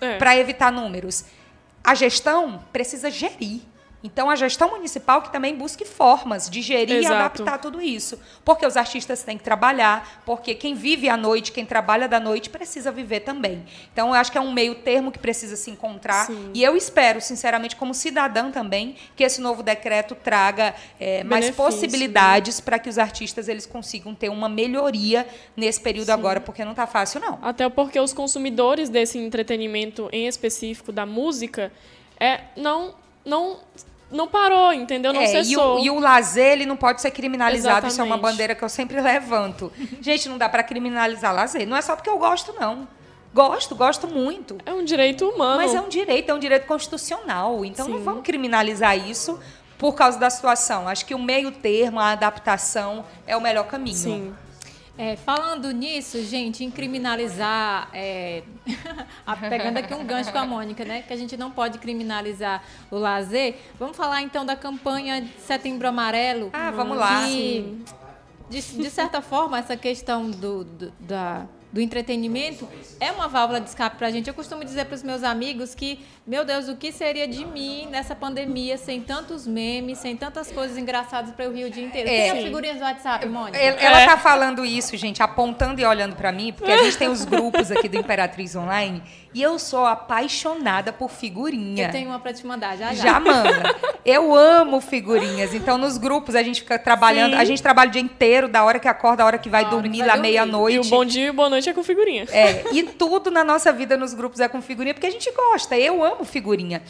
é. 0.00 0.16
para 0.16 0.36
evitar 0.36 0.70
números. 0.70 1.24
A 1.82 1.94
gestão 1.94 2.62
precisa 2.72 3.10
gerir. 3.10 3.62
Então, 4.02 4.30
a 4.30 4.36
gestão 4.36 4.70
municipal 4.70 5.22
que 5.22 5.32
também 5.32 5.56
busque 5.56 5.84
formas 5.84 6.48
de 6.48 6.62
gerir 6.62 6.98
Exato. 6.98 7.14
e 7.14 7.16
adaptar 7.16 7.58
tudo 7.58 7.82
isso. 7.82 8.18
Porque 8.44 8.64
os 8.64 8.76
artistas 8.76 9.24
têm 9.24 9.36
que 9.36 9.42
trabalhar, 9.42 10.22
porque 10.24 10.54
quem 10.54 10.74
vive 10.74 11.08
à 11.08 11.16
noite, 11.16 11.50
quem 11.50 11.66
trabalha 11.66 12.06
da 12.06 12.20
noite, 12.20 12.48
precisa 12.48 12.92
viver 12.92 13.20
também. 13.20 13.64
Então, 13.92 14.08
eu 14.08 14.14
acho 14.14 14.30
que 14.30 14.38
é 14.38 14.40
um 14.40 14.52
meio 14.52 14.76
termo 14.76 15.10
que 15.10 15.18
precisa 15.18 15.56
se 15.56 15.70
encontrar. 15.70 16.26
Sim. 16.26 16.50
E 16.54 16.62
eu 16.62 16.76
espero, 16.76 17.20
sinceramente, 17.20 17.74
como 17.74 17.92
cidadã 17.92 18.52
também, 18.52 18.94
que 19.16 19.24
esse 19.24 19.40
novo 19.40 19.64
decreto 19.64 20.14
traga 20.14 20.74
é, 21.00 21.24
mais 21.24 21.50
possibilidades 21.50 22.58
né? 22.58 22.64
para 22.64 22.78
que 22.78 22.88
os 22.88 22.98
artistas 22.98 23.48
eles 23.48 23.66
consigam 23.66 24.14
ter 24.14 24.28
uma 24.28 24.48
melhoria 24.48 25.26
nesse 25.56 25.80
período 25.80 26.06
Sim. 26.06 26.12
agora, 26.12 26.40
porque 26.40 26.64
não 26.64 26.70
está 26.70 26.86
fácil, 26.86 27.20
não. 27.20 27.40
Até 27.42 27.68
porque 27.68 27.98
os 27.98 28.12
consumidores 28.12 28.88
desse 28.88 29.18
entretenimento, 29.18 30.08
em 30.12 30.28
específico 30.28 30.92
da 30.92 31.04
música, 31.04 31.72
é, 32.20 32.42
não 32.56 32.94
não 33.28 33.58
não 34.10 34.26
parou, 34.26 34.72
entendeu? 34.72 35.12
Não 35.12 35.20
é, 35.20 35.26
cessou. 35.26 35.78
E 35.78 35.82
o, 35.82 35.84
e 35.84 35.98
o 35.98 36.00
lazer, 36.00 36.52
ele 36.52 36.66
não 36.66 36.76
pode 36.76 37.00
ser 37.00 37.10
criminalizado. 37.10 37.86
Exatamente. 37.86 37.92
Isso 37.92 38.00
é 38.00 38.04
uma 38.04 38.16
bandeira 38.16 38.54
que 38.54 38.62
eu 38.62 38.68
sempre 38.68 38.98
levanto. 39.02 39.70
Gente, 40.00 40.28
não 40.28 40.38
dá 40.38 40.48
para 40.48 40.62
criminalizar 40.62 41.34
lazer. 41.34 41.66
Não 41.66 41.76
é 41.76 41.82
só 41.82 41.94
porque 41.94 42.08
eu 42.08 42.18
gosto, 42.18 42.54
não. 42.58 42.88
Gosto, 43.34 43.74
gosto 43.74 44.08
muito. 44.08 44.56
É 44.64 44.72
um 44.72 44.82
direito 44.82 45.28
humano. 45.28 45.62
Mas 45.62 45.74
é 45.74 45.80
um 45.80 45.88
direito, 45.88 46.30
é 46.30 46.34
um 46.34 46.38
direito 46.38 46.66
constitucional. 46.66 47.64
Então 47.64 47.86
Sim. 47.86 47.92
não 47.92 47.98
vamos 48.00 48.22
criminalizar 48.22 48.96
isso 48.96 49.38
por 49.76 49.94
causa 49.94 50.18
da 50.18 50.30
situação. 50.30 50.88
Acho 50.88 51.04
que 51.04 51.14
o 51.14 51.18
meio 51.18 51.52
termo, 51.52 52.00
a 52.00 52.12
adaptação 52.12 53.04
é 53.26 53.36
o 53.36 53.40
melhor 53.40 53.66
caminho. 53.66 53.94
Sim. 53.94 54.34
É, 54.98 55.14
falando 55.14 55.70
nisso, 55.70 56.20
gente, 56.24 56.64
em 56.64 56.70
criminalizar, 56.72 57.88
é, 57.92 58.42
pegando 59.48 59.76
aqui 59.76 59.94
um 59.94 60.04
gancho 60.04 60.32
com 60.32 60.38
a 60.38 60.44
Mônica, 60.44 60.84
né? 60.84 61.02
Que 61.02 61.12
a 61.12 61.16
gente 61.16 61.36
não 61.36 61.52
pode 61.52 61.78
criminalizar 61.78 62.64
o 62.90 62.96
lazer. 62.98 63.54
Vamos 63.78 63.96
falar 63.96 64.22
então 64.22 64.44
da 64.44 64.56
campanha 64.56 65.22
de 65.22 65.30
Setembro 65.40 65.86
Amarelo. 65.86 66.50
Ah, 66.52 66.72
vamos 66.72 66.96
lá. 66.96 67.24
Que, 67.24 67.80
de, 68.50 68.60
de 68.60 68.90
certa 68.90 69.22
forma, 69.22 69.56
essa 69.60 69.76
questão 69.76 70.28
do, 70.28 70.64
do 70.64 70.92
da 70.98 71.46
do 71.78 71.80
entretenimento 71.80 72.68
é 72.98 73.12
uma 73.12 73.28
válvula 73.28 73.60
de 73.60 73.68
escape 73.68 73.96
para 73.96 74.08
a 74.08 74.10
gente. 74.10 74.26
Eu 74.26 74.34
costumo 74.34 74.64
dizer 74.64 74.86
para 74.86 74.96
os 74.96 75.02
meus 75.04 75.22
amigos 75.22 75.76
que, 75.76 76.00
meu 76.26 76.44
Deus, 76.44 76.66
o 76.68 76.74
que 76.74 76.90
seria 76.90 77.28
de 77.28 77.44
mim 77.44 77.86
nessa 77.88 78.16
pandemia 78.16 78.76
sem 78.76 79.00
tantos 79.00 79.46
memes, 79.46 79.98
sem 79.98 80.16
tantas 80.16 80.50
coisas 80.50 80.76
engraçadas 80.76 81.32
para 81.32 81.44
eu 81.44 81.54
rir 81.54 81.66
o 81.66 81.70
dia 81.70 81.84
inteiro? 81.84 82.08
É. 82.08 82.32
Tem 82.32 82.42
figurinhas 82.42 82.78
do 82.78 82.82
WhatsApp, 82.82 83.28
Mônica? 83.28 83.56
Ela 83.56 84.00
está 84.00 84.14
é. 84.14 84.16
falando 84.16 84.64
isso, 84.64 84.96
gente, 84.96 85.22
apontando 85.22 85.80
e 85.80 85.84
olhando 85.84 86.16
para 86.16 86.32
mim, 86.32 86.52
porque 86.52 86.72
a 86.72 86.82
gente 86.82 86.98
tem 86.98 87.08
os 87.08 87.24
grupos 87.24 87.70
aqui 87.70 87.88
do 87.88 87.96
Imperatriz 87.96 88.56
Online 88.56 89.00
e 89.34 89.42
eu 89.42 89.58
sou 89.58 89.84
apaixonada 89.84 90.92
por 90.92 91.10
figurinha. 91.10 91.86
Eu 91.86 91.90
tenho 91.90 92.08
uma 92.08 92.18
para 92.18 92.32
te 92.32 92.46
mandar, 92.46 92.76
já 92.76 92.94
já. 92.94 93.04
Já 93.04 93.20
manda. 93.20 93.76
Eu 94.04 94.34
amo 94.34 94.80
figurinhas. 94.80 95.52
Então, 95.52 95.76
nos 95.76 95.98
grupos, 95.98 96.34
a 96.34 96.42
gente 96.42 96.60
fica 96.60 96.78
trabalhando. 96.78 97.32
Sim. 97.32 97.38
A 97.38 97.44
gente 97.44 97.62
trabalha 97.62 97.88
o 97.88 97.92
dia 97.92 98.00
inteiro, 98.00 98.48
da 98.48 98.64
hora 98.64 98.78
que 98.78 98.88
acorda, 98.88 99.18
da 99.18 99.26
hora 99.26 99.38
que 99.38 99.48
vai 99.48 99.68
dormir, 99.68 100.04
da 100.04 100.16
meia-noite. 100.16 100.76
E 100.76 100.80
o 100.80 100.84
bom 100.84 101.04
dia 101.04 101.26
e 101.26 101.30
o 101.30 101.34
boa 101.34 101.50
noite 101.50 101.68
é 101.68 101.74
com 101.74 101.82
figurinha. 101.82 102.26
É. 102.30 102.64
E 102.72 102.82
tudo 102.84 103.30
na 103.30 103.44
nossa 103.44 103.72
vida 103.72 103.96
nos 103.96 104.14
grupos 104.14 104.40
é 104.40 104.48
com 104.48 104.62
figurinha, 104.62 104.94
porque 104.94 105.06
a 105.06 105.10
gente 105.10 105.30
gosta. 105.30 105.76
Eu 105.76 106.02
amo 106.02 106.24
figurinha. 106.24 106.82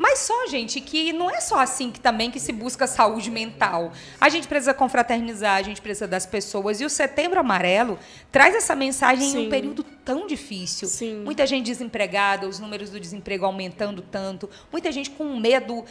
Mas 0.00 0.20
só, 0.20 0.46
gente, 0.46 0.80
que 0.80 1.12
não 1.12 1.30
é 1.30 1.42
só 1.42 1.60
assim 1.60 1.90
que 1.90 2.00
também 2.00 2.30
que 2.30 2.40
se 2.40 2.52
busca 2.52 2.86
saúde 2.86 3.30
mental. 3.30 3.92
A 4.18 4.30
gente 4.30 4.48
precisa 4.48 4.72
confraternizar, 4.72 5.56
a 5.56 5.62
gente 5.62 5.82
precisa 5.82 6.08
das 6.08 6.24
pessoas. 6.24 6.80
E 6.80 6.86
o 6.86 6.88
Setembro 6.88 7.38
Amarelo 7.38 7.98
traz 8.32 8.54
essa 8.54 8.74
mensagem 8.74 9.28
Sim. 9.28 9.42
em 9.42 9.46
um 9.46 9.50
período 9.50 9.84
tão 10.04 10.26
difícil. 10.26 10.88
Sim. 10.88 11.22
Muita 11.24 11.46
gente 11.46 11.66
desempregada, 11.66 12.48
os 12.48 12.58
números 12.58 12.90
do 12.90 12.98
desemprego 12.98 13.44
aumentando 13.44 14.02
tanto, 14.02 14.48
muita 14.70 14.90
gente 14.90 15.10
com 15.10 15.36
medo 15.36 15.84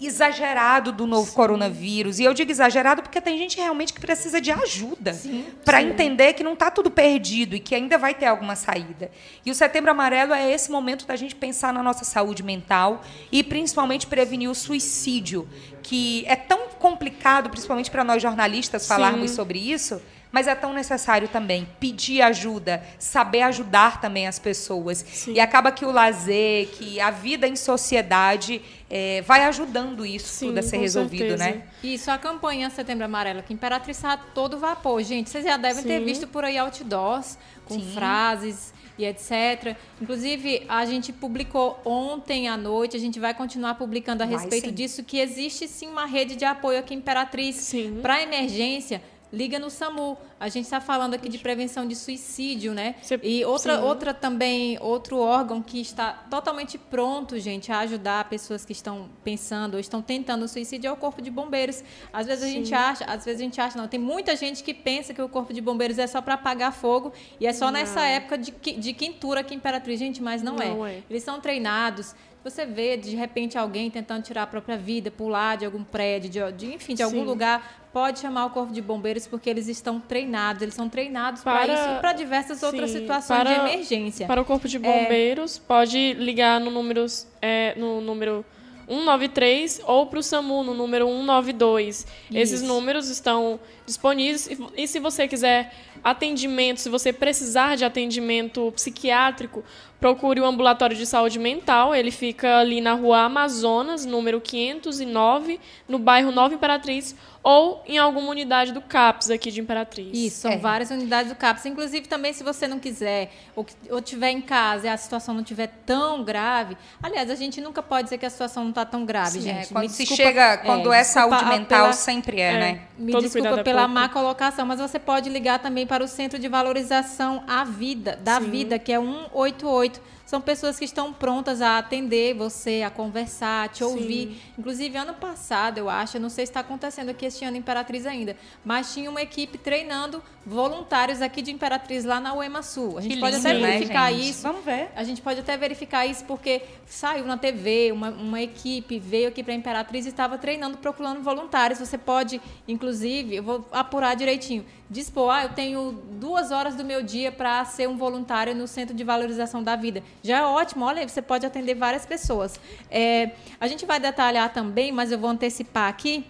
exagerado 0.00 0.92
do 0.92 1.06
novo 1.06 1.28
Sim. 1.28 1.36
coronavírus. 1.36 2.18
E 2.18 2.24
eu 2.24 2.32
digo 2.32 2.50
exagerado 2.50 3.02
porque 3.02 3.20
tem 3.20 3.38
gente 3.38 3.56
realmente 3.56 3.92
que 3.92 4.00
precisa 4.00 4.40
de 4.40 4.50
ajuda 4.50 5.16
para 5.64 5.82
entender 5.82 6.32
que 6.34 6.42
não 6.42 6.52
está 6.52 6.70
tudo 6.70 6.90
perdido 6.90 7.56
e 7.56 7.60
que 7.60 7.74
ainda 7.74 7.98
vai 7.98 8.14
ter 8.14 8.26
alguma 8.26 8.56
saída. 8.56 9.10
E 9.44 9.50
o 9.50 9.54
Setembro 9.54 9.90
Amarelo 9.90 10.32
é 10.32 10.50
esse 10.50 10.70
momento 10.70 11.06
da 11.06 11.16
gente 11.16 11.34
pensar 11.34 11.72
na 11.72 11.82
nossa 11.82 12.04
saúde 12.04 12.42
mental 12.42 13.02
e 13.30 13.42
principalmente 13.42 14.06
prevenir 14.06 14.50
o 14.50 14.54
suicídio, 14.54 15.48
que 15.82 16.24
é 16.26 16.36
tão 16.36 16.68
complicado, 16.78 17.50
principalmente 17.50 17.90
para 17.90 18.04
nós 18.04 18.22
jornalistas 18.22 18.86
falarmos 18.86 19.30
sobre 19.32 19.58
isso, 19.58 20.00
mas 20.30 20.46
é 20.46 20.54
tão 20.54 20.72
necessário 20.72 21.28
também 21.28 21.66
pedir 21.80 22.22
ajuda, 22.22 22.82
saber 22.98 23.42
ajudar 23.42 24.00
também 24.00 24.26
as 24.26 24.38
pessoas. 24.38 24.98
Sim. 24.98 25.32
E 25.32 25.40
acaba 25.40 25.72
que 25.72 25.84
o 25.84 25.90
lazer, 25.90 26.68
que 26.68 27.00
a 27.00 27.10
vida 27.10 27.46
em 27.46 27.56
sociedade 27.56 28.60
é, 28.90 29.22
vai 29.22 29.44
ajudando 29.44 30.04
isso 30.04 30.28
Sim, 30.28 30.46
tudo 30.48 30.58
a 30.58 30.62
ser 30.62 30.78
resolvido, 30.78 31.38
certeza. 31.38 31.44
né? 31.44 31.62
Isso, 31.82 32.10
a 32.10 32.18
campanha 32.18 32.70
Setembro 32.70 33.04
Amarelo, 33.04 33.42
que 33.42 33.52
Imperatriz 33.52 33.96
está 33.96 34.16
todo 34.16 34.58
vapor. 34.58 35.02
Gente, 35.02 35.30
vocês 35.30 35.44
já 35.44 35.56
devem 35.56 35.82
Sim. 35.82 35.88
ter 35.88 36.00
visto 36.00 36.26
por 36.26 36.44
aí 36.44 36.58
outdoors 36.58 37.38
com 37.64 37.80
frases 37.80 38.72
e 38.98 39.04
etc. 39.04 39.76
Inclusive, 40.00 40.64
a 40.68 40.84
gente 40.86 41.12
publicou 41.12 41.80
ontem 41.84 42.48
à 42.48 42.56
noite, 42.56 42.96
a 42.96 43.00
gente 43.00 43.20
vai 43.20 43.34
continuar 43.34 43.74
publicando 43.74 44.22
a 44.22 44.26
respeito 44.26 44.70
disso, 44.70 45.04
que 45.04 45.18
existe 45.18 45.68
sim 45.68 45.88
uma 45.88 46.06
rede 46.06 46.36
de 46.36 46.44
apoio 46.44 46.78
aqui 46.78 46.94
em 46.94 46.98
Imperatriz 46.98 47.72
para 48.00 48.22
emergência 48.22 49.02
liga 49.32 49.58
no 49.58 49.70
SAMU. 49.70 50.16
A 50.38 50.48
gente 50.48 50.64
está 50.64 50.80
falando 50.80 51.14
aqui 51.14 51.28
de 51.28 51.38
prevenção 51.38 51.86
de 51.86 51.94
suicídio, 51.96 52.74
né? 52.74 52.94
Você, 53.02 53.18
e 53.22 53.44
outra, 53.44 53.80
outra 53.80 54.14
também, 54.14 54.78
outro 54.80 55.18
órgão 55.18 55.62
que 55.62 55.80
está 55.80 56.12
totalmente 56.30 56.76
pronto, 56.76 57.38
gente, 57.38 57.72
a 57.72 57.80
ajudar 57.80 58.28
pessoas 58.28 58.64
que 58.64 58.72
estão 58.72 59.08
pensando 59.24 59.74
ou 59.74 59.80
estão 59.80 60.02
tentando 60.02 60.46
suicídio 60.46 60.88
é 60.88 60.92
o 60.92 60.96
Corpo 60.96 61.22
de 61.22 61.30
Bombeiros. 61.30 61.82
Às 62.12 62.26
vezes 62.26 62.44
a 62.44 62.48
gente 62.48 62.74
acha, 62.74 63.04
às 63.04 63.24
vezes 63.24 63.40
a 63.40 63.44
gente 63.44 63.60
acha, 63.60 63.78
não, 63.78 63.88
tem 63.88 64.00
muita 64.00 64.36
gente 64.36 64.62
que 64.62 64.74
pensa 64.74 65.14
que 65.14 65.22
o 65.22 65.28
Corpo 65.28 65.52
de 65.52 65.60
Bombeiros 65.60 65.98
é 65.98 66.06
só 66.06 66.20
para 66.20 66.34
apagar 66.34 66.72
fogo 66.72 67.12
e 67.40 67.46
é 67.46 67.52
só 67.52 67.66
não. 67.66 67.72
nessa 67.72 68.02
época 68.02 68.38
de, 68.38 68.52
de 68.52 68.92
quintura 68.92 69.40
aqui 69.40 69.54
em 69.54 69.56
Imperatriz. 69.56 69.98
Gente, 69.98 70.22
mas 70.22 70.42
não, 70.42 70.56
não 70.56 70.86
é. 70.86 70.96
é. 70.96 71.02
Eles 71.08 71.22
são 71.22 71.40
treinados, 71.40 72.14
você 72.50 72.64
vê 72.64 72.96
de 72.96 73.16
repente 73.16 73.58
alguém 73.58 73.90
tentando 73.90 74.22
tirar 74.22 74.44
a 74.44 74.46
própria 74.46 74.76
vida, 74.76 75.10
pular 75.10 75.56
de 75.56 75.64
algum 75.64 75.82
prédio, 75.82 76.30
de, 76.30 76.52
de 76.52 76.74
enfim, 76.74 76.94
de 76.94 77.02
algum 77.02 77.24
lugar, 77.24 77.88
pode 77.92 78.20
chamar 78.20 78.46
o 78.46 78.50
corpo 78.50 78.72
de 78.72 78.80
bombeiros 78.80 79.26
porque 79.26 79.50
eles 79.50 79.66
estão 79.66 79.98
treinados, 79.98 80.62
eles 80.62 80.74
são 80.74 80.88
treinados 80.88 81.42
para 81.42 81.66
isso 81.66 81.96
e 81.96 82.00
para 82.00 82.12
diversas 82.12 82.58
sim, 82.58 82.66
outras 82.66 82.90
situações 82.90 83.42
para, 83.42 83.52
de 83.52 83.60
emergência. 83.60 84.26
Para 84.26 84.40
o 84.40 84.44
corpo 84.44 84.68
de 84.68 84.78
bombeiros, 84.78 85.56
é, 85.56 85.60
pode 85.66 86.12
ligar 86.14 86.60
no 86.60 86.70
número, 86.70 87.04
é, 87.42 87.74
no 87.76 88.00
número 88.00 88.44
193 88.88 89.80
ou 89.84 90.06
para 90.06 90.20
o 90.20 90.22
SAMU 90.22 90.62
no 90.62 90.72
número 90.72 91.06
192. 91.06 91.96
Isso. 91.96 92.06
Esses 92.32 92.62
números 92.62 93.08
estão 93.08 93.58
disponíveis 93.86 94.48
e, 94.76 94.86
se 94.86 94.98
você 94.98 95.28
quiser 95.28 95.72
atendimento, 96.02 96.80
se 96.80 96.88
você 96.88 97.12
precisar 97.12 97.76
de 97.76 97.84
atendimento 97.84 98.72
psiquiátrico, 98.72 99.64
procure 100.00 100.40
o 100.40 100.44
ambulatório 100.44 100.96
de 100.96 101.06
saúde 101.06 101.38
mental. 101.38 101.94
Ele 101.94 102.10
fica 102.10 102.58
ali 102.58 102.80
na 102.80 102.94
rua 102.94 103.20
Amazonas, 103.22 104.04
número 104.04 104.40
509, 104.40 105.60
no 105.88 105.98
bairro 105.98 106.30
Nova 106.30 106.54
Imperatriz, 106.54 107.14
ou 107.42 107.82
em 107.86 107.96
alguma 107.96 108.30
unidade 108.30 108.72
do 108.72 108.80
CAPS 108.80 109.30
aqui 109.30 109.50
de 109.50 109.60
Imperatriz. 109.60 110.10
Isso, 110.12 110.40
são 110.40 110.50
é. 110.50 110.56
várias 110.56 110.90
unidades 110.90 111.30
do 111.30 111.36
CAPS. 111.36 111.66
Inclusive, 111.66 112.08
também, 112.08 112.32
se 112.32 112.42
você 112.42 112.66
não 112.66 112.78
quiser, 112.78 113.30
ou, 113.54 113.64
ou 113.90 114.00
tiver 114.02 114.30
em 114.30 114.40
casa 114.40 114.86
e 114.86 114.90
a 114.90 114.96
situação 114.96 115.32
não 115.32 115.42
estiver 115.42 115.68
tão 115.86 116.24
grave. 116.24 116.76
Aliás, 117.00 117.30
a 117.30 117.36
gente 117.36 117.60
nunca 117.60 117.82
pode 117.82 118.04
dizer 118.04 118.18
que 118.18 118.26
a 118.26 118.30
situação 118.30 118.64
não 118.64 118.70
está 118.70 118.84
tão 118.84 119.04
grave, 119.04 119.38
Sim, 119.38 119.42
gente. 119.42 119.68
É, 119.68 119.72
quando 119.72 119.88
se 119.90 120.04
desculpa, 120.04 120.22
chega, 120.24 120.58
quando 120.58 120.92
é, 120.92 121.00
é 121.00 121.04
saúde 121.04 121.44
mental, 121.44 121.82
pela, 121.82 121.92
sempre 121.92 122.40
é, 122.40 122.52
é, 122.52 122.58
né? 122.58 122.80
Me 122.98 123.12
Todo 123.12 123.22
desculpa 123.22 123.62
pela 123.62 123.75
pouco. 123.80 123.94
má 123.94 124.08
colocação, 124.08 124.66
mas 124.66 124.80
você 124.80 124.98
pode 124.98 125.28
ligar 125.28 125.58
também 125.58 125.86
para 125.86 126.04
o 126.04 126.08
Centro 126.08 126.38
de 126.38 126.48
Valorização 126.48 127.42
à 127.46 127.64
Vida, 127.64 128.18
da 128.22 128.40
Sim. 128.40 128.50
Vida, 128.50 128.78
que 128.78 128.92
é 128.92 129.00
188 129.00 130.00
são 130.26 130.40
pessoas 130.40 130.76
que 130.76 130.84
estão 130.84 131.12
prontas 131.12 131.62
a 131.62 131.78
atender 131.78 132.34
você, 132.34 132.82
a 132.84 132.90
conversar, 132.90 133.64
a 133.64 133.68
te 133.68 133.84
ouvir. 133.84 134.28
Sim. 134.28 134.36
Inclusive, 134.58 134.98
ano 134.98 135.14
passado, 135.14 135.78
eu 135.78 135.88
acho, 135.88 136.18
não 136.18 136.28
sei 136.28 136.44
se 136.44 136.50
está 136.50 136.60
acontecendo 136.60 137.10
aqui 137.10 137.24
este 137.24 137.44
ano 137.44 137.56
em 137.56 137.60
Imperatriz 137.60 138.04
ainda, 138.04 138.36
mas 138.64 138.92
tinha 138.92 139.08
uma 139.08 139.22
equipe 139.22 139.56
treinando 139.56 140.20
voluntários 140.44 141.22
aqui 141.22 141.42
de 141.42 141.52
Imperatriz 141.52 142.04
lá 142.04 142.20
na 142.20 142.34
UEMA 142.34 142.62
Sul. 142.62 142.98
A 142.98 143.00
gente 143.00 143.14
que 143.14 143.20
pode 143.20 143.36
lindo, 143.36 143.48
até 143.48 143.58
né, 143.58 143.72
verificar 143.72 144.12
né, 144.12 144.18
isso. 144.18 144.42
Vamos 144.42 144.64
ver. 144.64 144.90
A 144.96 145.04
gente 145.04 145.22
pode 145.22 145.40
até 145.40 145.56
verificar 145.56 146.06
isso 146.06 146.24
porque 146.24 146.62
saiu 146.86 147.24
na 147.24 147.36
TV, 147.36 147.92
uma, 147.92 148.10
uma 148.10 148.40
equipe 148.40 148.98
veio 148.98 149.28
aqui 149.28 149.44
para 149.44 149.54
Imperatriz 149.54 150.06
e 150.06 150.08
estava 150.08 150.36
treinando, 150.38 150.78
procurando 150.78 151.22
voluntários. 151.22 151.78
Você 151.78 151.96
pode, 151.96 152.40
inclusive, 152.66 153.36
eu 153.36 153.42
vou 153.42 153.66
apurar 153.72 154.14
direitinho, 154.14 154.64
dispor, 154.88 155.30
ah, 155.30 155.44
eu 155.44 155.50
tenho 155.50 155.92
duas 156.12 156.50
horas 156.50 156.74
do 156.76 156.84
meu 156.84 157.02
dia 157.02 157.32
para 157.32 157.64
ser 157.64 157.88
um 157.88 157.96
voluntário 157.96 158.54
no 158.54 158.68
Centro 158.68 158.94
de 158.94 159.02
Valorização 159.02 159.62
da 159.62 159.74
Vida. 159.74 160.02
Já 160.22 160.38
é 160.38 160.42
ótimo, 160.42 160.84
olha, 160.84 161.06
você 161.06 161.22
pode 161.22 161.46
atender 161.46 161.74
várias 161.74 162.04
pessoas. 162.04 162.58
É, 162.90 163.30
a 163.60 163.66
gente 163.66 163.86
vai 163.86 164.00
detalhar 164.00 164.52
também, 164.52 164.92
mas 164.92 165.12
eu 165.12 165.18
vou 165.18 165.30
antecipar 165.30 165.88
aqui 165.88 166.24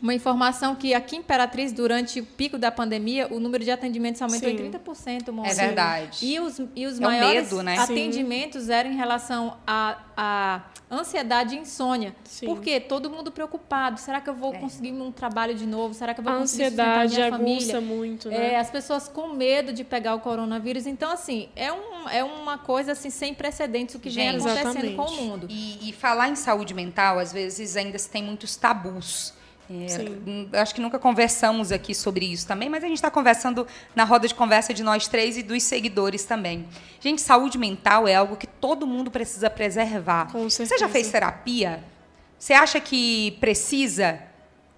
uma 0.00 0.12
informação 0.12 0.74
que 0.74 0.92
aqui 0.92 1.16
em 1.16 1.20
Imperatriz, 1.20 1.72
durante 1.72 2.20
o 2.20 2.24
pico 2.24 2.58
da 2.58 2.70
pandemia, 2.70 3.28
o 3.30 3.40
número 3.40 3.64
de 3.64 3.70
atendimentos 3.70 4.20
aumentou 4.20 4.50
Sim. 4.50 4.66
em 4.66 4.70
30%. 4.70 5.32
Moça. 5.32 5.50
É 5.50 5.66
verdade. 5.66 6.18
E 6.24 6.38
os, 6.38 6.60
e 6.74 6.86
os 6.86 7.00
é 7.00 7.02
maiores 7.02 7.50
medo, 7.50 7.62
né? 7.62 7.78
atendimentos 7.78 8.64
Sim. 8.64 8.72
eram 8.72 8.90
em 8.90 8.96
relação 8.96 9.56
a, 9.66 9.98
a 10.16 10.62
ansiedade 10.90 11.56
e 11.56 11.58
insônia. 11.58 12.14
Sim. 12.24 12.46
Por 12.46 12.60
quê? 12.60 12.78
Todo 12.78 13.08
mundo 13.08 13.32
preocupado. 13.32 13.98
Será 13.98 14.20
que 14.20 14.28
eu 14.28 14.34
vou 14.34 14.54
é. 14.54 14.58
conseguir 14.58 14.92
um 14.92 15.10
trabalho 15.10 15.54
de 15.54 15.66
novo? 15.66 15.94
Será 15.94 16.12
que 16.12 16.20
eu 16.20 16.24
vou 16.24 16.34
a 16.34 16.38
conseguir 16.38 16.64
ansiedade 16.64 17.14
minha 17.16 17.30
família? 17.30 17.80
muito, 17.80 18.28
né? 18.28 18.52
É, 18.52 18.58
as 18.58 18.70
pessoas 18.70 19.08
com 19.08 19.28
medo 19.28 19.72
de 19.72 19.82
pegar 19.82 20.14
o 20.14 20.20
coronavírus. 20.20 20.86
Então, 20.86 21.10
assim, 21.10 21.48
é, 21.56 21.72
um, 21.72 22.08
é 22.10 22.22
uma 22.22 22.58
coisa 22.58 22.92
assim, 22.92 23.08
sem 23.08 23.32
precedentes 23.32 23.94
o 23.94 23.98
que 23.98 24.10
Gente, 24.10 24.42
vem 24.42 24.52
acontecendo 24.52 24.84
exatamente. 24.84 24.96
com 24.96 25.22
o 25.22 25.24
mundo. 25.24 25.46
E, 25.48 25.88
e 25.88 25.92
falar 25.94 26.28
em 26.28 26.36
saúde 26.36 26.74
mental, 26.74 27.18
às 27.18 27.32
vezes, 27.32 27.76
ainda 27.76 27.98
se 27.98 28.10
tem 28.10 28.22
muitos 28.22 28.56
tabus. 28.56 29.34
É, 29.70 30.60
acho 30.60 30.74
que 30.74 30.80
nunca 30.80 30.98
conversamos 30.98 31.72
aqui 31.72 31.94
sobre 31.94 32.26
isso 32.26 32.46
também, 32.46 32.68
mas 32.68 32.84
a 32.84 32.86
gente 32.86 32.98
está 32.98 33.10
conversando 33.10 33.66
na 33.94 34.04
roda 34.04 34.28
de 34.28 34.34
conversa 34.34 34.72
de 34.72 34.82
nós 34.82 35.08
três 35.08 35.36
e 35.36 35.42
dos 35.42 35.62
seguidores 35.62 36.24
também. 36.24 36.66
Gente, 37.00 37.20
saúde 37.20 37.58
mental 37.58 38.06
é 38.06 38.14
algo 38.14 38.36
que 38.36 38.46
todo 38.46 38.86
mundo 38.86 39.10
precisa 39.10 39.50
preservar. 39.50 40.30
Com 40.30 40.48
certeza. 40.48 40.76
Você 40.76 40.78
já 40.78 40.88
fez 40.88 41.10
terapia? 41.10 41.82
Você 42.38 42.52
acha 42.52 42.80
que 42.80 43.32
precisa? 43.40 44.20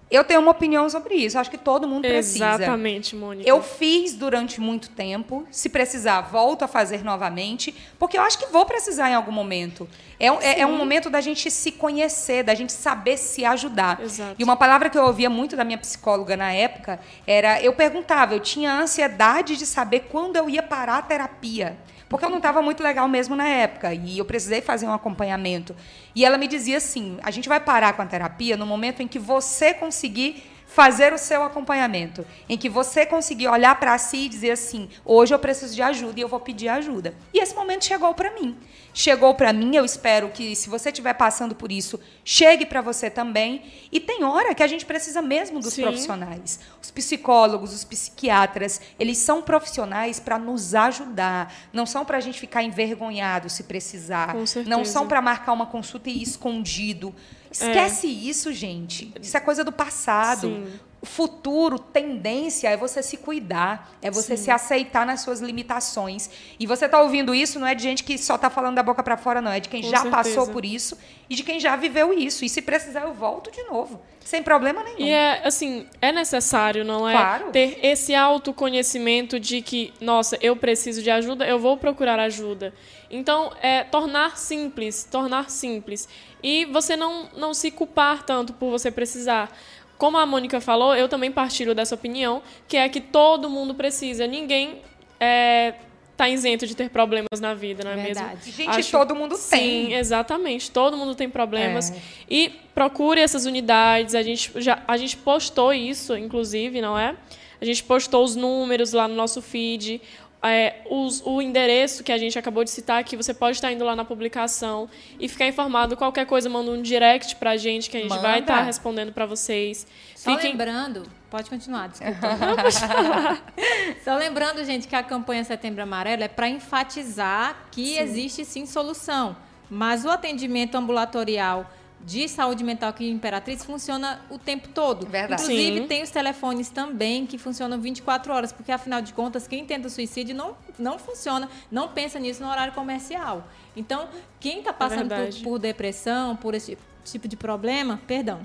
Eu 0.09 0.23
tenho 0.23 0.39
uma 0.41 0.51
opinião 0.51 0.89
sobre 0.89 1.15
isso. 1.15 1.37
Acho 1.37 1.51
que 1.51 1.57
todo 1.57 1.87
mundo 1.87 2.01
precisa. 2.01 2.55
Exatamente, 2.55 3.15
Mônica. 3.15 3.47
Eu 3.47 3.61
fiz 3.61 4.15
durante 4.15 4.59
muito 4.59 4.89
tempo. 4.89 5.45
Se 5.51 5.69
precisar, 5.69 6.21
volto 6.21 6.63
a 6.63 6.67
fazer 6.67 7.03
novamente, 7.03 7.75
porque 7.99 8.17
eu 8.17 8.21
acho 8.21 8.39
que 8.39 8.45
vou 8.47 8.65
precisar 8.65 9.09
em 9.09 9.13
algum 9.13 9.31
momento. 9.31 9.87
É, 10.19 10.27
é, 10.27 10.59
é 10.61 10.65
um 10.65 10.75
momento 10.75 11.09
da 11.09 11.21
gente 11.21 11.51
se 11.51 11.71
conhecer, 11.71 12.43
da 12.43 12.55
gente 12.55 12.73
saber 12.73 13.17
se 13.17 13.45
ajudar. 13.45 14.01
Exato. 14.01 14.35
E 14.37 14.43
uma 14.43 14.55
palavra 14.55 14.89
que 14.89 14.97
eu 14.97 15.05
ouvia 15.05 15.29
muito 15.29 15.55
da 15.55 15.63
minha 15.63 15.77
psicóloga 15.77 16.35
na 16.35 16.51
época 16.51 16.99
era: 17.27 17.61
eu 17.61 17.73
perguntava, 17.73 18.33
eu 18.33 18.39
tinha 18.39 18.73
ansiedade 18.73 19.55
de 19.55 19.65
saber 19.65 20.07
quando 20.11 20.35
eu 20.35 20.49
ia 20.49 20.63
parar 20.63 20.97
a 20.97 21.01
terapia 21.01 21.77
porque 22.09 22.25
eu 22.25 22.29
não 22.29 22.37
estava 22.37 22.61
muito 22.61 22.81
legal 22.81 23.07
mesmo 23.07 23.35
na 23.35 23.47
época 23.47 23.93
e 23.93 24.17
eu 24.17 24.25
precisei 24.25 24.61
fazer 24.61 24.87
um 24.87 24.93
acompanhamento. 24.93 25.75
E 26.15 26.25
ela 26.25 26.37
me 26.37 26.47
dizia 26.47 26.77
assim: 26.77 27.19
a 27.21 27.29
gente 27.29 27.47
vai 27.47 27.59
parar 27.59 27.93
com 27.93 28.01
a 28.01 28.05
terapia 28.05 28.57
no 28.57 28.65
momento 28.65 29.01
em 29.01 29.07
que 29.07 29.19
você 29.19 29.73
conseguir 29.73 30.43
fazer 30.65 31.13
o 31.13 31.17
seu 31.17 31.43
acompanhamento, 31.43 32.25
em 32.47 32.57
que 32.57 32.69
você 32.69 33.05
conseguir 33.05 33.47
olhar 33.47 33.79
para 33.79 33.97
si 33.97 34.25
e 34.25 34.29
dizer 34.29 34.51
assim: 34.51 34.89
hoje 35.05 35.33
eu 35.33 35.39
preciso 35.39 35.75
de 35.75 35.81
ajuda 35.81 36.19
e 36.19 36.23
eu 36.23 36.27
vou 36.27 36.39
pedir 36.39 36.67
ajuda. 36.67 37.13
E 37.31 37.39
esse 37.39 37.55
momento 37.55 37.85
chegou 37.85 38.13
para 38.15 38.33
mim 38.33 38.57
chegou 38.93 39.33
para 39.33 39.53
mim, 39.53 39.75
eu 39.75 39.85
espero 39.85 40.29
que 40.29 40.55
se 40.55 40.69
você 40.69 40.89
estiver 40.89 41.13
passando 41.13 41.55
por 41.55 41.71
isso, 41.71 41.99
chegue 42.23 42.65
para 42.65 42.81
você 42.81 43.09
também. 43.09 43.63
E 43.91 43.99
tem 43.99 44.23
hora 44.23 44.53
que 44.53 44.63
a 44.63 44.67
gente 44.67 44.85
precisa 44.85 45.21
mesmo 45.21 45.59
dos 45.59 45.73
Sim. 45.73 45.83
profissionais. 45.83 46.59
Os 46.81 46.91
psicólogos, 46.91 47.73
os 47.73 47.83
psiquiatras, 47.83 48.81
eles 48.99 49.17
são 49.17 49.41
profissionais 49.41 50.19
para 50.19 50.37
nos 50.37 50.75
ajudar, 50.75 51.53
não 51.71 51.85
são 51.85 52.05
para 52.05 52.17
a 52.17 52.21
gente 52.21 52.39
ficar 52.39 52.63
envergonhado 52.63 53.49
se 53.49 53.63
precisar, 53.63 54.35
não 54.65 54.83
são 54.85 55.07
para 55.07 55.21
marcar 55.21 55.53
uma 55.53 55.65
consulta 55.65 56.09
e 56.09 56.17
ir 56.19 56.23
escondido. 56.23 57.13
Esquece 57.51 58.07
é. 58.07 58.09
isso, 58.09 58.53
gente. 58.53 59.13
Isso 59.19 59.35
é 59.35 59.39
coisa 59.39 59.63
do 59.63 59.71
passado. 59.71 60.47
Sim. 60.47 60.79
O 61.01 61.05
futuro, 61.05 61.79
tendência 61.79 62.67
é 62.67 62.75
você 62.75 63.01
se 63.01 63.15
cuidar, 63.15 63.95
é 64.01 64.11
você 64.11 64.35
Sim. 64.35 64.43
se 64.43 64.51
aceitar 64.51 65.05
nas 65.05 65.21
suas 65.21 65.39
limitações. 65.39 66.29
E 66.59 66.67
você 66.67 66.85
está 66.85 67.01
ouvindo 67.01 67.33
isso 67.33 67.57
não 67.57 67.65
é 67.65 67.73
de 67.73 67.81
gente 67.81 68.03
que 68.03 68.17
só 68.17 68.35
está 68.35 68.49
falando 68.49 68.75
da 68.75 68.83
boca 68.83 69.01
para 69.01 69.15
fora, 69.15 69.41
não. 69.41 69.51
É 69.51 69.61
de 69.61 69.69
quem 69.69 69.81
Com 69.81 69.89
já 69.89 70.01
certeza. 70.01 70.15
passou 70.15 70.47
por 70.47 70.65
isso 70.65 70.97
e 71.29 71.35
de 71.35 71.43
quem 71.43 71.57
já 71.57 71.75
viveu 71.77 72.13
isso. 72.13 72.43
E 72.43 72.49
se 72.49 72.61
precisar, 72.61 73.01
eu 73.01 73.13
volto 73.13 73.49
de 73.49 73.63
novo, 73.63 74.01
sem 74.25 74.43
problema 74.43 74.83
nenhum. 74.83 74.99
E 74.99 75.09
é 75.09 75.41
assim, 75.47 75.87
é 76.01 76.11
necessário, 76.11 76.83
não 76.83 77.07
é? 77.07 77.13
Claro. 77.13 77.51
Ter 77.51 77.79
esse 77.81 78.13
autoconhecimento 78.13 79.39
de 79.39 79.61
que, 79.61 79.93
nossa, 80.01 80.37
eu 80.41 80.55
preciso 80.55 81.01
de 81.01 81.09
ajuda, 81.09 81.47
eu 81.47 81.59
vou 81.59 81.77
procurar 81.77 82.19
ajuda. 82.19 82.73
Então, 83.09 83.51
é 83.61 83.83
tornar 83.83 84.37
simples, 84.37 85.07
tornar 85.09 85.49
simples. 85.49 86.07
E 86.43 86.65
você 86.65 86.95
não, 86.95 87.27
não 87.35 87.53
se 87.53 87.71
culpar 87.71 88.23
tanto 88.23 88.53
por 88.53 88.69
você 88.69 88.91
precisar 88.91 89.51
como 89.99 90.17
a 90.17 90.25
Mônica 90.25 90.61
falou, 90.61 90.95
eu 90.95 91.09
também 91.09 91.29
partilho 91.29 91.75
dessa 91.75 91.93
opinião, 91.93 92.41
que 92.69 92.77
é 92.77 92.87
que 92.87 93.01
todo 93.01 93.49
mundo 93.49 93.75
precisa. 93.75 94.25
Ninguém 94.25 94.81
é, 95.19 95.73
tá 96.15 96.29
isento 96.29 96.65
de 96.65 96.73
ter 96.73 96.89
problemas 96.89 97.41
na 97.41 97.53
vida, 97.53 97.83
não 97.83 97.91
é 97.91 97.95
Verdade. 97.97 98.35
mesmo? 98.45 98.51
Gente, 98.53 98.79
Acho, 98.79 98.91
todo 98.91 99.13
mundo 99.13 99.35
tem. 99.37 99.87
Sim, 99.87 99.93
exatamente. 99.93 100.71
Todo 100.71 100.95
mundo 100.95 101.15
tem 101.15 101.29
problemas. 101.29 101.91
É. 101.91 101.95
E 102.29 102.49
procure 102.73 103.19
essas 103.19 103.45
unidades. 103.45 104.15
A 104.15 104.23
gente, 104.23 104.53
já, 104.55 104.81
a 104.87 104.95
gente 104.95 105.17
postou 105.17 105.73
isso, 105.73 106.15
inclusive, 106.15 106.79
não 106.79 106.97
é? 106.97 107.17
A 107.59 107.65
gente 107.65 107.83
postou 107.83 108.23
os 108.23 108.37
números 108.37 108.93
lá 108.93 109.05
no 109.05 109.15
nosso 109.15 109.41
feed 109.41 110.01
é, 110.41 110.81
os, 110.89 111.21
o 111.25 111.41
endereço 111.41 112.03
que 112.03 112.11
a 112.11 112.17
gente 112.17 112.39
acabou 112.39 112.63
de 112.63 112.69
citar 112.69 112.99
aqui, 112.99 113.17
você 113.17 113.33
pode 113.33 113.57
estar 113.57 113.71
indo 113.71 113.83
lá 113.83 113.95
na 113.95 114.05
publicação 114.05 114.89
e 115.19 115.27
ficar 115.27 115.47
informado. 115.47 115.97
Qualquer 115.97 116.25
coisa, 116.25 116.49
manda 116.49 116.71
um 116.71 116.81
direct 116.81 117.35
para 117.35 117.51
a 117.51 117.57
gente 117.57 117.89
que 117.89 117.97
a 117.97 117.99
gente 117.99 118.09
manda. 118.09 118.21
vai 118.21 118.39
estar 118.39 118.61
respondendo 118.61 119.11
para 119.11 119.25
vocês. 119.25 119.85
Só 120.15 120.31
Fiquem... 120.35 120.51
lembrando, 120.51 121.03
pode 121.29 121.49
continuar, 121.49 121.89
desculpa. 121.89 122.19
Só 124.03 124.15
lembrando, 124.15 124.63
gente, 124.63 124.87
que 124.87 124.95
a 124.95 125.03
campanha 125.03 125.43
Setembro 125.43 125.83
Amarelo 125.83 126.23
é 126.23 126.27
para 126.29 126.47
enfatizar 126.47 127.67
que 127.71 127.85
sim. 127.85 127.99
existe 127.99 128.45
sim 128.45 128.65
solução. 128.65 129.35
Mas 129.69 130.05
o 130.05 130.09
atendimento 130.09 130.75
ambulatorial 130.75 131.69
de 132.05 132.27
saúde 132.27 132.63
mental 132.63 132.89
aqui 132.89 133.05
em 133.05 133.13
Imperatriz 133.13 133.63
funciona 133.63 134.21
o 134.29 134.37
tempo 134.37 134.69
todo. 134.69 135.05
Verdade. 135.05 135.43
Inclusive, 135.43 135.81
Sim. 135.81 135.87
tem 135.87 136.03
os 136.03 136.09
telefones 136.09 136.69
também 136.69 137.25
que 137.25 137.37
funcionam 137.37 137.79
24 137.79 138.33
horas, 138.33 138.51
porque 138.51 138.71
afinal 138.71 139.01
de 139.01 139.13
contas, 139.13 139.47
quem 139.47 139.65
tenta 139.65 139.89
suicídio 139.89 140.35
não, 140.35 140.55
não 140.77 140.97
funciona, 140.97 141.49
não 141.71 141.89
pensa 141.89 142.19
nisso 142.19 142.41
no 142.41 142.49
horário 142.49 142.73
comercial. 142.73 143.47
Então, 143.75 144.07
quem 144.39 144.59
está 144.59 144.73
passando 144.73 145.11
é 145.11 145.27
por, 145.27 145.43
por, 145.43 145.59
depressão, 145.59 146.35
por 146.35 146.53
esse 146.55 146.77
tipo 147.05 147.27
de 147.27 147.35
problema, 147.35 147.99
perdão, 148.07 148.41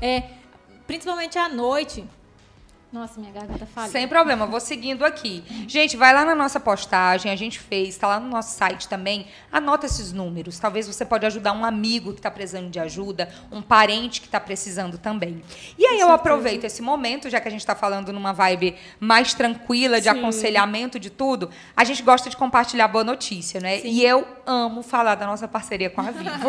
é, 0.00 0.30
principalmente 0.86 1.38
à 1.38 1.48
noite, 1.48 2.04
nossa, 2.94 3.20
minha 3.20 3.32
garganta 3.32 3.66
falha. 3.66 3.90
Sem 3.90 4.06
problema, 4.06 4.46
vou 4.46 4.60
seguindo 4.60 5.04
aqui. 5.04 5.42
Gente, 5.66 5.96
vai 5.96 6.14
lá 6.14 6.24
na 6.24 6.32
nossa 6.32 6.60
postagem, 6.60 7.32
a 7.32 7.34
gente 7.34 7.58
fez, 7.58 7.88
está 7.88 8.06
lá 8.06 8.20
no 8.20 8.28
nosso 8.28 8.56
site 8.56 8.88
também. 8.88 9.26
Anota 9.50 9.84
esses 9.84 10.12
números. 10.12 10.60
Talvez 10.60 10.86
você 10.86 11.04
pode 11.04 11.26
ajudar 11.26 11.52
um 11.54 11.64
amigo 11.64 12.12
que 12.12 12.20
está 12.20 12.30
precisando 12.30 12.70
de 12.70 12.78
ajuda, 12.78 13.28
um 13.50 13.60
parente 13.60 14.20
que 14.20 14.28
está 14.28 14.38
precisando 14.38 14.96
também. 14.96 15.42
E 15.76 15.84
aí 15.84 15.98
eu 15.98 16.08
aproveito 16.12 16.62
esse 16.62 16.80
momento, 16.80 17.28
já 17.28 17.40
que 17.40 17.48
a 17.48 17.50
gente 17.50 17.62
está 17.62 17.74
falando 17.74 18.12
numa 18.12 18.32
vibe 18.32 18.76
mais 19.00 19.34
tranquila, 19.34 20.00
de 20.00 20.08
Sim. 20.08 20.16
aconselhamento 20.16 21.00
de 21.00 21.10
tudo, 21.10 21.50
a 21.76 21.82
gente 21.82 22.00
gosta 22.00 22.30
de 22.30 22.36
compartilhar 22.36 22.86
boa 22.86 23.02
notícia, 23.02 23.60
né? 23.60 23.78
Sim. 23.78 23.88
E 23.88 24.06
eu 24.06 24.24
amo 24.46 24.84
falar 24.84 25.16
da 25.16 25.26
nossa 25.26 25.48
parceria 25.48 25.90
com 25.90 26.00
a 26.00 26.12
Vivo. 26.12 26.48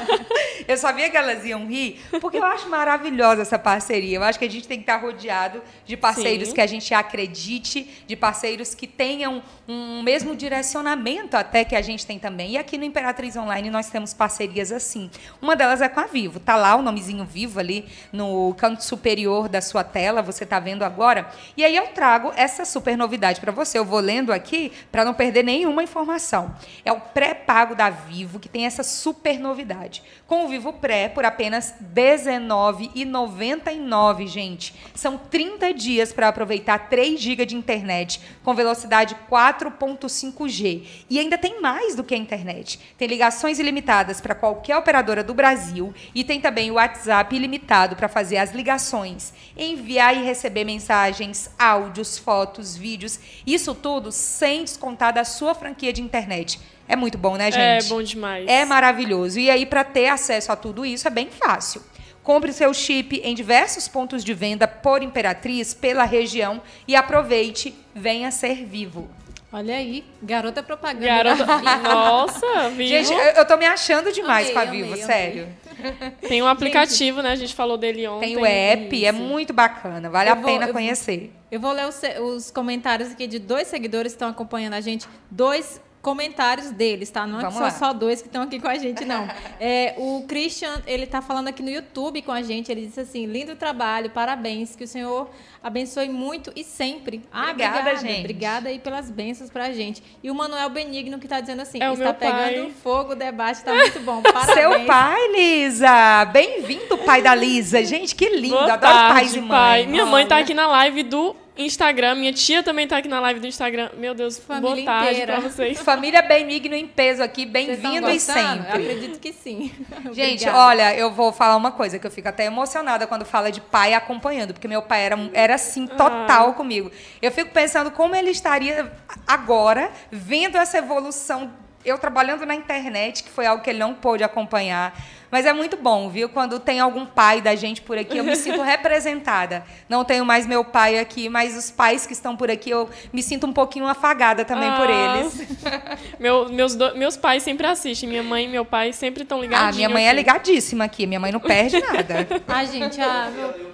eu 0.66 0.78
sabia 0.78 1.10
que 1.10 1.16
elas 1.16 1.44
iam 1.44 1.66
rir, 1.66 2.00
porque 2.22 2.38
eu 2.38 2.44
acho 2.44 2.70
maravilhosa 2.70 3.42
essa 3.42 3.58
parceria. 3.58 4.16
Eu 4.16 4.22
acho 4.22 4.38
que 4.38 4.46
a 4.46 4.50
gente 4.50 4.66
tem 4.66 4.78
que 4.78 4.84
estar 4.84 4.98
tá 4.98 5.04
rodeado 5.04 5.60
de 5.86 5.96
parceiros 5.96 6.48
Sim. 6.48 6.54
que 6.54 6.60
a 6.60 6.66
gente 6.66 6.92
acredite, 6.94 8.04
de 8.06 8.16
parceiros 8.16 8.74
que 8.74 8.86
tenham 8.86 9.42
um 9.68 10.02
mesmo 10.02 10.34
direcionamento 10.36 11.36
até 11.36 11.64
que 11.64 11.76
a 11.76 11.82
gente 11.82 12.06
tem 12.06 12.18
também. 12.18 12.52
E 12.52 12.58
aqui 12.58 12.78
no 12.78 12.84
Imperatriz 12.84 13.36
Online 13.36 13.70
nós 13.70 13.90
temos 13.90 14.14
parcerias 14.14 14.72
assim. 14.72 15.10
Uma 15.40 15.56
delas 15.56 15.80
é 15.80 15.88
com 15.88 16.00
a 16.00 16.06
Vivo. 16.06 16.40
Tá 16.40 16.56
lá 16.56 16.74
o 16.76 16.82
nomezinho 16.82 17.24
Vivo 17.24 17.60
ali 17.60 17.86
no 18.12 18.54
canto 18.54 18.84
superior 18.84 19.48
da 19.48 19.60
sua 19.60 19.84
tela, 19.84 20.22
você 20.22 20.44
está 20.44 20.60
vendo 20.60 20.84
agora. 20.84 21.28
E 21.56 21.64
aí 21.64 21.76
eu 21.76 21.88
trago 21.88 22.32
essa 22.36 22.64
super 22.64 22.96
novidade 22.96 23.40
para 23.40 23.52
você. 23.52 23.78
Eu 23.78 23.84
vou 23.84 24.00
lendo 24.00 24.32
aqui 24.32 24.72
para 24.90 25.04
não 25.04 25.12
perder 25.14 25.42
nenhuma 25.42 25.82
informação. 25.82 26.54
É 26.84 26.92
o 26.92 27.00
pré-pago 27.00 27.74
da 27.74 27.90
Vivo 27.90 28.38
que 28.38 28.48
tem 28.48 28.66
essa 28.66 28.82
super 28.82 29.38
novidade. 29.38 30.02
Com 30.26 30.44
o 30.44 30.48
Vivo 30.48 30.72
Pré 30.72 31.08
por 31.08 31.24
apenas 31.24 31.74
R$19,99, 31.94 34.26
gente. 34.26 34.74
São 34.94 35.18
30 35.18 35.63
30 35.64 35.74
dias 35.74 36.12
para 36.12 36.28
aproveitar 36.28 36.90
3 36.90 37.18
GB 37.18 37.46
de 37.46 37.56
internet 37.56 38.20
com 38.42 38.54
velocidade 38.54 39.16
4.5G. 39.30 40.82
E 41.08 41.18
ainda 41.18 41.38
tem 41.38 41.60
mais 41.60 41.94
do 41.94 42.04
que 42.04 42.14
a 42.14 42.18
internet. 42.18 42.78
Tem 42.98 43.08
ligações 43.08 43.58
ilimitadas 43.58 44.20
para 44.20 44.34
qualquer 44.34 44.76
operadora 44.76 45.24
do 45.24 45.32
Brasil 45.32 45.94
e 46.14 46.22
tem 46.22 46.40
também 46.40 46.70
o 46.70 46.74
WhatsApp 46.74 47.34
ilimitado 47.34 47.96
para 47.96 48.08
fazer 48.08 48.36
as 48.36 48.52
ligações, 48.52 49.32
enviar 49.56 50.14
e 50.16 50.22
receber 50.22 50.64
mensagens, 50.64 51.50
áudios, 51.58 52.18
fotos, 52.18 52.76
vídeos. 52.76 53.18
Isso 53.46 53.74
tudo 53.74 54.12
sem 54.12 54.64
descontar 54.64 55.14
da 55.14 55.24
sua 55.24 55.54
franquia 55.54 55.92
de 55.92 56.02
internet. 56.02 56.60
É 56.86 56.94
muito 56.94 57.16
bom, 57.16 57.36
né, 57.36 57.48
é 57.48 57.52
gente? 57.52 57.86
É 57.86 57.88
bom 57.88 58.02
demais. 58.02 58.46
É 58.46 58.64
maravilhoso. 58.66 59.38
E 59.38 59.48
aí, 59.48 59.64
para 59.64 59.82
ter 59.82 60.08
acesso 60.08 60.52
a 60.52 60.56
tudo 60.56 60.84
isso, 60.84 61.08
é 61.08 61.10
bem 61.10 61.30
fácil. 61.30 61.80
Compre 62.24 62.54
seu 62.54 62.72
chip 62.72 63.20
em 63.22 63.34
diversos 63.34 63.86
pontos 63.86 64.24
de 64.24 64.32
venda 64.32 64.66
por 64.66 65.02
Imperatriz, 65.02 65.74
pela 65.74 66.04
região 66.04 66.62
e 66.88 66.96
aproveite, 66.96 67.74
venha 67.94 68.30
ser 68.30 68.64
vivo. 68.64 69.10
Olha 69.52 69.76
aí, 69.76 70.02
garota 70.20 70.62
propaganda. 70.62 71.06
Garota... 71.06 71.46
Nossa, 71.84 72.70
Vivo. 72.70 72.88
Gente, 72.88 73.12
eu, 73.12 73.18
eu 73.18 73.46
tô 73.46 73.56
me 73.56 73.66
achando 73.66 74.10
demais 74.10 74.50
amei, 74.50 74.52
com 74.52 74.58
a 74.58 74.64
Vivo, 74.64 74.92
amei, 74.94 75.04
sério. 75.04 75.48
Amei. 75.78 76.10
Tem 76.28 76.42
um 76.42 76.48
aplicativo, 76.48 77.18
gente, 77.18 77.26
né? 77.26 77.32
A 77.32 77.36
gente 77.36 77.54
falou 77.54 77.76
dele 77.76 78.08
ontem. 78.08 78.34
Tem 78.34 78.36
o 78.36 78.44
app, 78.44 78.92
é 78.92 78.96
Isso. 78.96 79.06
é 79.06 79.12
muito 79.12 79.52
bacana, 79.52 80.10
vale 80.10 80.28
eu 80.28 80.32
a 80.32 80.36
vou, 80.36 80.44
pena 80.44 80.66
eu 80.66 80.72
conhecer. 80.72 81.18
Vou, 81.18 81.30
eu 81.52 81.60
vou 81.60 81.72
ler 81.72 81.86
os, 81.86 82.00
os 82.20 82.50
comentários 82.50 83.12
aqui 83.12 83.28
de 83.28 83.38
dois 83.38 83.68
seguidores 83.68 84.12
que 84.12 84.16
estão 84.16 84.28
acompanhando 84.28 84.74
a 84.74 84.80
gente, 84.80 85.06
dois 85.30 85.80
comentários 86.04 86.70
deles, 86.70 87.10
tá? 87.10 87.26
Não 87.26 87.40
é 87.40 87.50
só, 87.50 87.70
só 87.70 87.92
dois 87.94 88.20
que 88.20 88.28
estão 88.28 88.42
aqui 88.42 88.60
com 88.60 88.68
a 88.68 88.76
gente, 88.76 89.04
não. 89.04 89.26
É, 89.60 89.94
o 89.96 90.24
Christian, 90.28 90.82
ele 90.86 91.06
tá 91.06 91.22
falando 91.22 91.48
aqui 91.48 91.62
no 91.62 91.70
YouTube 91.70 92.20
com 92.22 92.32
a 92.32 92.42
gente, 92.42 92.70
ele 92.70 92.84
disse 92.84 93.00
assim, 93.00 93.24
lindo 93.24 93.56
trabalho, 93.56 94.10
parabéns, 94.10 94.76
que 94.76 94.84
o 94.84 94.88
Senhor 94.88 95.30
abençoe 95.62 96.08
muito 96.08 96.52
e 96.54 96.62
sempre. 96.62 97.22
Ah, 97.32 97.50
obrigada, 97.50 97.78
obrigada 97.78 98.00
gente. 98.00 98.20
Obrigada 98.20 98.68
aí 98.68 98.78
pelas 98.78 99.10
bênçãos 99.10 99.48
pra 99.48 99.72
gente. 99.72 100.02
E 100.22 100.30
o 100.30 100.34
Manuel 100.34 100.68
Benigno 100.68 101.18
que 101.18 101.26
tá 101.26 101.40
dizendo 101.40 101.62
assim, 101.62 101.82
é 101.82 101.90
está 101.90 102.12
pegando 102.12 102.70
fogo, 102.74 103.12
o 103.12 103.14
debate 103.14 103.62
tá 103.62 103.72
muito 103.72 104.00
bom, 104.00 104.20
parabéns. 104.20 104.54
Seu 104.54 104.84
pai, 104.84 105.32
Lisa! 105.32 106.24
Bem-vindo, 106.26 106.98
pai 106.98 107.22
da 107.22 107.34
Lisa. 107.34 107.82
Gente, 107.84 108.14
que 108.14 108.28
lindo, 108.28 108.56
Boa 108.56 108.74
adoro 108.74 108.92
tarde, 108.92 109.14
pais 109.14 109.34
e 109.34 109.40
mães. 109.40 109.48
Pai. 109.48 109.86
Minha 109.86 110.04
mãe 110.04 110.26
tá 110.26 110.38
aqui 110.38 110.52
na 110.52 110.66
live 110.66 111.04
do 111.04 111.34
Instagram. 111.56 112.16
Minha 112.16 112.32
tia 112.32 112.62
também 112.62 112.86
tá 112.86 112.96
aqui 112.96 113.08
na 113.08 113.20
live 113.20 113.40
do 113.40 113.46
Instagram. 113.46 113.90
Meu 113.96 114.14
Deus, 114.14 114.38
Família 114.38 114.74
boa 114.74 114.84
tarde 114.84 115.10
inteira. 115.12 115.32
pra 115.34 115.48
vocês. 115.48 115.78
Família 115.82 116.22
Benigno 116.22 116.74
em 116.74 116.86
peso 116.86 117.22
aqui, 117.22 117.46
bem-vindo 117.46 118.10
e 118.10 118.18
sempre. 118.18 118.68
Eu 118.68 118.74
acredito 118.74 119.20
que 119.20 119.32
sim. 119.32 119.72
Gente, 120.12 120.48
olha, 120.48 120.94
eu 120.96 121.12
vou 121.12 121.32
falar 121.32 121.56
uma 121.56 121.70
coisa 121.70 121.98
que 121.98 122.06
eu 122.06 122.10
fico 122.10 122.28
até 122.28 122.44
emocionada 122.44 123.06
quando 123.06 123.24
fala 123.24 123.52
de 123.52 123.60
pai 123.60 123.94
acompanhando, 123.94 124.52
porque 124.52 124.66
meu 124.66 124.82
pai 124.82 125.04
era, 125.04 125.30
era 125.32 125.54
assim, 125.54 125.86
total 125.86 126.50
ah. 126.50 126.52
comigo. 126.54 126.90
Eu 127.22 127.30
fico 127.30 127.50
pensando 127.50 127.90
como 127.90 128.16
ele 128.16 128.30
estaria 128.30 128.92
agora 129.26 129.90
vendo 130.10 130.56
essa 130.56 130.78
evolução 130.78 131.52
eu 131.84 131.98
trabalhando 131.98 132.46
na 132.46 132.54
internet, 132.54 133.22
que 133.22 133.28
foi 133.28 133.46
algo 133.46 133.62
que 133.62 133.68
ele 133.68 133.78
não 133.78 133.92
pôde 133.92 134.24
acompanhar, 134.24 134.98
Mas 135.34 135.46
é 135.46 135.52
muito 135.52 135.76
bom, 135.76 136.08
viu? 136.08 136.28
Quando 136.28 136.60
tem 136.60 136.78
algum 136.78 137.04
pai 137.04 137.40
da 137.40 137.56
gente 137.56 137.82
por 137.82 137.98
aqui, 137.98 138.18
eu 138.18 138.22
me 138.22 138.36
sinto 138.36 138.62
representada. 138.62 139.64
Não 139.88 140.04
tenho 140.04 140.24
mais 140.24 140.46
meu 140.46 140.64
pai 140.64 140.96
aqui, 140.96 141.28
mas 141.28 141.56
os 141.56 141.72
pais 141.72 142.06
que 142.06 142.12
estão 142.12 142.36
por 142.36 142.48
aqui, 142.48 142.70
eu 142.70 142.88
me 143.12 143.20
sinto 143.20 143.44
um 143.44 143.52
pouquinho 143.52 143.84
afagada 143.88 144.44
também 144.44 144.68
ah, 144.68 144.76
por 144.76 144.88
eles. 144.88 145.44
Meu, 146.20 146.48
meus, 146.48 146.76
do, 146.76 146.96
meus 146.96 147.16
pais 147.16 147.42
sempre 147.42 147.66
assistem. 147.66 148.08
Minha 148.08 148.22
mãe 148.22 148.44
e 148.44 148.48
meu 148.48 148.64
pai 148.64 148.92
sempre 148.92 149.24
estão 149.24 149.40
ligadinhos. 149.40 149.74
Ah, 149.74 149.76
minha 149.76 149.88
mãe 149.88 150.04
é 150.04 150.10
aqui. 150.10 150.18
é 150.18 150.20
ligadíssima 150.20 150.84
aqui. 150.84 151.04
Minha 151.04 151.18
mãe 151.18 151.32
não 151.32 151.40
perde 151.40 151.80
nada. 151.80 152.28
ah, 152.46 152.64
gente, 152.64 153.00
ah, 153.00 153.28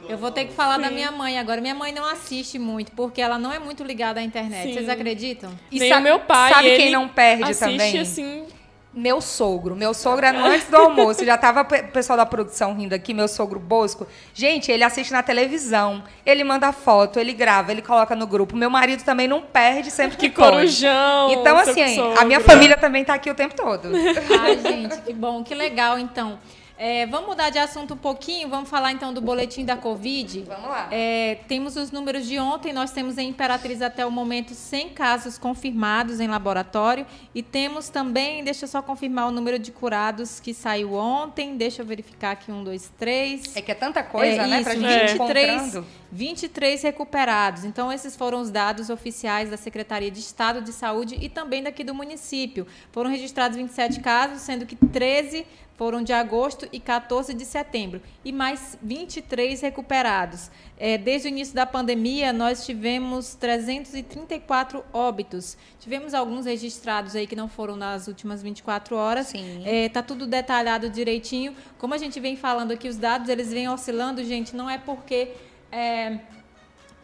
eu 0.09 0.17
vou 0.17 0.31
ter 0.31 0.47
que 0.47 0.55
falar 0.55 0.77
Sim. 0.77 0.83
da 0.83 0.91
minha 0.91 1.13
mãe 1.13 1.39
agora. 1.39 1.61
Minha 1.61 1.75
mãe 1.75 1.93
não 1.93 2.07
assiste 2.07 2.59
muito, 2.59 2.93
porque 2.93 3.21
ela 3.21 3.39
não 3.39 3.53
é 3.53 3.59
muito 3.59 3.85
ligada 3.85 4.21
à 4.21 4.23
internet. 4.23 4.69
Sim. 4.69 4.73
Vocês 4.73 4.89
acreditam? 4.89 5.51
E 5.71 5.79
Nem 5.79 5.91
sabe, 5.91 6.01
o 6.01 6.05
meu 6.05 6.21
pai. 6.21 6.55
Sabe 6.55 6.77
quem 6.77 6.91
não 6.91 7.07
perde 7.07 7.45
assiste, 7.45 7.61
também? 7.61 7.99
assim 7.99 8.47
meu 8.93 9.21
sogro. 9.21 9.77
Meu 9.77 9.95
sogro 9.95 10.27
era 10.27 10.39
antes 10.39 10.69
do 10.69 10.77
almoço. 10.77 11.25
Já 11.25 11.39
tava 11.39 11.63
o 11.63 11.65
pessoal 11.65 12.17
da 12.17 12.27
produção 12.27 12.75
rindo 12.75 12.95
aqui, 12.95 13.15
meu 13.15 13.29
sogro 13.29 13.61
Bosco. 13.61 14.07
Gente, 14.35 14.71
ele 14.71 14.83
assiste 14.83 15.13
na 15.13 15.23
televisão. 15.23 16.03
Ele 16.27 16.43
manda 16.43 16.73
foto, 16.73 17.21
ele 17.21 17.33
grava, 17.33 17.71
ele 17.71 17.83
coloca 17.83 18.17
no 18.17 18.27
grupo. 18.27 18.57
Meu 18.57 18.71
marido 18.71 19.05
também 19.05 19.29
não 19.29 19.41
perde 19.41 19.91
sempre 19.91 20.17
que, 20.17 20.29
que 20.29 20.35
corujão. 20.37 21.31
Então, 21.33 21.57
assim, 21.57 22.01
a 22.19 22.25
minha 22.25 22.41
família 22.41 22.77
também 22.77 23.05
tá 23.05 23.15
aqui 23.15 23.31
o 23.31 23.35
tempo 23.35 23.55
todo. 23.55 23.91
Ai, 24.41 24.59
gente, 24.59 25.01
que 25.03 25.13
bom, 25.13 25.45
que 25.45 25.55
legal, 25.55 25.99
então. 25.99 26.39
É, 26.83 27.05
vamos 27.05 27.29
mudar 27.29 27.51
de 27.51 27.59
assunto 27.59 27.93
um 27.93 27.97
pouquinho, 27.99 28.49
vamos 28.49 28.71
falar 28.71 28.91
então 28.91 29.13
do 29.13 29.21
boletim 29.21 29.67
da 29.67 29.77
Covid. 29.77 30.45
Vamos 30.49 30.67
lá. 30.67 30.89
É, 30.91 31.35
temos 31.47 31.77
os 31.77 31.91
números 31.91 32.27
de 32.27 32.39
ontem, 32.39 32.73
nós 32.73 32.91
temos 32.91 33.19
em 33.19 33.29
Imperatriz 33.29 33.83
até 33.83 34.07
o 34.07 34.11
momento 34.11 34.55
100 34.55 34.89
casos 34.89 35.37
confirmados 35.37 36.21
em 36.21 36.27
laboratório 36.27 37.05
e 37.35 37.43
temos 37.43 37.91
também, 37.91 38.43
deixa 38.43 38.65
eu 38.65 38.69
só 38.69 38.81
confirmar 38.81 39.29
o 39.29 39.31
número 39.31 39.59
de 39.59 39.71
curados 39.71 40.41
que 40.41 40.55
saiu 40.55 40.95
ontem, 40.95 41.55
deixa 41.55 41.83
eu 41.83 41.87
verificar 41.87 42.31
aqui, 42.31 42.51
um, 42.51 42.65
dois, 42.65 42.91
três. 42.99 43.55
É 43.55 43.61
que 43.61 43.71
é 43.71 43.75
tanta 43.75 44.03
coisa, 44.03 44.41
é, 44.41 44.47
né, 44.47 44.57
isso, 44.57 44.65
pra 44.65 44.75
gente 44.75 45.19
23, 45.19 45.85
23 46.11 46.83
recuperados. 46.83 47.67
Então, 47.67 47.93
esses 47.93 48.17
foram 48.17 48.41
os 48.41 48.51
dados 48.51 48.89
oficiais 48.89 49.51
da 49.51 49.59
Secretaria 49.59 50.11
de 50.11 50.21
Estado 50.21 50.63
de 50.63 50.73
Saúde 50.73 51.19
e 51.21 51.29
também 51.29 51.63
daqui 51.63 51.85
do 51.85 51.95
município. 51.95 52.67
Foram 52.91 53.11
registrados 53.11 53.59
27 53.59 54.01
casos, 54.01 54.41
sendo 54.41 54.65
que 54.65 54.75
13 54.75 55.45
foram 55.81 56.03
de 56.03 56.13
agosto 56.13 56.69
e 56.71 56.79
14 56.79 57.33
de 57.33 57.47
setembro, 57.47 58.03
e 58.23 58.31
mais 58.31 58.77
23 58.83 59.63
recuperados. 59.63 60.51
É, 60.77 60.99
desde 60.99 61.27
o 61.27 61.31
início 61.31 61.55
da 61.55 61.65
pandemia, 61.65 62.35
nós 62.35 62.67
tivemos 62.67 63.35
334 63.37 64.85
óbitos. 64.93 65.57
Tivemos 65.79 66.13
alguns 66.13 66.45
registrados 66.45 67.17
aí 67.17 67.27
que 67.27 67.35
não 67.35 67.49
foram 67.49 67.77
nas 67.77 68.09
últimas 68.09 68.43
24 68.43 68.95
horas. 68.95 69.29
Sim. 69.29 69.63
É, 69.65 69.89
tá 69.89 70.03
tudo 70.03 70.27
detalhado 70.27 70.91
direitinho. 70.91 71.57
Como 71.79 71.95
a 71.95 71.99
gente 71.99 72.21
vem 72.21 72.37
falando 72.37 72.73
aqui, 72.73 72.87
os 72.87 72.99
dados 72.99 73.31
eles 73.31 73.51
vêm 73.51 73.67
oscilando, 73.67 74.23
gente, 74.23 74.55
não 74.55 74.69
é 74.69 74.77
porque 74.77 75.33
é, 75.73 76.19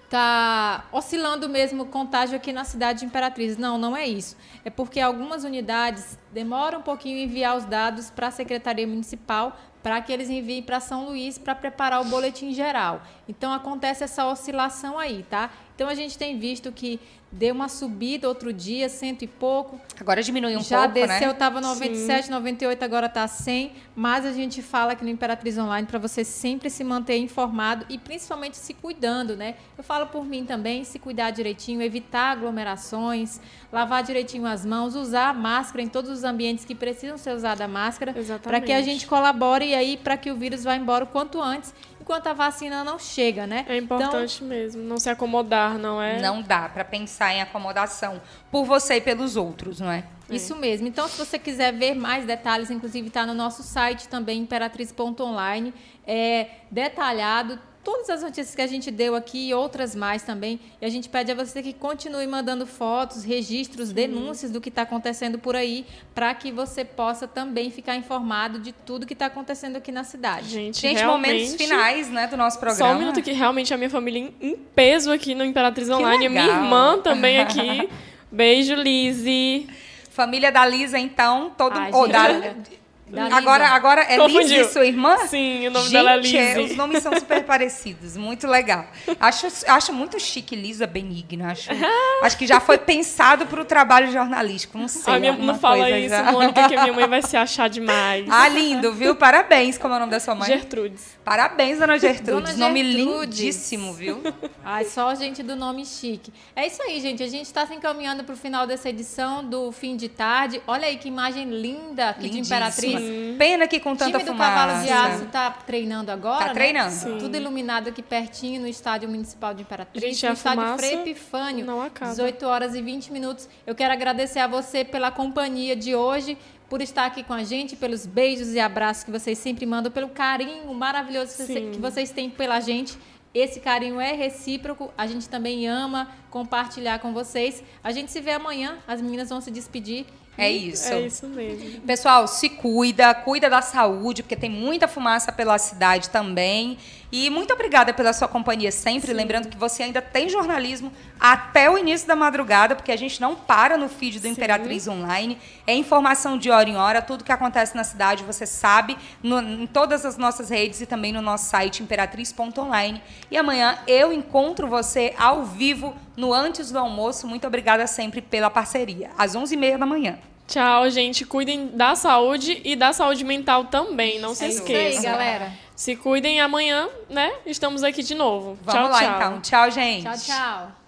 tá 0.09 0.85
oscilando 0.93 1.49
mesmo 1.49 1.85
o 1.85 1.87
contágio 1.87 2.37
aqui 2.37 2.53
na 2.53 2.65
cidade 2.65 3.01
de 3.01 3.07
Imperatriz. 3.07 3.57
Não, 3.57 3.79
não 3.79 3.97
é 3.97 4.07
isso. 4.07 4.37
É 4.65 4.71
porque 4.71 5.01
algumas 5.01 5.45
unidades 5.45 6.19
demoram 6.33 6.79
um 6.79 6.83
pouquinho 6.83 7.19
em 7.19 7.25
enviar 7.25 7.57
os 7.57 7.65
dados 7.65 8.11
para 8.11 8.29
a 8.29 8.31
Secretaria 8.31 8.87
Municipal 8.87 9.57
para 9.83 10.01
que 10.01 10.13
eles 10.13 10.29
enviem 10.29 10.63
para 10.63 10.81
São 10.81 11.07
Luís 11.07 11.39
para 11.39 11.55
preparar 11.55 12.01
o 12.01 12.07
boletim 12.07 12.53
geral. 12.53 13.03
Então 13.29 13.53
acontece 13.53 14.03
essa 14.03 14.27
oscilação 14.27 14.99
aí, 14.99 15.25
tá? 15.31 15.49
Então 15.77 15.89
a 15.91 15.95
gente 15.95 16.17
tem 16.17 16.39
visto 16.39 16.73
que 16.73 16.99
deu 17.31 17.55
uma 17.55 17.69
subida 17.69 18.27
outro 18.27 18.51
dia, 18.51 18.89
cento 18.89 19.23
e 19.23 19.27
pouco. 19.27 19.79
Agora 20.01 20.23
diminuiu 20.23 20.59
um 20.59 20.63
Já 20.63 20.79
pouco, 20.79 20.95
desceu, 20.95 21.09
né? 21.09 21.21
Já 21.21 21.31
estava 21.33 21.61
97, 21.61 22.27
Sim. 22.27 22.33
98, 22.33 22.83
agora 22.83 23.07
está 23.07 23.29
100. 23.29 23.73
Mas 23.95 24.25
a 24.25 24.33
gente 24.33 24.63
fala 24.63 24.93
aqui 24.93 25.05
no 25.05 25.11
Imperatriz 25.11 25.59
Online 25.59 25.87
para 25.87 25.99
você 25.99 26.25
sempre 26.25 26.71
se 26.71 26.83
manter 26.83 27.19
informado 27.19 27.85
e 27.91 27.99
principalmente 27.99 28.57
se 28.57 28.73
cuidando, 28.73 29.37
né? 29.37 29.57
Eu 29.77 29.85
falo 29.85 30.07
por 30.07 30.25
mim 30.25 30.47
também, 30.47 30.83
se 30.83 30.99
cuidar 30.99 31.31
direitinho, 31.31 31.83
evitar 31.83 32.33
aglomerações, 32.33 33.39
lavar 33.71 34.03
direitinho 34.03 34.47
as 34.47 34.65
mãos, 34.65 34.95
usar 34.95 35.35
máscara 35.35 35.83
em 35.83 35.89
todos 35.89 36.11
os 36.11 36.25
ambientes 36.25 36.65
que 36.65 36.75
precisam 36.75 37.19
ser 37.19 37.35
usada 37.35 37.67
a 37.67 37.69
máscara, 37.69 38.15
para 38.43 38.63
que 38.63 38.73
a 38.73 38.81
gente 38.81 39.07
colabore 39.07 39.75
aí 39.75 39.99
para 39.99 40.17
que 40.17 40.31
o 40.31 40.37
vírus 40.37 40.65
vá 40.65 40.75
embora 40.75 41.05
o 41.05 41.07
quanto 41.07 41.39
antes 41.39 41.75
enquanto 42.07 42.29
a 42.29 42.33
vacina 42.33 42.85
não 42.85 43.01
chega, 43.01 43.49
né? 43.49 43.67
É 43.69 43.77
importante 43.77 44.37
então, 44.37 44.47
mesmo, 44.47 44.81
não 44.81 44.97
se 44.97 45.11
acomodar, 45.11 45.77
não 45.77 46.01
é? 46.01 46.23
Não 46.23 46.41
dá 46.41 46.69
para 46.69 46.85
pensar 46.85 47.35
em 47.35 47.43
acomodação 47.43 48.23
por 48.49 48.65
você 48.65 48.95
e 48.95 49.01
pelos 49.01 49.37
outros, 49.37 49.81
não 49.81 49.91
é? 49.91 50.05
Isso 50.31 50.55
é. 50.55 50.57
mesmo. 50.57 50.87
Então, 50.87 51.09
se 51.09 51.19
você 51.19 51.37
quiser 51.37 51.73
ver 51.73 51.97
mais 51.97 52.25
detalhes, 52.25 52.71
inclusive 52.71 53.09
está 53.09 53.27
no 53.27 53.35
nosso 53.35 53.65
site 53.65 54.07
também, 54.07 54.41
imperatriz.online, 54.41 55.75
é 56.07 56.47
detalhado 56.71 57.59
todas 57.87 58.11
as 58.11 58.21
notícias 58.21 58.53
que 58.53 58.61
a 58.61 58.67
gente 58.67 58.91
deu 58.91 59.15
aqui 59.15 59.51
e 59.51 59.55
outras 59.55 59.95
mais 59.95 60.25
também. 60.25 60.59
E 60.83 60.85
a 60.85 60.89
gente 60.89 61.09
pede 61.09 61.31
a 61.31 61.37
você 61.37 61.63
que 61.63 61.73
continue 61.73 62.27
mandando 62.27 62.67
fotos, 62.67 63.23
registros, 63.23 63.93
denúncias 63.93 64.51
do 64.51 64.61
que 64.61 64.71
está 64.71 64.83
acontecendo 64.83 65.39
por 65.39 65.55
aí, 65.55 65.87
para 66.13 66.35
que 66.35 66.51
você 66.51 66.85
possa 66.85 67.29
também 67.29 67.71
ficar 67.71 67.95
informado 67.95 68.59
de 68.59 68.73
tudo 68.73 69.07
que 69.07 69.13
está 69.13 69.27
acontecendo 69.27 69.77
aqui 69.77 69.93
na 69.93 70.03
cidade. 70.03 70.49
Gente, 70.49 70.81
gente 70.81 71.05
momentos 71.05 71.55
finais 71.55 72.11
né, 72.11 72.27
do 72.27 72.37
nosso 72.37 72.59
programa. 72.59 72.91
Só 72.91 72.97
um 72.97 72.99
minuto 72.99 73.23
que 73.23 73.31
realmente 73.31 73.73
a 73.73 73.77
minha 73.77 73.91
família 73.91 74.35
em 74.41 74.57
peso 74.57 75.13
aqui 75.13 75.33
no 75.37 75.45
Imperatriz 75.45 75.89
Online. 75.89 76.27
A 76.27 76.31
minha 76.31 76.45
irmã 76.45 76.99
também 76.99 77.39
aqui. 77.39 77.89
Beijo, 78.33 78.75
Lizzie. 78.75 79.69
Família 80.11 80.51
da 80.51 80.67
Lisa, 80.67 80.99
então, 80.99 81.53
todo. 81.57 81.77
Ai, 81.77 81.93
oh, 81.95 82.09
da, 82.09 82.27
agora, 83.31 83.69
agora 83.69 84.01
é 84.03 84.17
Confundiu. 84.17 84.41
Lizzie, 84.41 84.65
sua 84.73 84.85
irmã? 84.85 85.17
Sim, 85.29 85.69
o 85.69 85.71
nome 85.71 85.85
Gente, 85.85 85.93
dela 85.93 86.13
é 86.13 86.17
Lizzie. 86.17 86.39
É, 86.39 86.61
os 86.61 86.77
nomes 86.77 87.03
são 87.03 87.13
super 87.15 87.45
parecidos, 87.45 88.17
muito 88.17 88.47
legal. 88.47 88.87
Acho, 89.21 89.47
acho 89.69 89.93
muito 89.93 90.19
chique 90.19 90.57
Lisa 90.57 90.87
Benigna. 90.87 91.53
Acho, 91.53 91.71
acho 92.23 92.37
que 92.37 92.47
já 92.47 92.59
foi 92.59 92.79
pensado 92.79 93.47
para 93.47 93.61
o 93.61 93.65
trabalho 93.65 94.11
jornalístico. 94.11 94.77
Não 94.77 94.89
sei. 94.89 95.15
A 95.15 95.19
minha, 95.19 95.33
não 95.37 95.59
fala 95.59 95.89
isso, 95.91 96.09
já. 96.11 96.33
Mônica, 96.33 96.69
que 96.69 96.75
a 96.75 96.83
minha 96.83 96.93
mãe 96.93 97.07
vai 97.07 97.23
se 97.23 97.37
achar 97.39 97.69
demais. 97.69 98.27
Ah, 98.29 98.49
lindo, 98.49 98.93
viu? 98.93 99.15
Parabéns. 99.15 99.79
Como 99.79 99.95
é 99.95 99.97
o 99.97 100.01
nome 100.01 100.11
da 100.11 100.21
sua 100.21 100.35
mãe? 100.35 100.49
Gertrudes. 100.49 101.17
Parabéns, 101.25 101.79
dona 101.79 101.99
Gertrudes. 101.99 102.55
Dona 102.55 102.69
nome 102.69 102.85
Gertrudes. 102.85 103.39
lindíssimo, 103.39 103.93
viu? 103.93 104.23
Ai, 104.65 104.85
só 104.85 105.15
gente 105.15 105.43
do 105.43 105.55
nome 105.57 105.85
chique. 105.85 106.33
É 106.55 106.67
isso 106.67 106.83
aí, 106.83 107.01
gente. 107.01 107.23
A 107.23 107.29
gente 107.29 107.47
está 107.47 107.67
se 107.67 107.75
encaminhando 107.75 108.25
para 108.25 108.35
o 108.35 108.37
final 108.37 108.67
dessa 108.67 108.89
edição 108.89 109.45
do 109.45 109.71
fim 109.71 109.97
de 109.97 110.09
tarde. 110.09 110.61
Olha 110.67 110.87
aí 110.89 110.97
que 110.97 111.09
imagem 111.09 111.49
linda 111.51 112.11
aqui 112.11 112.29
de 112.29 112.39
Imperatriz. 112.41 112.96
Sim. 112.99 113.37
Pena 113.39 113.67
que 113.69 113.79
com 113.81 113.95
tanta 113.95 114.19
time 114.19 114.31
fumaça. 114.31 114.53
O 114.53 114.55
Cavalo 114.55 114.85
de 114.85 114.91
Aço 114.93 115.25
está 115.25 115.51
treinando 115.51 116.11
agora, 116.11 116.39
Tá 116.39 116.47
né? 116.49 116.55
treinando. 116.55 116.91
Sim. 116.93 117.19
Tudo 117.19 117.37
iluminado 117.37 117.89
aqui 117.89 118.03
pertinho 118.03 118.61
no 118.61 118.67
Estádio 118.67 119.09
Municipal 119.09 119.53
de 119.55 119.63
Imperatriz. 119.63 120.03
Gente, 120.03 120.27
no 120.27 120.33
Estádio 120.33 120.77
Frei 120.79 120.95
Epifânio. 120.95 121.65
Não 121.67 121.81
acaba. 121.83 122.11
18 122.11 122.47
horas 122.47 122.75
e 122.75 122.81
20 122.83 123.13
minutos. 123.13 123.49
Eu 123.67 123.75
quero 123.75 123.93
agradecer 123.93 124.39
a 124.39 124.47
você 124.47 124.85
pela 124.85 125.11
companhia 125.11 125.77
de 125.77 125.95
hoje 125.95 126.39
por 126.69 126.81
estar 126.81 127.07
aqui 127.07 127.23
com 127.23 127.33
a 127.33 127.45
gente, 127.45 127.77
pelos 127.77 128.07
beijos 128.07 128.53
e 128.53 128.59
abraços 128.59 129.05
que 129.05 129.11
vocês 129.11 129.39
sempre 129.39 129.65
mandam, 129.67 129.93
pelo 129.93 130.09
carinho 130.09 130.73
maravilhoso 130.75 131.37
que 131.37 131.79
vocês 131.79 132.11
têm 132.11 132.29
pela 132.29 132.59
gente. 132.61 132.99
Esse 133.33 133.61
carinho 133.61 134.01
é 134.01 134.13
recíproco, 134.13 134.91
a 134.97 135.07
gente 135.07 135.29
também 135.29 135.69
ama 135.69 136.09
compartilhar 136.31 136.99
com 137.01 137.13
vocês. 137.13 137.63
A 137.85 137.93
gente 137.93 138.11
se 138.11 138.19
vê 138.21 138.33
amanhã, 138.33 138.79
as 138.89 139.01
meninas 139.03 139.29
vão 139.29 139.41
se 139.43 139.51
despedir 139.51 140.07
é 140.39 140.51
isso. 140.51 140.93
É 140.93 141.01
isso 141.01 141.27
mesmo. 141.29 141.81
Pessoal, 141.81 142.27
se 142.27 142.49
cuida, 142.49 143.15
cuida 143.15 143.49
da 143.49 143.63
saúde, 143.63 144.23
porque 144.23 144.37
tem 144.37 144.51
muita 144.51 144.87
fumaça 144.87 145.33
pela 145.33 145.59
cidade 145.59 146.11
também. 146.11 146.79
E 147.11 147.31
muito 147.31 147.53
obrigada 147.53 147.95
pela 147.95 148.13
sua 148.13 148.29
companhia 148.29 148.73
sempre. 148.73 149.09
Sim. 149.09 149.17
Lembrando 149.17 149.49
que 149.49 149.57
você 149.57 149.83
ainda 149.83 150.03
tem 150.03 150.29
jornalismo 150.29 150.93
até 151.19 151.71
o 151.71 151.79
início 151.79 152.07
da 152.07 152.17
madrugada, 152.17 152.75
porque 152.75 152.93
a 152.93 152.97
gente 152.97 153.21
não 153.21 153.35
para 153.35 153.77
no 153.77 153.89
feed 153.89 154.19
do 154.19 154.23
Sim. 154.23 154.31
Imperatriz 154.31 154.89
Online. 154.89 155.39
É 155.67 155.75
informação 155.75 156.37
de 156.37 156.51
hora 156.51 156.69
em 156.69 156.77
hora, 156.77 157.01
tudo 157.01 157.25
que 157.25 157.33
acontece 157.33 157.77
na 157.77 157.85
cidade 157.85 158.25
você 158.25 158.47
sabe 158.47 158.97
no, 159.23 159.41
em 159.41 159.67
todas 159.67 160.05
as 160.05 160.17
nossas 160.17 160.51
redes 160.51 160.81
e 160.81 160.87
também 160.87 161.13
no 161.13 161.23
nosso 161.23 161.47
site 161.47 161.83
imperatriz.online. 161.83 163.03
E 163.31 163.37
amanhã 163.37 163.79
eu 163.87 164.13
encontro 164.13 164.67
você 164.67 165.15
ao 165.19 165.45
vivo 165.45 165.95
no 166.17 166.33
Antes 166.35 166.71
do 166.71 166.79
Almoço. 166.79 167.27
Muito 167.27 167.47
obrigada 167.47 167.87
sempre 167.87 168.21
pela 168.21 168.51
parceria. 168.51 169.11
Às 169.17 169.35
11h30 169.35 169.79
da 169.79 169.87
manhã. 169.87 170.19
Tchau, 170.47 170.89
gente. 170.91 171.25
Cuidem 171.25 171.69
da 171.69 171.95
saúde 171.95 172.61
e 172.65 172.77
da 172.77 172.93
saúde 172.93 173.25
mental 173.25 173.65
também. 173.65 174.19
Não 174.19 174.35
se 174.35 174.45
é 174.45 174.49
esqueçam. 174.49 174.91
Isso 174.91 175.07
aí, 175.07 175.13
galera. 175.13 175.53
Se 175.75 175.97
cuidem 175.97 176.41
amanhã, 176.41 176.89
né? 177.11 177.33
Estamos 177.45 177.83
aqui 177.83 178.03
de 178.03 178.15
novo. 178.15 178.59
Vamos 178.63 178.81
tchau, 178.81 178.91
lá, 178.91 178.99
tchau. 178.99 179.17
então. 179.17 179.41
Tchau, 179.41 179.71
gente. 179.71 180.05
Tchau, 180.05 180.17
tchau. 180.19 180.86